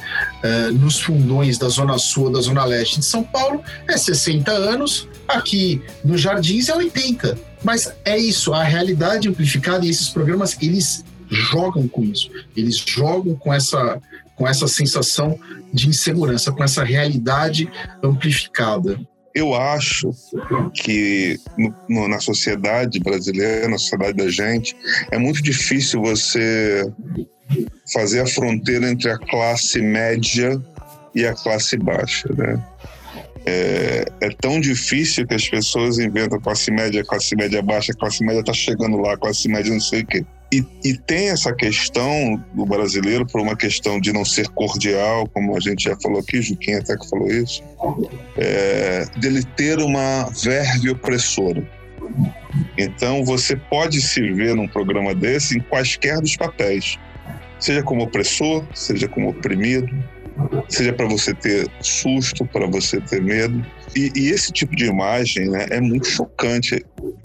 uh, 0.43 0.71
nos 0.71 0.99
fundões 0.99 1.57
da 1.57 1.67
Zona 1.69 1.97
Sul, 1.97 2.31
da 2.31 2.41
Zona 2.41 2.63
Leste 2.63 2.99
de 2.99 3.05
São 3.05 3.21
Paulo 3.21 3.61
é 3.87 3.97
60 3.97 4.49
anos, 4.51 5.07
aqui 5.33 5.81
nos 6.03 6.21
Jardins 6.21 6.69
é 6.69 6.75
80. 6.75 7.37
Mas 7.63 7.93
é 8.03 8.17
isso, 8.17 8.53
a 8.53 8.63
realidade 8.63 9.29
amplificada 9.29 9.85
e 9.85 9.89
esses 9.89 10.09
programas, 10.09 10.57
eles 10.61 11.05
jogam 11.29 11.87
com 11.87 12.03
isso. 12.03 12.29
Eles 12.55 12.77
jogam 12.77 13.35
com 13.35 13.53
essa, 13.53 14.01
com 14.35 14.47
essa 14.47 14.67
sensação 14.67 15.39
de 15.73 15.87
insegurança, 15.87 16.51
com 16.51 16.63
essa 16.63 16.83
realidade 16.83 17.69
amplificada. 18.03 18.99
Eu 19.33 19.53
acho 19.53 20.11
que 20.73 21.39
no, 21.57 21.73
no, 21.87 22.07
na 22.07 22.19
sociedade 22.19 22.99
brasileira, 22.99 23.69
na 23.69 23.77
sociedade 23.77 24.17
da 24.17 24.29
gente, 24.29 24.75
é 25.09 25.17
muito 25.17 25.41
difícil 25.41 26.01
você 26.01 26.91
fazer 27.93 28.21
a 28.21 28.27
fronteira 28.27 28.89
entre 28.89 29.09
a 29.09 29.17
classe 29.17 29.81
média 29.81 30.61
e 31.15 31.25
a 31.25 31.33
classe 31.33 31.77
baixa, 31.77 32.29
né? 32.35 32.61
É, 33.45 34.05
é, 34.21 34.29
tão 34.39 34.59
difícil 34.59 35.25
que 35.25 35.33
as 35.33 35.47
pessoas 35.47 35.97
inventam 35.97 36.39
classe 36.39 36.69
média, 36.69 37.03
classe 37.03 37.35
média 37.35 37.61
baixa, 37.61 37.91
classe 37.93 38.23
média 38.23 38.41
está 38.41 38.53
chegando 38.53 38.97
lá, 38.97 39.17
classe 39.17 39.47
média 39.47 39.71
não 39.71 39.79
sei 39.79 40.01
o 40.01 40.05
quê. 40.05 40.25
E, 40.53 40.65
e, 40.83 40.97
tem 40.97 41.29
essa 41.29 41.53
questão 41.53 42.43
do 42.53 42.65
brasileiro, 42.65 43.25
por 43.25 43.39
uma 43.39 43.55
questão 43.55 44.01
de 44.01 44.11
não 44.11 44.25
ser 44.25 44.49
cordial, 44.49 45.25
como 45.33 45.55
a 45.55 45.61
gente 45.61 45.85
já 45.85 45.95
falou 46.01 46.19
aqui, 46.19 46.41
Juquinha 46.41 46.79
até 46.79 46.97
que 46.97 47.09
falou 47.09 47.31
isso, 47.31 47.63
é, 48.37 49.05
dele 49.17 49.45
ter 49.55 49.79
uma 49.79 50.29
verve 50.43 50.89
opressora. 50.89 51.65
Então 52.77 53.23
você 53.23 53.55
pode 53.55 54.01
se 54.01 54.21
ver 54.33 54.53
num 54.53 54.67
programa 54.67 55.15
desse 55.15 55.57
em 55.57 55.61
quaisquer 55.61 56.19
dos 56.19 56.35
papéis, 56.35 56.99
seja 57.57 57.81
como 57.81 58.03
opressor, 58.03 58.65
seja 58.73 59.07
como 59.07 59.29
oprimido, 59.29 59.87
seja 60.69 60.93
para 60.93 61.07
você 61.07 61.33
ter 61.33 61.69
susto, 61.81 62.45
para 62.45 62.67
você 62.67 62.99
ter 63.01 63.21
medo. 63.21 63.65
E, 63.95 64.11
e, 64.15 64.29
esse 64.29 64.51
tipo 64.51 64.75
de 64.75 64.85
imagem 64.85 65.49
né, 65.49 65.67
é 65.69 65.81
muito 65.81 66.07
chocante. 66.07 66.83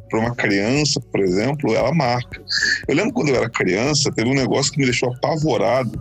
Para 0.09 0.21
uma 0.21 0.35
criança, 0.35 1.01
por 1.01 1.21
exemplo, 1.21 1.75
ela 1.75 1.93
marca. 1.93 2.41
Eu 2.87 2.95
lembro 2.95 3.12
quando 3.12 3.29
eu 3.29 3.37
era 3.37 3.51
criança, 3.51 4.11
teve 4.12 4.31
um 4.31 4.35
negócio 4.35 4.73
que 4.73 4.79
me 4.79 4.85
deixou 4.85 5.12
apavorado 5.12 6.01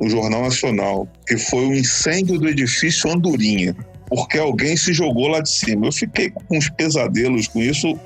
no 0.00 0.08
Jornal 0.08 0.42
Nacional, 0.42 1.08
que 1.26 1.38
foi 1.38 1.66
o 1.66 1.74
incêndio 1.74 2.38
do 2.38 2.48
edifício 2.48 3.10
Andorinha, 3.10 3.74
porque 4.08 4.38
alguém 4.38 4.76
se 4.76 4.92
jogou 4.92 5.28
lá 5.28 5.40
de 5.40 5.50
cima. 5.50 5.86
Eu 5.86 5.92
fiquei 5.92 6.30
com 6.30 6.58
uns 6.58 6.68
pesadelos 6.68 7.46
com 7.46 7.60
isso 7.60 7.98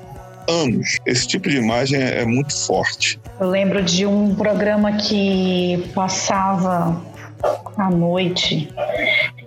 anos. 0.49 0.97
Esse 1.05 1.27
tipo 1.27 1.49
de 1.49 1.57
imagem 1.57 2.01
é, 2.01 2.21
é 2.21 2.25
muito 2.25 2.55
forte. 2.65 3.19
Eu 3.39 3.49
lembro 3.49 3.81
de 3.83 4.05
um 4.05 4.33
programa 4.35 4.93
que 4.93 5.83
passava 5.93 7.01
à 7.79 7.89
noite. 7.89 8.73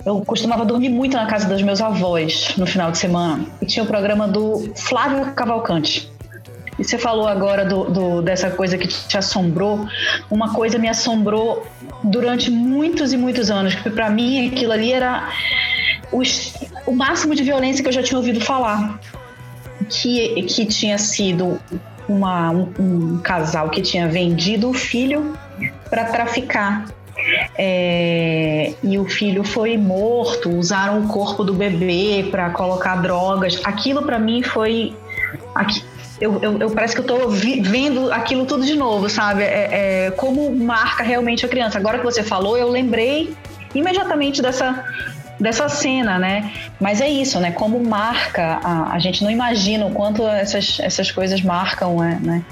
Eu 0.05 0.21
costumava 0.23 0.65
dormir 0.65 0.89
muito 0.89 1.17
na 1.17 1.27
casa 1.27 1.47
dos 1.47 1.63
meus 1.63 1.81
avós 1.81 2.55
no 2.57 2.67
final 2.67 2.91
de 2.91 2.99
semana. 2.99 3.45
E 3.61 3.67
tinha 3.67 3.85
o 3.85 3.87
programa 3.87 4.27
do 4.27 4.73
Flávio 4.75 5.33
Cavalcante. 5.33 6.11
E 6.79 6.85
você 6.85 6.99
falou 6.99 7.29
agora 7.29 7.65
do, 7.65 7.85
do, 7.85 8.23
dessa 8.23 8.51
coisa 8.51 8.79
que 8.79 8.89
te 8.89 9.17
assombrou. 9.17 9.87
Uma 10.31 10.55
coisa 10.55 10.79
me 10.79 10.89
assombrou 10.89 11.67
durante 12.03 12.51
muitos 12.51 13.13
e 13.13 13.17
muitos 13.17 13.51
anos. 13.51 13.75
Porque 13.75 13.91
para 13.91 14.09
mim 14.09 14.49
aquilo 14.49 14.73
ali 14.73 14.93
era 14.93 15.29
o 16.87 16.93
máximo 16.93 17.35
de 17.35 17.43
violência 17.43 17.83
que 17.83 17.89
eu 17.89 17.93
já 17.93 18.03
tinha 18.03 18.19
ouvido 18.19 18.41
falar. 18.41 18.99
Que, 19.89 20.43
que 20.43 20.65
tinha 20.65 20.97
sido 20.97 21.61
uma, 22.09 22.51
um, 22.51 22.73
um 22.79 23.19
casal 23.19 23.69
que 23.69 23.83
tinha 23.83 24.09
vendido 24.09 24.71
o 24.71 24.75
filho 24.75 25.37
para 25.91 26.05
traficar 26.07 26.87
é, 27.57 28.75
e 28.83 28.99
o 28.99 29.05
filho 29.05 29.45
foi 29.45 29.77
morto, 29.77 30.51
usaram 30.51 31.01
o 31.01 31.09
corpo 31.09 31.45
do 31.45 31.55
bebê 31.55 32.29
para 32.31 32.51
colocar 32.51 32.97
drogas. 32.97 33.61
Aquilo 33.65 34.03
para 34.03 34.19
mim 34.19 34.43
foi. 34.43 34.95
Aqui, 35.55 35.83
eu, 36.21 36.39
eu, 36.41 36.59
eu, 36.59 36.71
parece 36.71 36.95
que 36.95 37.01
eu 37.01 37.17
estou 37.17 37.31
vendo 37.31 38.13
aquilo 38.13 38.47
tudo 38.47 38.65
de 38.65 38.75
novo, 38.75 39.09
sabe? 39.09 39.43
É, 39.43 40.07
é, 40.07 40.11
como 40.13 40.55
marca 40.55 41.03
realmente 41.03 41.45
a 41.45 41.49
criança. 41.49 41.79
Agora 41.79 41.99
que 41.99 42.05
você 42.05 42.23
falou, 42.23 42.57
eu 42.57 42.69
lembrei 42.69 43.35
imediatamente 43.75 44.41
dessa 44.41 44.85
dessa 45.43 45.69
cena, 45.69 46.19
né? 46.19 46.53
Mas 46.81 47.01
é 47.01 47.09
isso, 47.09 47.41
né? 47.41 47.51
Como 47.51 47.83
marca, 47.83 48.61
a, 48.63 48.95
a 48.95 48.99
gente 48.99 49.23
não 49.23 49.31
imagina 49.31 49.85
o 49.87 49.91
quanto 49.91 50.27
essas, 50.27 50.79
essas 50.81 51.11
coisas 51.11 51.43
marcam, 51.43 51.97
né? 51.97 52.19
né? 52.23 52.45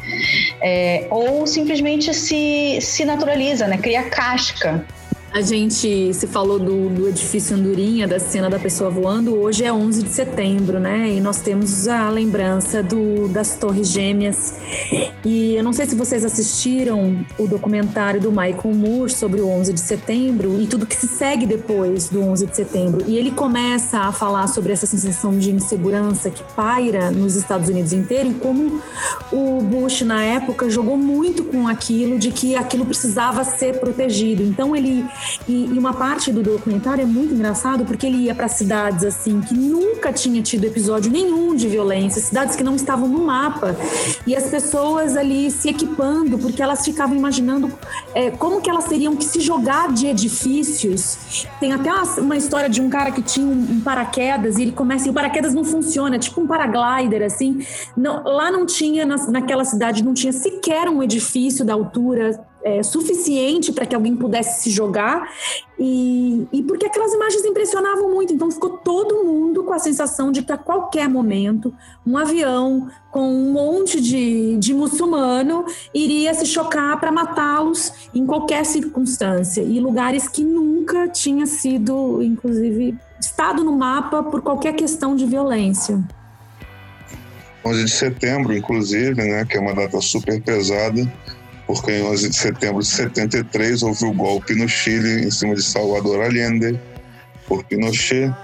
É, 0.61 1.07
ou 1.11 1.47
simplesmente 1.47 2.12
se, 2.12 2.78
se 2.80 3.05
naturaliza, 3.05 3.66
né? 3.66 3.78
Cria 3.78 4.03
casca 4.03 4.84
A 5.32 5.42
gente 5.42 6.12
se 6.12 6.26
falou 6.26 6.58
do, 6.58 6.88
do, 6.88 7.08
edifício 7.08 7.56
Andorinha, 7.56 8.08
da 8.08 8.18
cena 8.18 8.50
da 8.50 8.58
pessoa 8.58 8.90
voando. 8.90 9.36
Hoje 9.36 9.64
é 9.64 9.72
11 9.72 10.02
de 10.02 10.08
setembro, 10.08 10.80
né? 10.80 11.08
E 11.08 11.20
nós 11.20 11.40
temos 11.40 11.86
a 11.86 12.10
lembrança 12.10 12.82
do, 12.82 13.28
das 13.28 13.54
Torres 13.54 13.90
Gêmeas. 13.92 14.56
E 15.24 15.54
eu 15.54 15.62
não 15.62 15.72
sei 15.72 15.86
se 15.86 15.94
vocês 15.94 16.24
assistiram 16.24 17.24
o 17.38 17.46
documentário 17.46 18.20
do 18.20 18.30
Michael 18.30 18.74
Moore 18.74 19.12
sobre 19.12 19.40
o 19.40 19.48
11 19.48 19.72
de 19.72 19.80
setembro 19.80 20.60
e 20.60 20.66
tudo 20.66 20.84
que 20.84 20.96
se 20.96 21.06
segue 21.06 21.46
depois 21.46 22.08
do 22.08 22.20
11 22.22 22.46
de 22.46 22.56
setembro. 22.56 23.04
E 23.06 23.16
ele 23.16 23.30
começa 23.30 23.98
a 24.00 24.10
falar 24.12 24.48
sobre 24.48 24.72
essa 24.72 24.86
sensação 24.86 25.38
de 25.38 25.52
insegurança 25.52 26.28
que 26.28 26.42
paira 26.54 27.12
nos 27.12 27.36
Estados 27.36 27.68
Unidos 27.68 27.92
inteiro 27.92 28.30
e 28.30 28.34
como 28.34 28.80
o 29.30 29.60
Bush, 29.60 30.00
na 30.00 30.24
época, 30.24 30.68
jogou 30.68 30.96
muito 30.96 31.44
com 31.44 31.68
aquilo 31.68 32.18
de 32.18 32.32
que 32.32 32.56
aquilo 32.56 32.84
precisava 32.84 33.44
ser 33.44 33.78
protegido. 33.78 34.42
Então 34.42 34.74
ele 34.74 35.06
e, 35.48 35.66
e, 35.66 35.78
uma 35.78 35.92
parte 35.92 36.32
do 36.32 36.42
documentário 36.42 37.02
é 37.02 37.06
muito 37.06 37.34
engraçado 37.34 37.84
porque 37.84 38.06
ele 38.06 38.18
ia 38.18 38.34
para 38.34 38.48
cidades 38.48 39.04
assim 39.04 39.40
que 39.40 39.54
nunca 39.54 40.12
tinha 40.12 40.42
tido 40.42 40.64
episódio 40.64 41.10
nenhum 41.10 41.54
de 41.54 41.68
violência, 41.68 42.20
cidades 42.20 42.56
que 42.56 42.62
não 42.62 42.76
estavam 42.76 43.08
no 43.08 43.24
mapa. 43.24 43.76
E 44.26 44.34
as 44.34 44.48
pessoas 44.48 45.16
ali 45.16 45.50
se 45.50 45.68
equipando 45.68 46.38
porque 46.38 46.62
elas 46.62 46.84
ficavam 46.84 47.16
imaginando 47.16 47.70
é, 48.14 48.30
como 48.30 48.60
que 48.60 48.70
elas 48.70 48.84
teriam 48.84 49.16
que 49.16 49.24
se 49.24 49.40
jogar 49.40 49.92
de 49.92 50.06
edifícios. 50.06 51.46
Tem 51.58 51.72
até 51.72 51.92
uma, 51.92 52.04
uma 52.20 52.36
história 52.36 52.68
de 52.68 52.80
um 52.80 52.88
cara 52.88 53.10
que 53.10 53.22
tinha 53.22 53.46
um, 53.46 53.52
um, 53.52 53.80
paraquedas 53.80 54.58
e 54.58 54.62
ele 54.62 54.72
começa 54.72 55.06
e 55.06 55.10
o 55.10 55.14
paraquedas 55.14 55.54
não 55.54 55.64
funciona, 55.64 56.16
é 56.16 56.18
tipo 56.18 56.40
um 56.40 56.46
paraglider 56.46 57.22
assim. 57.22 57.64
Não, 57.96 58.22
lá 58.24 58.50
não 58.50 58.66
tinha 58.66 59.04
na, 59.04 59.16
naquela 59.28 59.64
cidade 59.64 60.02
não 60.02 60.14
tinha 60.14 60.32
sequer 60.32 60.88
um 60.88 61.02
edifício 61.02 61.64
da 61.64 61.74
altura 61.74 62.40
é, 62.62 62.82
suficiente 62.82 63.72
para 63.72 63.86
que 63.86 63.94
alguém 63.94 64.16
pudesse 64.16 64.62
se 64.62 64.70
jogar. 64.70 65.28
E, 65.78 66.46
e 66.52 66.62
porque 66.62 66.86
aquelas 66.86 67.12
imagens 67.12 67.44
impressionavam 67.44 68.11
muito, 68.11 68.32
então 68.34 68.50
ficou 68.50 68.78
todo 68.78 69.24
mundo 69.24 69.64
com 69.64 69.72
a 69.72 69.78
sensação 69.78 70.30
de 70.30 70.42
que 70.42 70.52
a 70.52 70.58
qualquer 70.58 71.08
momento 71.08 71.72
um 72.06 72.18
avião 72.18 72.88
com 73.11 73.22
um 73.22 73.52
monte 73.52 74.00
de, 74.00 74.56
de 74.58 74.74
muçulmano 74.74 75.64
iria 75.94 76.34
se 76.34 76.44
chocar 76.44 77.00
para 77.00 77.11
matá-los 77.11 77.92
em 78.14 78.26
qualquer 78.26 78.64
circunstância. 78.66 79.62
E 79.62 79.80
lugares 79.80 80.28
que 80.28 80.44
nunca 80.44 81.08
tinha 81.08 81.46
sido, 81.46 82.22
inclusive, 82.22 82.96
estado 83.20 83.64
no 83.64 83.72
mapa 83.72 84.22
por 84.22 84.42
qualquer 84.42 84.74
questão 84.74 85.16
de 85.16 85.24
violência. 85.24 86.02
11 87.64 87.84
de 87.84 87.90
setembro, 87.90 88.56
inclusive, 88.56 89.14
né, 89.14 89.44
que 89.44 89.56
é 89.56 89.61
uma 89.61 89.74
data 89.74 90.00
super 90.00 90.40
pesada, 90.42 91.11
porque 91.70 91.92
em 91.92 92.02
11 92.02 92.30
de 92.30 92.36
setembro 92.36 92.82
de 92.82 92.88
73 92.88 93.84
houve 93.84 94.04
o 94.04 94.12
golpe 94.12 94.56
no 94.56 94.68
Chile 94.68 95.26
em 95.26 95.30
cima 95.30 95.54
de 95.54 95.62
Salvador 95.62 96.20
Allende 96.20 96.76
por 97.46 97.62
Pinochet. 97.62 98.34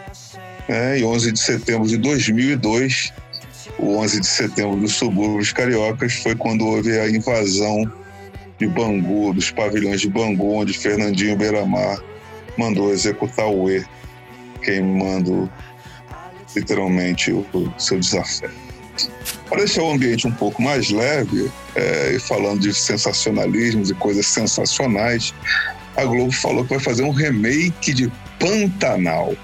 Né? 0.68 1.00
E 1.00 1.04
11 1.04 1.32
de 1.32 1.40
setembro 1.40 1.88
de 1.88 1.96
2002, 1.96 3.12
o 3.80 3.96
11 3.96 4.20
de 4.20 4.26
setembro 4.28 4.76
dos 4.76 4.92
subúrbios 4.92 5.52
cariocas, 5.52 6.14
foi 6.14 6.36
quando 6.36 6.64
houve 6.64 6.96
a 7.00 7.08
invasão 7.10 7.90
de 8.60 8.68
Bangu, 8.68 9.34
dos 9.34 9.50
pavilhões 9.50 10.02
de 10.02 10.08
Bangu, 10.08 10.58
onde 10.58 10.72
Fernandinho 10.72 11.36
Beiramar 11.36 12.00
mandou 12.56 12.92
executar 12.92 13.48
o 13.48 13.68
E, 13.68 13.84
queimando 14.62 15.50
literalmente 16.54 17.32
o, 17.32 17.44
seu 17.76 17.98
desafio. 17.98 18.65
Para 19.48 19.58
deixar 19.58 19.82
o 19.82 19.92
ambiente 19.92 20.26
um 20.26 20.32
pouco 20.32 20.60
mais 20.60 20.90
leve, 20.90 21.50
é, 21.74 22.14
e 22.14 22.18
falando 22.18 22.60
de 22.60 22.74
sensacionalismos 22.74 23.90
e 23.90 23.94
coisas 23.94 24.26
sensacionais, 24.26 25.32
a 25.96 26.04
Globo 26.04 26.32
falou 26.32 26.64
que 26.64 26.70
vai 26.70 26.80
fazer 26.80 27.02
um 27.02 27.10
remake 27.10 27.94
de 27.94 28.12
Pantanal. 28.38 29.34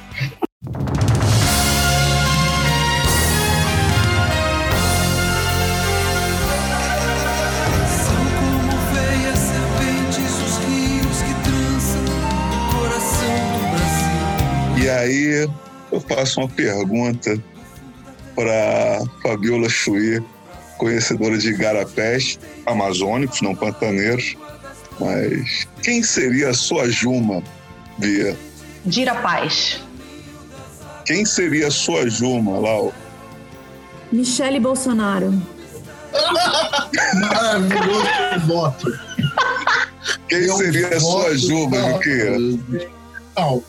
E 14.82 14.88
aí 14.88 15.48
eu 15.92 16.00
faço 16.00 16.40
uma 16.40 16.48
pergunta 16.48 17.40
para 18.42 19.04
Fabiola 19.22 19.68
Chuí, 19.68 20.20
conhecedora 20.76 21.38
de 21.38 21.52
garapés 21.52 22.40
amazônicos, 22.66 23.40
não 23.40 23.54
pantaneiros. 23.54 24.34
Mas 24.98 25.68
quem 25.82 26.02
seria 26.02 26.50
a 26.50 26.54
sua 26.54 26.90
Juma, 26.90 27.42
Bia? 27.98 28.36
Dira 28.84 29.14
Paz. 29.14 29.80
Quem 31.06 31.24
seria 31.24 31.68
a 31.68 31.70
sua 31.70 32.08
Juma, 32.10 32.58
Lau? 32.58 32.92
Michele 34.10 34.58
Bolsonaro. 34.58 35.40
Maravilhoso 37.14 38.46
voto. 38.46 38.92
Quem 40.28 40.46
eu 40.46 40.56
seria 40.56 40.88
a 40.88 41.00
sua 41.00 41.36
Juma? 41.38 41.78
Não, 43.36 43.62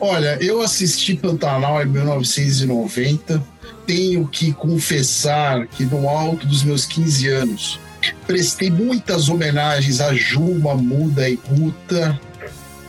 olha, 0.00 0.36
eu 0.40 0.60
assisti 0.60 1.14
Pantanal 1.14 1.80
em 1.82 1.86
1990 1.86 3.52
tenho 3.86 4.26
que 4.28 4.52
confessar 4.52 5.66
que 5.66 5.84
no 5.84 6.08
alto 6.08 6.46
dos 6.46 6.62
meus 6.62 6.86
15 6.86 7.28
anos 7.28 7.80
prestei 8.26 8.70
muitas 8.70 9.28
homenagens 9.28 10.00
a 10.00 10.14
Juma, 10.14 10.74
Muda 10.74 11.28
e 11.28 11.36
Guta 11.36 12.18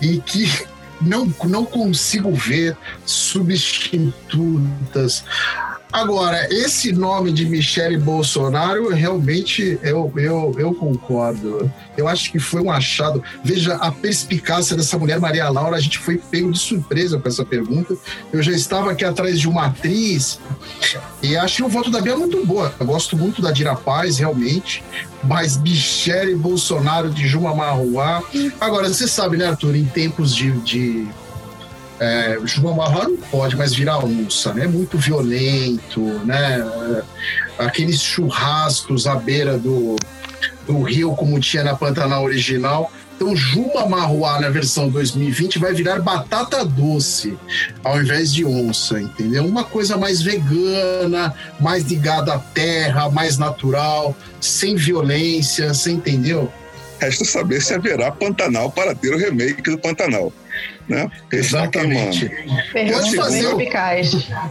e 0.02 0.20
que 0.20 0.50
não, 1.02 1.34
não 1.44 1.66
consigo 1.66 2.34
ver 2.34 2.78
substitutas 3.06 5.26
Agora, 5.94 6.48
esse 6.50 6.92
nome 6.92 7.32
de 7.32 7.46
Michele 7.46 8.00
Bolsonaro, 8.00 8.90
realmente 8.90 9.78
eu, 9.84 10.12
eu, 10.16 10.56
eu 10.58 10.74
concordo. 10.74 11.72
Eu 11.96 12.08
acho 12.08 12.32
que 12.32 12.40
foi 12.40 12.62
um 12.62 12.72
achado. 12.72 13.24
Veja 13.44 13.76
a 13.76 13.92
perspicácia 13.92 14.76
dessa 14.76 14.98
mulher, 14.98 15.20
Maria 15.20 15.48
Laura. 15.50 15.78
A 15.78 15.80
gente 15.80 16.00
foi 16.00 16.18
pego 16.18 16.52
de 16.52 16.58
surpresa 16.58 17.20
com 17.20 17.28
essa 17.30 17.46
pergunta. 17.46 17.96
Eu 18.34 18.42
já 18.42 18.52
estava 18.52 18.90
aqui 18.90 19.06
atrás 19.06 19.40
de 19.40 19.48
uma 19.48 19.68
atriz 19.68 20.40
e 21.22 21.38
achei 21.38 21.64
o 21.64 21.70
voto 21.70 21.92
da 21.92 22.02
Bia 22.02 22.18
muito 22.18 22.44
boa. 22.44 22.74
Eu 22.80 22.88
gosto 22.88 23.16
muito 23.16 23.40
da 23.40 23.52
Dira 23.52 23.76
Paz, 23.76 24.18
realmente. 24.18 24.84
Mas 25.24 25.58
Michele 25.58 26.34
Bolsonaro 26.34 27.12
de 27.12 27.28
Juma 27.28 27.54
Marruá. 27.54 28.24
Agora, 28.60 28.90
você 28.90 29.08
sabe, 29.08 29.38
né, 29.38 29.46
Arthur, 29.46 29.76
em 29.76 29.86
tempos 29.86 30.36
de, 30.36 30.52
de 30.62 31.08
é, 32.00 32.38
João 32.44 32.76
não 32.76 33.18
pode 33.32 33.56
mais 33.56 33.74
virar 33.74 34.04
onça, 34.04 34.54
né? 34.54 34.68
Muito 34.68 34.98
violento, 34.98 36.02
né? 36.26 37.04
Aqueles 37.58 38.02
churrascos 38.02 39.08
à 39.08 39.16
beira 39.16 39.58
do, 39.58 39.96
do 40.66 40.82
rio, 40.82 41.14
como 41.16 41.40
tinha 41.40 41.64
na 41.64 41.76
Pantanal 41.76 42.24
original. 42.24 42.92
Então, 43.16 43.36
Juma 43.36 43.86
Marruá 43.86 44.42
na 44.42 44.50
versão 44.50 44.90
2020 44.90 45.60
vai 45.60 45.74
virar 45.74 46.02
batata 46.02 46.66
doce 46.66 47.38
ao 47.84 48.02
invés 48.02 48.34
de 48.34 48.44
onça, 48.44 49.00
entendeu? 49.00 49.46
Uma 49.46 49.64
coisa 49.64 49.96
mais 49.96 50.22
vegana, 50.22 51.34
mais 51.60 51.86
ligada 51.86 52.34
à 52.34 52.40
terra, 52.40 53.10
mais 53.10 53.38
natural, 53.38 54.16
sem 54.42 54.76
violência, 54.76 55.74
você 55.74 55.92
entendeu? 55.92 56.52
Resta 57.00 57.24
saber 57.24 57.62
se 57.62 57.74
haverá 57.74 58.12
Pantanal 58.12 58.72
para 58.72 58.96
ter 58.96 59.14
o 59.14 59.18
remake 59.18 59.62
do 59.62 59.78
Pantanal. 59.78 60.34
Né? 60.88 61.10
Exatamente. 61.32 62.30
Pode 62.92 63.16
fazer, 63.16 63.56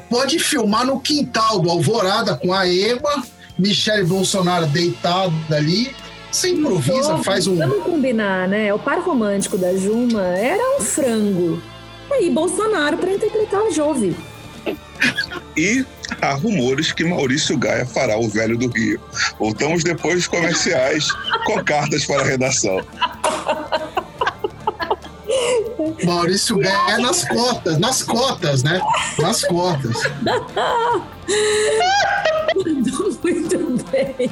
pode 0.08 0.38
filmar 0.38 0.86
no 0.86 0.98
quintal 1.00 1.60
do 1.60 1.70
Alvorada 1.70 2.34
com 2.36 2.52
a 2.52 2.66
Ema, 2.66 3.22
Michele 3.58 4.04
Bolsonaro 4.04 4.66
deitada 4.66 5.32
ali. 5.50 5.94
Você 6.30 6.50
improvisa, 6.50 7.18
faz 7.18 7.46
um. 7.46 7.56
Vamos 7.56 7.84
combinar, 7.84 8.48
né? 8.48 8.72
O 8.72 8.78
par 8.78 9.00
romântico 9.00 9.58
da 9.58 9.76
Juma 9.76 10.22
era 10.22 10.78
um 10.78 10.80
frango. 10.80 11.62
E 12.10 12.14
aí, 12.14 12.30
Bolsonaro 12.30 12.96
para 12.96 13.12
interpretar 13.12 13.60
o 13.62 13.70
Jove. 13.70 14.16
E 15.56 15.84
há 16.20 16.32
rumores 16.32 16.92
que 16.92 17.04
Maurício 17.04 17.56
Gaia 17.58 17.84
fará 17.84 18.16
o 18.16 18.28
Velho 18.28 18.56
do 18.56 18.68
Rio. 18.68 19.00
Voltamos 19.38 19.84
depois 19.84 20.14
dos 20.16 20.28
comerciais 20.28 21.08
com 21.44 21.62
cartas 21.64 22.06
para 22.06 22.22
a 22.22 22.24
redação. 22.24 22.80
Maurício 26.04 26.58
ganha 26.58 26.98
nas 26.98 27.26
cotas, 27.26 27.78
nas 27.78 28.02
cotas, 28.02 28.62
né? 28.62 28.78
Nas 29.18 29.42
cotas. 29.44 29.96
Muito 33.22 33.84
bem. 33.90 34.30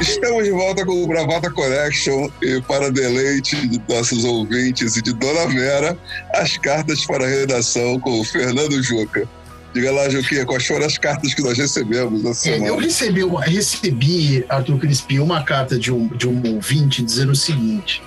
Estamos 0.00 0.44
de 0.44 0.50
volta 0.50 0.84
com 0.86 1.04
o 1.04 1.06
Bravata 1.06 1.50
Connection 1.50 2.28
e 2.42 2.60
para 2.62 2.90
deleite 2.90 3.68
de 3.68 3.80
nossos 3.88 4.24
ouvintes 4.24 4.96
e 4.96 5.02
de 5.02 5.12
Dona 5.12 5.46
Vera, 5.48 5.98
as 6.34 6.56
cartas 6.56 7.04
para 7.04 7.24
a 7.24 7.28
redação 7.28 8.00
com 8.00 8.20
o 8.20 8.24
Fernando 8.24 8.82
Juca. 8.82 9.28
Diga 9.74 9.92
lá, 9.92 10.08
Juquinha, 10.08 10.44
quais 10.46 10.66
foram 10.66 10.86
as 10.86 10.98
cartas 10.98 11.32
que 11.34 11.42
nós 11.42 11.56
recebemos 11.56 12.22
na 12.24 12.30
É, 12.30 12.34
semana? 12.34 12.66
eu 12.66 12.76
recebi, 12.76 13.22
uma- 13.22 13.44
recebi, 13.44 14.44
Arthur 14.48 14.78
Crispi, 14.78 15.20
uma 15.20 15.44
carta 15.44 15.78
de 15.78 15.92
um, 15.92 16.08
de 16.08 16.26
um 16.26 16.54
ouvinte 16.54 17.02
dizendo 17.02 17.32
o 17.32 17.36
seguinte: 17.36 18.02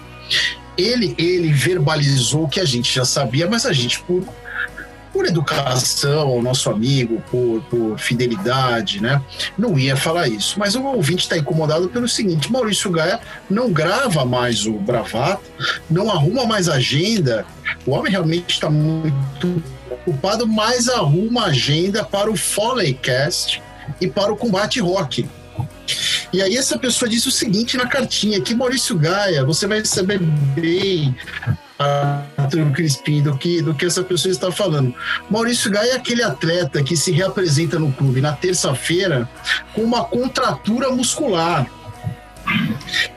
ele, 0.77 1.15
ele 1.17 1.53
verbalizou 1.53 2.45
o 2.45 2.49
que 2.49 2.59
a 2.59 2.65
gente 2.65 2.93
já 2.93 3.05
sabia, 3.05 3.47
mas 3.47 3.65
a 3.65 3.71
gente, 3.71 3.99
por, 4.01 4.25
por 5.13 5.27
educação, 5.27 6.41
nosso 6.41 6.69
amigo, 6.71 7.23
por, 7.29 7.61
por 7.69 7.99
fidelidade, 7.99 8.99
né, 8.99 9.21
não 9.55 9.77
ia 9.77 9.95
falar 9.95 10.27
isso. 10.27 10.57
Mas 10.57 10.75
o 10.75 10.83
ouvinte 10.83 11.23
está 11.23 11.37
incomodado 11.37 11.87
pelo 11.87 12.09
seguinte: 12.09 12.51
Maurício 12.51 12.89
Gaia 12.89 13.19
não 13.47 13.71
grava 13.71 14.25
mais 14.25 14.65
o 14.65 14.73
Bravata, 14.73 15.43
não 15.89 16.09
arruma 16.09 16.45
mais 16.45 16.67
agenda. 16.67 17.45
O 17.85 17.91
homem 17.91 18.11
realmente 18.11 18.55
está 18.55 18.69
muito 18.69 19.63
ocupado, 19.89 20.47
mas 20.47 20.89
arruma 20.89 21.45
agenda 21.45 22.03
para 22.03 22.31
o 22.31 22.35
Foleycast 22.35 23.61
e 24.01 24.07
para 24.07 24.33
o 24.33 24.35
combate 24.35 24.79
rock. 24.79 25.29
E 26.31 26.41
aí 26.41 26.57
essa 26.57 26.79
pessoa 26.79 27.07
disse 27.07 27.27
o 27.27 27.31
seguinte 27.31 27.77
na 27.77 27.85
cartinha, 27.85 28.41
que 28.41 28.55
Maurício 28.55 28.97
Gaia, 28.97 29.45
você 29.45 29.67
vai 29.67 29.85
saber 29.85 30.19
bem 30.19 31.15
Arthur 31.79 32.71
Crispim 32.71 33.21
do 33.21 33.37
que, 33.37 33.61
do 33.61 33.73
que 33.73 33.85
essa 33.85 34.03
pessoa 34.03 34.31
está 34.31 34.51
falando. 34.51 34.93
Maurício 35.29 35.71
Gaia 35.71 35.93
é 35.93 35.95
aquele 35.95 36.23
atleta 36.23 36.83
que 36.83 36.95
se 36.95 37.11
reapresenta 37.11 37.79
no 37.79 37.91
clube 37.91 38.21
na 38.21 38.33
terça-feira 38.33 39.29
com 39.73 39.81
uma 39.81 40.03
contratura 40.03 40.89
muscular. 40.89 41.67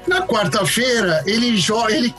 Na 0.06 0.22
quarta-feira, 0.22 1.22
ele 1.26 1.56
joga. 1.56 1.92
Ele, 1.92 2.14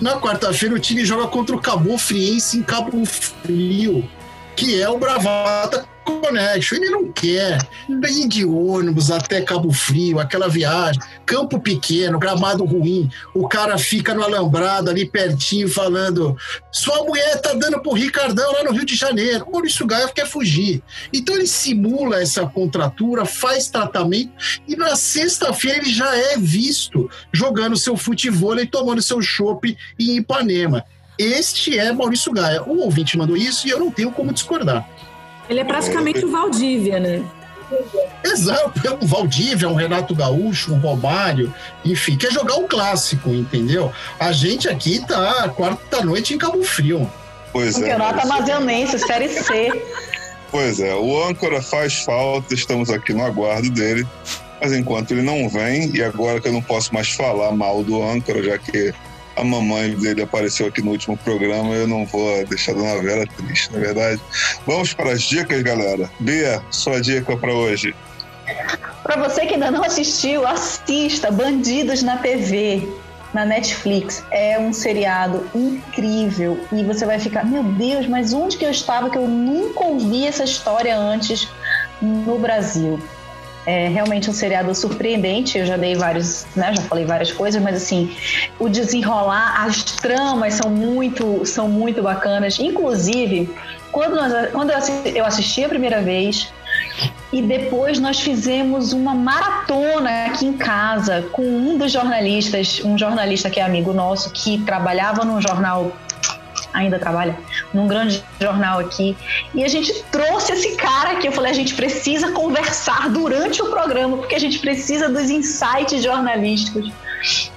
na 0.00 0.18
quarta-feira, 0.18 0.74
o 0.74 0.78
time 0.78 1.04
joga 1.04 1.28
contra 1.28 1.54
o 1.54 1.60
Cabo 1.60 1.98
Friense 1.98 2.58
em 2.58 2.62
Cabo 2.62 3.04
Frio, 3.04 4.08
que 4.56 4.80
é 4.80 4.88
o 4.88 4.98
Bravata 4.98 5.95
Connection. 6.06 6.76
Ele 6.76 6.90
não 6.90 7.12
quer 7.12 7.58
ir 7.88 8.28
de 8.28 8.44
ônibus 8.44 9.10
até 9.10 9.40
Cabo 9.40 9.72
Frio, 9.72 10.20
aquela 10.20 10.48
viagem, 10.48 11.00
campo 11.26 11.60
pequeno, 11.60 12.18
gramado 12.18 12.64
ruim. 12.64 13.10
O 13.34 13.48
cara 13.48 13.76
fica 13.76 14.14
no 14.14 14.22
alambrado 14.22 14.88
ali 14.88 15.04
pertinho 15.04 15.68
falando: 15.68 16.36
sua 16.70 17.04
mulher 17.04 17.40
tá 17.40 17.52
dando 17.52 17.80
pro 17.80 17.92
Ricardão 17.92 18.52
lá 18.52 18.64
no 18.64 18.72
Rio 18.72 18.86
de 18.86 18.94
Janeiro. 18.94 19.46
Maurício 19.50 19.86
Gaia 19.86 20.08
quer 20.08 20.26
fugir. 20.26 20.82
Então 21.12 21.34
ele 21.34 21.46
simula 21.46 22.22
essa 22.22 22.46
contratura, 22.46 23.24
faz 23.24 23.68
tratamento 23.68 24.32
e 24.66 24.76
na 24.76 24.94
sexta-feira 24.94 25.78
ele 25.78 25.92
já 25.92 26.14
é 26.14 26.36
visto 26.38 27.10
jogando 27.32 27.76
seu 27.76 27.96
futebol 27.96 28.58
e 28.58 28.66
tomando 28.66 29.02
seu 29.02 29.20
chopp 29.20 29.76
em 29.98 30.16
Ipanema. 30.16 30.84
Este 31.18 31.78
é 31.78 31.92
Maurício 31.92 32.30
Gaia. 32.32 32.62
O 32.62 32.80
ouvinte 32.80 33.16
mandou 33.16 33.36
isso 33.36 33.66
e 33.66 33.70
eu 33.70 33.78
não 33.78 33.90
tenho 33.90 34.12
como 34.12 34.32
discordar. 34.32 34.86
Ele 35.48 35.60
é 35.60 35.64
praticamente 35.64 36.24
o 36.24 36.30
Valdívia, 36.30 36.98
né? 36.98 37.24
Exato, 38.24 38.80
é 38.86 38.90
um 38.92 39.06
Valdívia, 39.06 39.68
um 39.68 39.74
Renato 39.74 40.14
Gaúcho, 40.14 40.72
um 40.72 40.78
Romário, 40.78 41.52
enfim, 41.84 42.16
quer 42.16 42.30
jogar 42.30 42.56
um 42.56 42.68
clássico, 42.68 43.30
entendeu? 43.30 43.92
A 44.20 44.30
gente 44.30 44.68
aqui 44.68 45.04
tá 45.04 45.48
quarta-noite 45.48 46.34
em 46.34 46.38
Cabo 46.38 46.62
Frio. 46.62 47.10
Pois 47.52 47.76
é. 47.76 47.80
Campeonato 47.80 48.28
Maurício. 48.28 48.54
Amazonense, 48.54 48.98
Série 49.00 49.28
C. 49.28 49.82
Pois 50.50 50.78
é, 50.78 50.94
o 50.94 51.24
âncora 51.24 51.60
faz 51.60 52.04
falta, 52.04 52.54
estamos 52.54 52.88
aqui 52.88 53.12
no 53.12 53.24
aguardo 53.24 53.70
dele. 53.70 54.06
Mas 54.60 54.72
enquanto 54.72 55.10
ele 55.10 55.22
não 55.22 55.48
vem, 55.48 55.94
e 55.94 56.02
agora 56.02 56.40
que 56.40 56.48
eu 56.48 56.52
não 56.52 56.62
posso 56.62 56.94
mais 56.94 57.10
falar 57.10 57.52
mal 57.52 57.82
do 57.84 58.02
âncora, 58.02 58.42
já 58.42 58.56
que 58.56 58.92
a 59.36 59.44
mamãe 59.44 59.94
dele 59.94 60.22
apareceu 60.22 60.66
aqui 60.66 60.82
no 60.82 60.90
último 60.90 61.16
programa, 61.16 61.74
eu 61.74 61.86
não 61.86 62.06
vou 62.06 62.44
deixar 62.46 62.72
a 62.72 62.74
Dona 62.74 63.02
Vera 63.02 63.26
triste, 63.26 63.72
na 63.72 63.78
verdade. 63.78 64.20
Vamos 64.66 64.92
para 64.94 65.12
as 65.12 65.22
dicas, 65.22 65.62
galera. 65.62 66.10
Bia, 66.18 66.62
sua 66.70 67.00
dica 67.00 67.36
para 67.36 67.52
hoje. 67.52 67.94
Pra 69.02 69.16
você 69.16 69.46
que 69.46 69.54
ainda 69.54 69.70
não 69.70 69.84
assistiu, 69.84 70.46
assista 70.46 71.30
Bandidos 71.30 72.02
na 72.02 72.16
TV, 72.16 72.88
na 73.32 73.44
Netflix. 73.44 74.24
É 74.30 74.58
um 74.58 74.72
seriado 74.72 75.48
incrível 75.54 76.58
e 76.72 76.82
você 76.82 77.04
vai 77.04 77.18
ficar, 77.18 77.44
meu 77.44 77.62
Deus, 77.62 78.06
mas 78.06 78.32
onde 78.32 78.56
que 78.56 78.64
eu 78.64 78.70
estava 78.70 79.10
que 79.10 79.18
eu 79.18 79.28
nunca 79.28 79.84
ouvi 79.84 80.26
essa 80.26 80.44
história 80.44 80.96
antes 80.96 81.48
no 82.00 82.38
Brasil? 82.38 82.98
É 83.66 83.88
realmente 83.88 84.30
um 84.30 84.32
seriado 84.32 84.72
surpreendente. 84.74 85.58
Eu 85.58 85.66
já 85.66 85.76
dei 85.76 85.94
vários, 85.96 86.46
né? 86.54 86.72
Já 86.74 86.82
falei 86.82 87.04
várias 87.04 87.32
coisas, 87.32 87.60
mas 87.60 87.76
assim, 87.76 88.16
o 88.60 88.68
desenrolar, 88.68 89.64
as 89.66 89.82
tramas 89.82 90.54
são 90.54 90.70
muito, 90.70 91.44
são 91.44 91.68
muito 91.68 92.00
bacanas. 92.02 92.58
Inclusive, 92.60 93.50
quando, 93.90 94.14
nós- 94.14 94.50
quando 94.52 94.70
eu 94.70 94.76
assisti, 94.78 95.18
eu 95.18 95.24
assisti 95.24 95.64
a 95.64 95.68
primeira 95.68 96.00
vez, 96.00 96.52
e 97.32 97.42
depois 97.42 97.98
nós 97.98 98.20
fizemos 98.20 98.92
uma 98.92 99.14
maratona 99.14 100.26
aqui 100.26 100.46
em 100.46 100.52
casa 100.52 101.22
com 101.32 101.42
um 101.42 101.76
dos 101.76 101.90
jornalistas, 101.92 102.80
um 102.84 102.96
jornalista 102.96 103.50
que 103.50 103.58
é 103.58 103.64
amigo 103.64 103.92
nosso, 103.92 104.30
que 104.30 104.58
trabalhava 104.58 105.24
num 105.24 105.40
jornal, 105.40 105.92
ainda 106.76 106.98
trabalha, 106.98 107.36
num 107.72 107.86
grande 107.88 108.22
jornal 108.40 108.78
aqui. 108.80 109.16
E 109.54 109.64
a 109.64 109.68
gente 109.68 109.92
trouxe 110.12 110.52
esse 110.52 110.76
cara 110.76 111.12
aqui. 111.12 111.26
Eu 111.26 111.32
falei, 111.32 111.50
a 111.50 111.54
gente 111.54 111.74
precisa 111.74 112.30
conversar 112.32 113.08
durante 113.08 113.62
o 113.62 113.66
programa, 113.70 114.18
porque 114.18 114.34
a 114.34 114.38
gente 114.38 114.58
precisa 114.58 115.08
dos 115.08 115.30
insights 115.30 116.02
jornalísticos. 116.02 116.92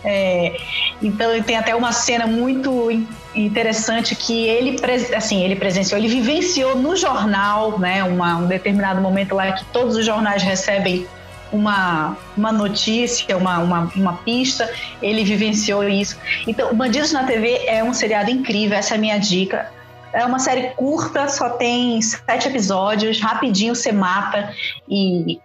É, 0.04 0.56
então 1.02 1.30
tem 1.44 1.58
até 1.58 1.76
uma 1.76 1.92
cena 1.92 2.26
muito 2.26 2.90
in- 2.90 3.06
interessante 3.36 4.16
que 4.16 4.48
ele 4.48 4.80
assim 5.14 5.44
ele 5.44 5.56
presenciou 5.58 6.00
ele 6.00 6.08
vivenciou 6.08 6.76
no 6.78 6.96
jornal 6.96 7.78
né 7.78 8.02
uma- 8.06 8.38
um 8.38 8.48
determinado 8.48 9.02
momento 9.02 9.36
lá 9.36 9.52
que 9.52 9.66
todos 9.66 9.98
os 9.98 10.06
jornais 10.06 10.42
recebem 10.42 11.06
uma, 11.52 12.18
uma 12.36 12.52
notícia, 12.52 13.36
uma, 13.38 13.60
uma, 13.60 13.92
uma 13.96 14.14
pista, 14.18 14.72
ele 15.02 15.24
vivenciou 15.24 15.88
isso. 15.88 16.18
Então, 16.48 16.74
Bandidos 16.76 17.12
na 17.12 17.24
TV 17.24 17.66
é 17.66 17.84
um 17.84 17.94
seriado 17.94 18.30
incrível, 18.30 18.78
essa 18.78 18.96
é 18.96 18.98
a 18.98 19.02
minha 19.02 19.18
dica. 19.18 19.72
É 20.12 20.26
uma 20.26 20.40
série 20.40 20.72
curta, 20.72 21.28
só 21.28 21.52
tem 21.52 22.02
sete 22.02 22.48
episódios, 22.48 23.20
rapidinho 23.20 23.76
você 23.76 23.92
mata 23.92 24.54
e 24.88 25.40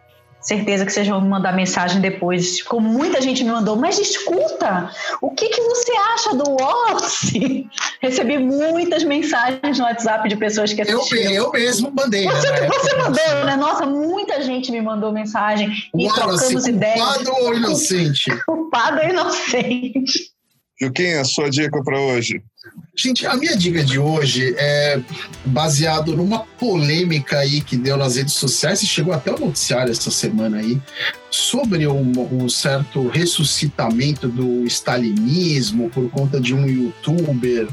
certeza 0.45 0.85
que 0.85 0.93
vocês 0.93 1.09
vão 1.09 1.21
me 1.21 1.29
mandar 1.29 1.53
mensagem 1.53 2.01
depois. 2.01 2.63
Como 2.63 2.89
muita 2.89 3.21
gente 3.21 3.43
me 3.43 3.51
mandou, 3.51 3.77
mas 3.77 3.99
escuta, 3.99 4.91
o 5.21 5.31
que, 5.31 5.49
que 5.49 5.61
você 5.63 5.93
acha 6.13 6.35
do 6.35 6.45
Office? 6.63 7.33
Recebi 8.01 8.39
muitas 8.39 9.03
mensagens 9.05 9.79
no 9.79 9.85
WhatsApp 9.85 10.29
de 10.29 10.37
pessoas 10.37 10.73
que 10.73 10.83
Eu, 10.83 10.99
assistiram. 11.01 11.33
eu 11.33 11.53
mesmo 11.53 11.91
mandei. 11.91 12.25
Você, 12.25 12.51
né, 12.51 12.69
você 12.69 12.97
mandou, 12.97 13.45
né? 13.47 13.57
Nossa, 13.57 13.87
muita 13.87 14.43
gente 14.43 14.71
me 14.71 14.81
mandou 14.83 15.13
mensagem 15.13 15.69
e 15.97 16.07
Wallace, 16.07 16.39
trocamos 16.39 16.67
ideias. 16.67 17.01
culpado 17.01 17.31
ou 17.45 17.55
inocente? 17.55 18.31
Culpado 18.45 18.99
ou 19.01 19.09
inocente. 19.09 20.31
Juquinha, 20.81 21.25
sua 21.25 21.49
dica 21.49 21.83
para 21.83 21.99
hoje. 22.01 22.43
Gente, 22.97 23.27
a 23.27 23.37
minha 23.37 23.57
dica 23.57 23.83
de 23.83 23.99
hoje 23.99 24.55
é 24.57 25.01
baseado 25.45 26.17
numa 26.17 26.41
polêmica 26.41 27.39
aí 27.39 27.61
que 27.61 27.77
deu 27.77 27.97
nas 27.97 28.15
redes 28.15 28.35
sociais 28.35 28.83
e 28.83 28.87
chegou 28.87 29.13
até 29.13 29.33
o 29.33 29.39
noticiário 29.39 29.91
essa 29.91 30.13
semana 30.13 30.59
aí 30.59 30.81
sobre 31.29 31.89
um, 31.89 32.13
um 32.33 32.49
certo 32.49 33.09
ressuscitamento 33.09 34.29
do 34.29 34.65
stalinismo 34.67 35.91
por 35.91 36.09
conta 36.09 36.41
de 36.41 36.55
um 36.55 36.67
youtuber. 36.67 37.69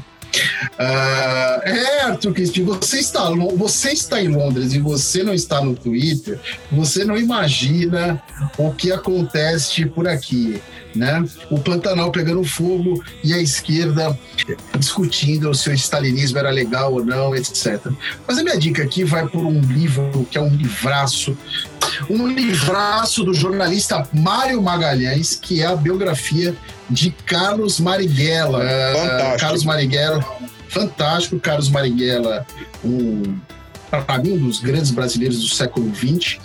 Ah, 0.78 1.60
é, 1.64 2.00
Arthur 2.02 2.32
Crispim, 2.32 2.64
você 2.64 2.98
está, 2.98 3.30
você 3.56 3.92
está 3.92 4.22
em 4.22 4.28
Londres 4.28 4.72
e 4.72 4.78
você 4.78 5.22
não 5.22 5.34
está 5.34 5.60
no 5.60 5.74
Twitter, 5.74 6.38
você 6.70 7.04
não 7.04 7.16
imagina 7.16 8.22
o 8.56 8.72
que 8.72 8.90
acontece 8.90 9.86
por 9.86 10.08
aqui, 10.08 10.60
né? 10.94 11.24
O 11.50 11.58
Pantanal 11.60 12.10
pegando 12.10 12.42
fogo 12.44 13.02
e 13.22 13.32
a 13.34 13.38
esquerda 13.38 14.18
discutindo 14.78 15.54
se 15.54 15.70
o 15.70 15.74
stalinismo 15.74 16.38
era 16.38 16.50
legal 16.50 16.92
ou 16.92 17.04
não, 17.04 17.34
etc. 17.36 17.80
Mas 18.26 18.38
a 18.38 18.42
minha 18.42 18.58
dica 18.58 18.82
aqui 18.82 19.04
vai 19.04 19.26
por 19.26 19.44
um 19.44 19.60
livro 19.60 20.26
que 20.30 20.38
é 20.38 20.40
um 20.40 20.54
livraço, 20.54 21.36
um 22.08 22.26
livraço 22.26 23.24
do 23.24 23.34
jornalista 23.34 24.08
Mário 24.12 24.60
Magalhães, 24.62 25.36
que 25.36 25.62
é 25.62 25.66
a 25.66 25.76
biografia 25.76 26.56
de 26.88 27.10
Carlos 27.26 27.80
Marighella. 27.80 28.58
Fantástico. 28.94 29.40
Carlos 29.40 29.64
Marighella, 29.64 30.26
fantástico, 30.68 31.40
Carlos 31.40 31.68
Marighella, 31.68 32.46
um 32.84 33.38
para 34.00 34.18
mim, 34.18 34.32
um 34.32 34.46
dos 34.46 34.60
grandes 34.60 34.90
brasileiros 34.90 35.40
do 35.40 35.48
século 35.48 35.92
XX. 35.94 36.38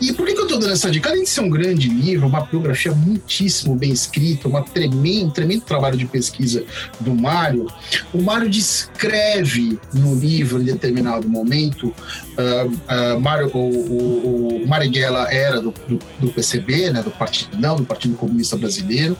E 0.00 0.12
por 0.12 0.26
que, 0.26 0.34
que 0.34 0.38
eu 0.38 0.44
estou 0.44 0.58
dando 0.58 0.72
essa 0.72 0.90
dica? 0.90 1.10
Além 1.10 1.24
de 1.24 1.28
ser 1.28 1.40
um 1.40 1.50
grande 1.50 1.88
livro, 1.88 2.26
uma 2.26 2.42
biografia 2.42 2.92
muitíssimo 2.92 3.74
bem 3.74 3.90
escrita, 3.90 4.46
uma 4.46 4.62
tremendo, 4.62 5.26
um 5.26 5.30
tremendo 5.30 5.62
trabalho 5.62 5.96
de 5.96 6.06
pesquisa 6.06 6.64
do 7.00 7.14
Mário, 7.14 7.66
o 8.12 8.22
Mário 8.22 8.48
descreve 8.48 9.78
no 9.92 10.14
livro, 10.14 10.60
em 10.60 10.64
determinado 10.64 11.28
momento, 11.28 11.88
uh, 11.88 13.16
uh, 13.16 13.20
Mário, 13.20 13.50
o, 13.52 13.58
o, 13.58 14.62
o 14.62 14.68
Marighella 14.68 15.32
era 15.32 15.60
do, 15.60 15.74
do, 15.88 15.98
do 16.20 16.28
PCB, 16.28 16.90
né, 16.90 17.02
do 17.02 17.10
Partido 17.10 17.58
Não, 17.58 17.76
do 17.76 17.84
Partido 17.84 18.14
Comunista 18.14 18.56
Brasileiro, 18.56 19.16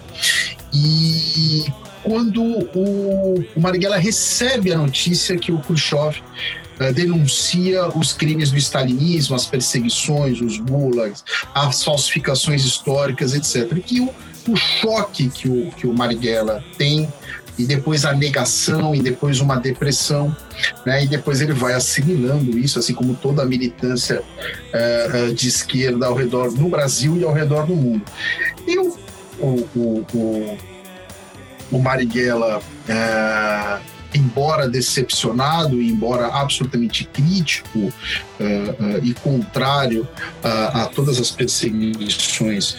e 0.73 1.65
quando 2.03 2.43
o, 2.43 3.45
Marighella 3.57 3.97
recebe 3.97 4.73
a 4.73 4.79
notícia 4.79 5.37
que 5.37 5.53
o 5.53 5.59
Khrushchev 5.59 6.21
uh, 6.81 6.93
denuncia 6.93 7.89
os 7.97 8.13
crimes 8.13 8.51
do 8.51 8.59
stalinismo, 8.59 9.37
as 9.37 9.47
perseguições, 9.47 10.41
os 10.41 10.59
gulags, 10.59 11.25
as 11.55 11.83
falsificações 11.83 12.65
históricas, 12.65 13.35
etc. 13.35 13.77
E 13.77 13.81
que 13.81 14.01
o, 14.01 14.15
o 14.49 14.57
choque 14.57 15.29
que 15.29 15.49
o, 15.49 15.71
que 15.73 15.87
o 15.87 15.95
Marighella 15.95 16.63
tem 16.77 17.09
e 17.59 17.65
depois 17.65 18.05
a 18.05 18.13
negação 18.13 18.95
e 18.95 19.03
depois 19.03 19.41
uma 19.41 19.57
depressão, 19.57 20.35
né? 20.87 21.05
E 21.05 21.07
depois 21.07 21.41
ele 21.41 21.53
vai 21.53 21.75
assimilando 21.75 22.59
isso, 22.59 22.79
assim 22.79 22.95
como 22.95 23.15
toda 23.15 23.43
a 23.43 23.47
militância 23.47 24.23
uh, 24.23 25.35
de 25.35 25.49
esquerda 25.49 26.07
ao 26.07 26.15
redor 26.15 26.51
no 26.53 26.69
Brasil 26.69 27.17
e 27.19 27.25
ao 27.25 27.33
redor 27.33 27.67
do 27.67 27.77
mundo. 27.77 28.03
E 28.67 28.79
o, 28.79 28.97
o, 29.39 30.07
o, 30.15 30.59
o, 31.73 31.79
Marighella 31.79 32.59
uh, 32.59 33.92
embora 34.15 34.69
decepcionado 34.69 35.81
embora 35.83 36.29
absolutamente 36.29 37.05
crítico 37.05 37.79
uh, 37.79 37.85
uh, 37.85 39.05
e 39.05 39.15
contrário 39.15 40.03
uh, 40.03 40.79
a 40.79 40.87
todas 40.87 41.21
as 41.21 41.31
perseguições 41.31 42.77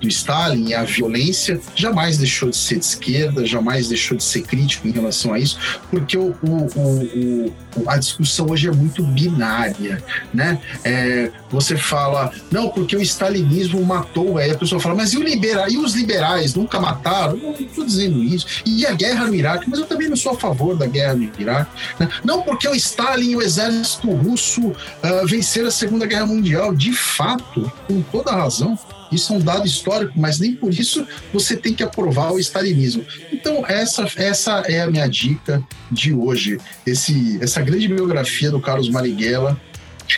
do 0.00 0.06
Stalin 0.06 0.68
e 0.68 0.74
à 0.74 0.84
violência, 0.84 1.60
jamais 1.74 2.16
deixou 2.16 2.48
de 2.48 2.56
ser 2.56 2.78
de 2.78 2.84
esquerda, 2.84 3.44
jamais 3.44 3.88
deixou 3.88 4.16
de 4.16 4.22
ser 4.22 4.42
crítico 4.42 4.86
em 4.86 4.92
relação 4.92 5.34
a 5.34 5.38
isso, 5.40 5.58
porque 5.90 6.16
o, 6.16 6.32
o, 6.44 7.52
o, 7.76 7.90
a 7.90 7.96
discussão 7.96 8.46
hoje 8.50 8.68
é 8.68 8.70
muito 8.70 9.02
binária, 9.02 10.00
né? 10.32 10.60
É, 10.84 11.32
você 11.50 11.76
fala, 11.76 12.32
não, 12.52 12.68
porque 12.68 12.94
o 12.94 13.02
stalinismo 13.02 13.84
matou, 13.84 14.38
aí 14.38 14.52
a 14.52 14.56
pessoa 14.56 14.80
fala, 14.80 14.94
mas 14.94 15.12
e, 15.12 15.18
o 15.18 15.24
libera, 15.24 15.66
e 15.68 15.76
os 15.76 15.94
liberais 15.94 16.54
nunca 16.54 16.78
mataram? 16.78 17.36
Não 17.36 17.50
estou 17.50 17.84
dizendo 17.84 18.22
isso. 18.22 18.46
E 18.64 18.86
a 18.86 18.92
guerra 18.92 19.26
no 19.26 19.34
Iraque, 19.34 19.68
mas 19.68 19.80
eu 19.80 19.86
também 19.86 20.08
não 20.08 20.16
sou 20.16 20.32
a 20.32 20.38
favor 20.38 20.47
da 20.76 20.86
guerra 20.86 21.14
no 21.14 21.30
Iraque. 21.38 21.70
Né? 21.98 22.08
Não 22.24 22.42
porque 22.42 22.68
o 22.68 22.74
Stalin 22.74 23.30
e 23.30 23.36
o 23.36 23.42
exército 23.42 24.10
russo 24.10 24.68
uh, 24.68 25.26
venceram 25.26 25.68
a 25.68 25.70
Segunda 25.70 26.06
Guerra 26.06 26.26
Mundial. 26.26 26.74
De 26.74 26.92
fato, 26.92 27.70
com 27.86 28.02
toda 28.02 28.32
razão, 28.32 28.78
isso 29.10 29.32
é 29.32 29.36
um 29.36 29.40
dado 29.40 29.66
histórico, 29.66 30.12
mas 30.16 30.38
nem 30.38 30.54
por 30.54 30.72
isso 30.72 31.06
você 31.32 31.56
tem 31.56 31.74
que 31.74 31.82
aprovar 31.82 32.32
o 32.32 32.38
stalinismo. 32.38 33.04
Então, 33.32 33.64
essa, 33.66 34.06
essa 34.16 34.62
é 34.66 34.82
a 34.82 34.90
minha 34.90 35.06
dica 35.08 35.62
de 35.90 36.12
hoje. 36.12 36.58
Esse, 36.86 37.38
essa 37.40 37.60
grande 37.60 37.88
biografia 37.88 38.50
do 38.50 38.60
Carlos 38.60 38.88
Marighella, 38.88 39.58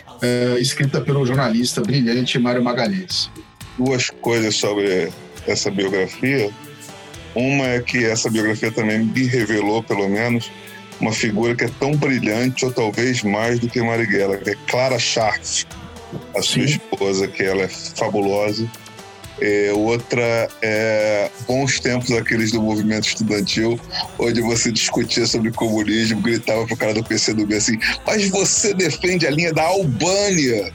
uh, 0.07 0.57
escrita 0.59 1.01
pelo 1.01 1.25
jornalista 1.25 1.81
brilhante 1.81 2.37
Mário 2.39 2.63
Magalhães. 2.63 3.29
Duas 3.77 4.09
coisas 4.09 4.55
sobre 4.55 5.11
essa 5.47 5.71
biografia. 5.71 6.51
Uma 7.35 7.67
é 7.67 7.79
que 7.79 8.05
essa 8.05 8.29
biografia 8.29 8.71
também 8.71 8.99
me 8.99 9.25
revelou, 9.25 9.81
pelo 9.81 10.09
menos, 10.09 10.51
uma 10.99 11.11
figura 11.11 11.55
que 11.55 11.65
é 11.65 11.69
tão 11.79 11.95
brilhante, 11.95 12.65
ou 12.65 12.71
talvez 12.71 13.23
mais 13.23 13.59
do 13.59 13.67
que 13.67 13.81
Marighella, 13.81 14.37
que 14.37 14.51
é 14.51 14.55
Clara 14.67 14.99
Scharf, 14.99 15.65
a 16.35 16.41
sua 16.41 16.67
Sim. 16.67 16.75
esposa, 16.75 17.27
que 17.27 17.43
ela 17.43 17.63
é 17.63 17.67
fabulosa. 17.67 18.69
É, 19.39 19.71
outra 19.73 20.47
é 20.61 21.31
bons 21.47 21.79
tempos 21.79 22.11
aqueles 22.11 22.51
do 22.51 22.61
movimento 22.61 23.07
estudantil, 23.07 23.79
onde 24.19 24.39
você 24.39 24.71
discutia 24.71 25.25
sobre 25.25 25.51
comunismo, 25.51 26.21
gritava 26.21 26.67
pro 26.67 26.77
cara 26.77 26.93
do 26.93 27.03
PCdoB 27.03 27.55
assim, 27.55 27.79
mas 28.05 28.29
você 28.29 28.71
defende 28.71 29.25
a 29.25 29.31
linha 29.31 29.51
da 29.51 29.63
Albânia. 29.63 30.71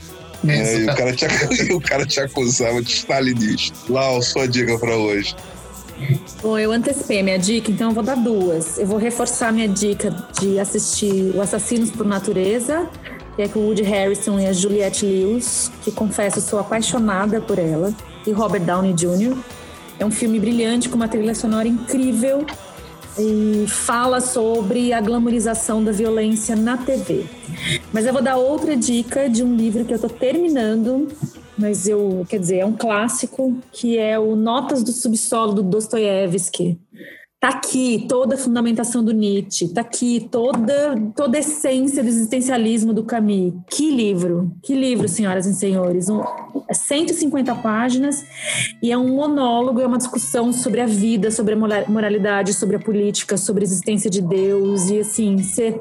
É, 0.48 0.78
e, 0.78 0.84
o 0.84 0.94
cara 0.96 1.12
te, 1.12 1.24
o 1.72 1.80
cara 1.80 2.04
te 2.04 2.18
acusava 2.18 2.82
de 2.82 2.92
stalinista. 2.92 3.76
Lau, 3.88 4.20
sua 4.20 4.48
dica 4.48 4.76
para 4.78 4.96
hoje. 4.96 5.34
Bom, 6.42 6.58
eu 6.58 6.72
antecipei 6.72 7.22
minha 7.22 7.38
dica, 7.38 7.70
então 7.70 7.88
eu 7.88 7.94
vou 7.94 8.02
dar 8.02 8.16
duas. 8.16 8.78
Eu 8.78 8.86
vou 8.86 8.98
reforçar 8.98 9.52
minha 9.52 9.68
dica 9.68 10.10
de 10.40 10.58
assistir 10.58 11.34
O 11.34 11.40
Assassinos 11.40 11.90
por 11.90 12.06
Natureza, 12.06 12.88
que 13.34 13.42
é 13.42 13.48
com 13.48 13.60
o 13.60 13.66
Woody 13.66 13.82
Harrison 13.82 14.38
e 14.38 14.46
a 14.46 14.52
Juliette 14.52 15.04
Lewis, 15.04 15.70
que 15.82 15.90
confesso 15.90 16.40
sou 16.40 16.58
apaixonada 16.58 17.40
por 17.40 17.58
ela, 17.58 17.92
e 18.26 18.32
Robert 18.32 18.62
Downey 18.62 18.92
Jr. 18.92 19.36
É 19.98 20.04
um 20.04 20.10
filme 20.10 20.38
brilhante 20.38 20.88
com 20.88 20.96
uma 20.96 21.08
trilha 21.08 21.34
sonora 21.34 21.66
incrível 21.66 22.44
e 23.18 23.66
fala 23.66 24.20
sobre 24.20 24.92
a 24.92 25.00
glamorização 25.00 25.82
da 25.82 25.90
violência 25.90 26.54
na 26.54 26.76
TV. 26.76 27.24
Mas 27.92 28.04
eu 28.04 28.12
vou 28.12 28.20
dar 28.20 28.36
outra 28.36 28.76
dica 28.76 29.28
de 29.28 29.42
um 29.42 29.56
livro 29.56 29.84
que 29.84 29.92
eu 29.92 29.96
estou 29.96 30.10
terminando, 30.10 31.08
mas 31.58 31.88
eu, 31.88 32.24
quer 32.28 32.38
dizer, 32.38 32.58
é 32.58 32.66
um 32.66 32.72
clássico, 32.72 33.56
que 33.72 33.98
é 33.98 34.18
o 34.18 34.36
Notas 34.36 34.82
do 34.82 34.92
Subsolo 34.92 35.54
do 35.54 35.62
Dostoiévski. 35.62 36.78
Tá 37.38 37.48
aqui 37.48 38.06
toda 38.08 38.34
a 38.34 38.38
fundamentação 38.38 39.04
do 39.04 39.12
Nietzsche, 39.12 39.68
tá 39.68 39.82
aqui 39.82 40.26
toda 40.32 40.96
toda 41.14 41.36
a 41.36 41.40
essência 41.40 42.02
do 42.02 42.08
existencialismo 42.08 42.94
do 42.94 43.04
Camus. 43.04 43.52
Que 43.70 43.90
livro, 43.90 44.52
que 44.62 44.74
livro, 44.74 45.06
senhoras 45.06 45.46
e 45.46 45.54
senhores. 45.54 46.08
Um, 46.08 46.22
150 46.72 47.50
é 47.50 47.54
páginas 47.54 48.24
e 48.82 48.90
é 48.90 48.96
um 48.96 49.14
monólogo, 49.14 49.80
é 49.80 49.86
uma 49.86 49.98
discussão 49.98 50.50
sobre 50.50 50.80
a 50.80 50.86
vida, 50.86 51.30
sobre 51.30 51.54
a 51.54 51.56
moralidade, 51.88 52.54
sobre 52.54 52.76
a 52.76 52.80
política, 52.80 53.36
sobre 53.36 53.64
a 53.64 53.66
existência 53.66 54.10
de 54.10 54.22
Deus 54.22 54.88
e 54.88 55.00
assim, 55.00 55.36
você 55.36 55.78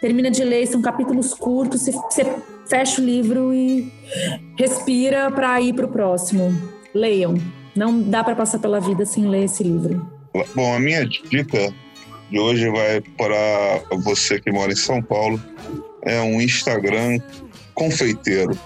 termina 0.00 0.30
de 0.30 0.44
ler, 0.44 0.66
são 0.66 0.80
capítulos 0.80 1.34
curtos, 1.34 1.82
você 1.82 2.24
fecha 2.72 3.02
o 3.02 3.04
livro 3.04 3.52
e 3.52 3.92
respira 4.58 5.30
para 5.30 5.60
ir 5.60 5.74
para 5.74 5.84
o 5.84 5.88
próximo. 5.88 6.58
Leiam. 6.94 7.34
Não 7.76 8.00
dá 8.00 8.24
para 8.24 8.34
passar 8.34 8.60
pela 8.60 8.80
vida 8.80 9.04
sem 9.04 9.28
ler 9.28 9.44
esse 9.44 9.62
livro. 9.62 10.10
Bom, 10.54 10.74
a 10.74 10.80
minha 10.80 11.06
dica 11.06 11.70
de 12.30 12.38
hoje 12.38 12.70
vai 12.70 13.02
para 13.18 13.82
você 13.98 14.40
que 14.40 14.50
mora 14.50 14.72
em 14.72 14.76
São 14.76 15.02
Paulo. 15.02 15.38
É 16.00 16.18
um 16.22 16.40
Instagram 16.40 17.18
confeiteiro. 17.74 18.58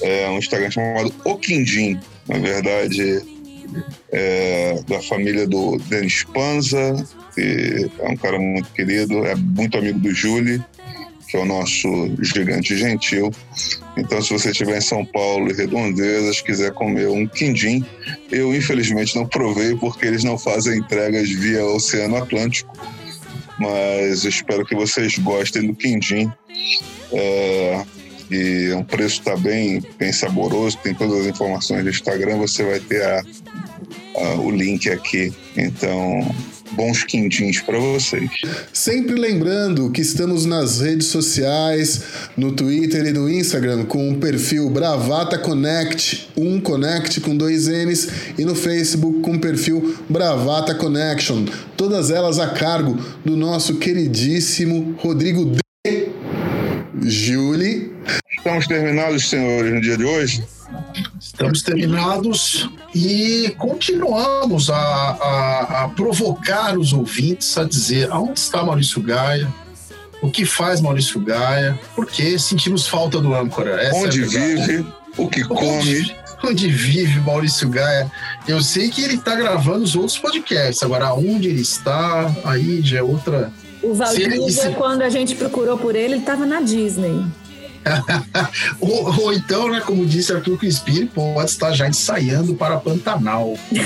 É 0.00 0.30
um 0.30 0.38
Instagram 0.38 0.70
chamado 0.70 1.12
O 1.26 1.36
Quindim. 1.36 2.00
Na 2.26 2.38
verdade, 2.38 3.22
é 4.12 4.82
da 4.88 5.02
família 5.02 5.46
do 5.46 5.76
Denis 5.90 6.24
Panza, 6.24 7.06
que 7.34 7.90
é 7.98 8.08
um 8.08 8.16
cara 8.16 8.38
muito 8.38 8.70
querido, 8.72 9.26
é 9.26 9.34
muito 9.34 9.76
amigo 9.76 9.98
do 9.98 10.14
Júlio 10.14 10.64
que 11.28 11.36
é 11.36 11.40
o 11.40 11.44
nosso 11.44 11.88
gigante 12.22 12.76
gentil. 12.76 13.30
Então, 13.96 14.20
se 14.22 14.32
você 14.32 14.50
estiver 14.50 14.78
em 14.78 14.80
São 14.80 15.04
Paulo 15.04 15.50
e 15.50 15.54
Redondezas, 15.54 16.40
quiser 16.40 16.72
comer 16.72 17.08
um 17.08 17.26
quindim, 17.26 17.84
eu 18.30 18.54
infelizmente 18.54 19.16
não 19.16 19.26
provei 19.26 19.74
porque 19.76 20.06
eles 20.06 20.22
não 20.22 20.38
fazem 20.38 20.78
entregas 20.78 21.28
via 21.30 21.64
Oceano 21.64 22.16
Atlântico, 22.16 22.72
mas 23.58 24.24
espero 24.24 24.64
que 24.64 24.74
vocês 24.74 25.18
gostem 25.18 25.66
do 25.66 25.74
quindim. 25.74 26.30
É, 27.12 27.84
e 28.30 28.72
o 28.72 28.84
preço 28.84 29.20
está 29.20 29.36
bem, 29.36 29.82
bem 29.98 30.12
saboroso, 30.12 30.78
tem 30.78 30.94
todas 30.94 31.20
as 31.20 31.26
informações 31.26 31.84
do 31.84 31.90
Instagram, 31.90 32.38
você 32.38 32.64
vai 32.64 32.80
ter 32.80 33.02
a, 33.02 33.22
a, 34.16 34.34
o 34.34 34.50
link 34.50 34.90
aqui. 34.90 35.32
Então, 35.56 36.34
bons 36.72 37.04
quintins 37.04 37.60
para 37.60 37.78
vocês. 37.78 38.30
Sempre 38.72 39.14
lembrando 39.14 39.90
que 39.90 40.00
estamos 40.00 40.44
nas 40.44 40.80
redes 40.80 41.08
sociais, 41.08 42.02
no 42.36 42.52
Twitter 42.52 43.06
e 43.06 43.12
no 43.12 43.28
Instagram, 43.28 43.84
com 43.84 44.10
o 44.10 44.18
perfil 44.18 44.68
Bravata 44.70 45.38
Connect, 45.38 46.28
um 46.36 46.60
Connect 46.60 47.20
com 47.20 47.36
dois 47.36 47.68
N's, 47.68 48.08
e 48.38 48.44
no 48.44 48.54
Facebook 48.54 49.20
com 49.20 49.32
o 49.32 49.40
perfil 49.40 49.96
Bravata 50.08 50.74
Connection. 50.74 51.44
Todas 51.76 52.10
elas 52.10 52.38
a 52.38 52.48
cargo 52.48 52.98
do 53.24 53.36
nosso 53.36 53.76
queridíssimo 53.76 54.96
Rodrigo 54.98 55.44
D. 55.44 56.08
Julie. 57.02 57.92
Estamos 58.36 58.66
terminados, 58.66 59.28
senhores, 59.28 59.72
no 59.72 59.80
dia 59.80 59.96
de 59.96 60.04
hoje. 60.04 60.55
Estamos 61.20 61.62
terminados 61.62 62.68
e 62.94 63.54
continuamos 63.58 64.70
a, 64.70 64.76
a, 64.76 65.84
a, 65.84 65.88
provocar 65.90 66.78
os 66.78 66.92
ouvintes 66.92 67.56
a 67.58 67.64
dizer 67.64 68.10
aonde 68.10 68.40
está 68.40 68.62
Maurício 68.62 69.02
Gaia, 69.02 69.52
o 70.22 70.30
que 70.30 70.44
faz 70.44 70.80
Maurício 70.80 71.20
Gaia, 71.20 71.78
porque 71.94 72.38
sentimos 72.38 72.86
falta 72.86 73.20
do 73.20 73.34
âncora. 73.34 73.80
Essa 73.82 73.96
onde 73.96 74.22
é 74.22 74.26
vive, 74.26 74.86
o 75.16 75.28
que 75.28 75.44
come. 75.44 75.66
Onde, 75.66 76.16
onde 76.44 76.68
vive 76.68 77.20
Maurício 77.20 77.68
Gaia. 77.68 78.10
Eu 78.46 78.62
sei 78.62 78.88
que 78.88 79.02
ele 79.02 79.14
está 79.14 79.34
gravando 79.34 79.84
os 79.84 79.94
outros 79.94 80.18
podcasts, 80.18 80.82
agora 80.82 81.12
onde 81.14 81.48
ele 81.48 81.60
está, 81.60 82.34
aí 82.44 82.80
já 82.82 82.98
é 82.98 83.02
outra. 83.02 83.52
O 83.82 83.94
Valdívia, 83.94 84.70
quando 84.72 85.02
a 85.02 85.10
gente 85.10 85.34
procurou 85.34 85.78
por 85.78 85.94
ele, 85.94 86.14
ele 86.14 86.20
estava 86.20 86.46
na 86.46 86.60
Disney. 86.60 87.24
Ou, 88.80 89.20
ou 89.22 89.32
então, 89.32 89.68
né, 89.70 89.80
como 89.84 90.04
disse 90.06 90.32
Arthur 90.32 90.58
Crispim, 90.58 91.06
pode 91.06 91.50
estar 91.50 91.72
já 91.72 91.88
ensaiando 91.88 92.54
para 92.54 92.76
Pantanal. 92.78 93.54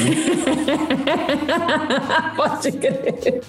Pode 2.37 2.73
crer. 2.73 3.41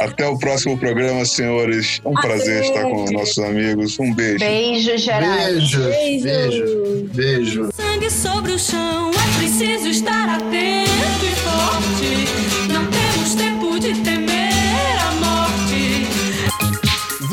Até 0.00 0.26
o 0.26 0.38
próximo 0.38 0.78
programa, 0.78 1.24
senhores. 1.24 2.00
Um 2.04 2.12
prazer 2.14 2.58
Até. 2.58 2.66
estar 2.68 2.82
com 2.82 3.04
nossos 3.12 3.38
amigos. 3.38 3.98
Um 3.98 4.12
beijo. 4.12 4.38
Beijo, 4.38 4.98
geral. 4.98 5.36
Beijo, 5.36 5.78
Beijo. 5.80 6.24
beijo, 6.24 7.08
beijo. 7.14 7.68
Sangue 7.74 8.10
sobre 8.10 8.52
o 8.52 8.58
chão, 8.58 9.10
é 9.10 9.38
preciso 9.38 9.88
estar 9.88 10.28
atento 10.28 11.24
e 11.24 11.34
forte. 11.36 12.63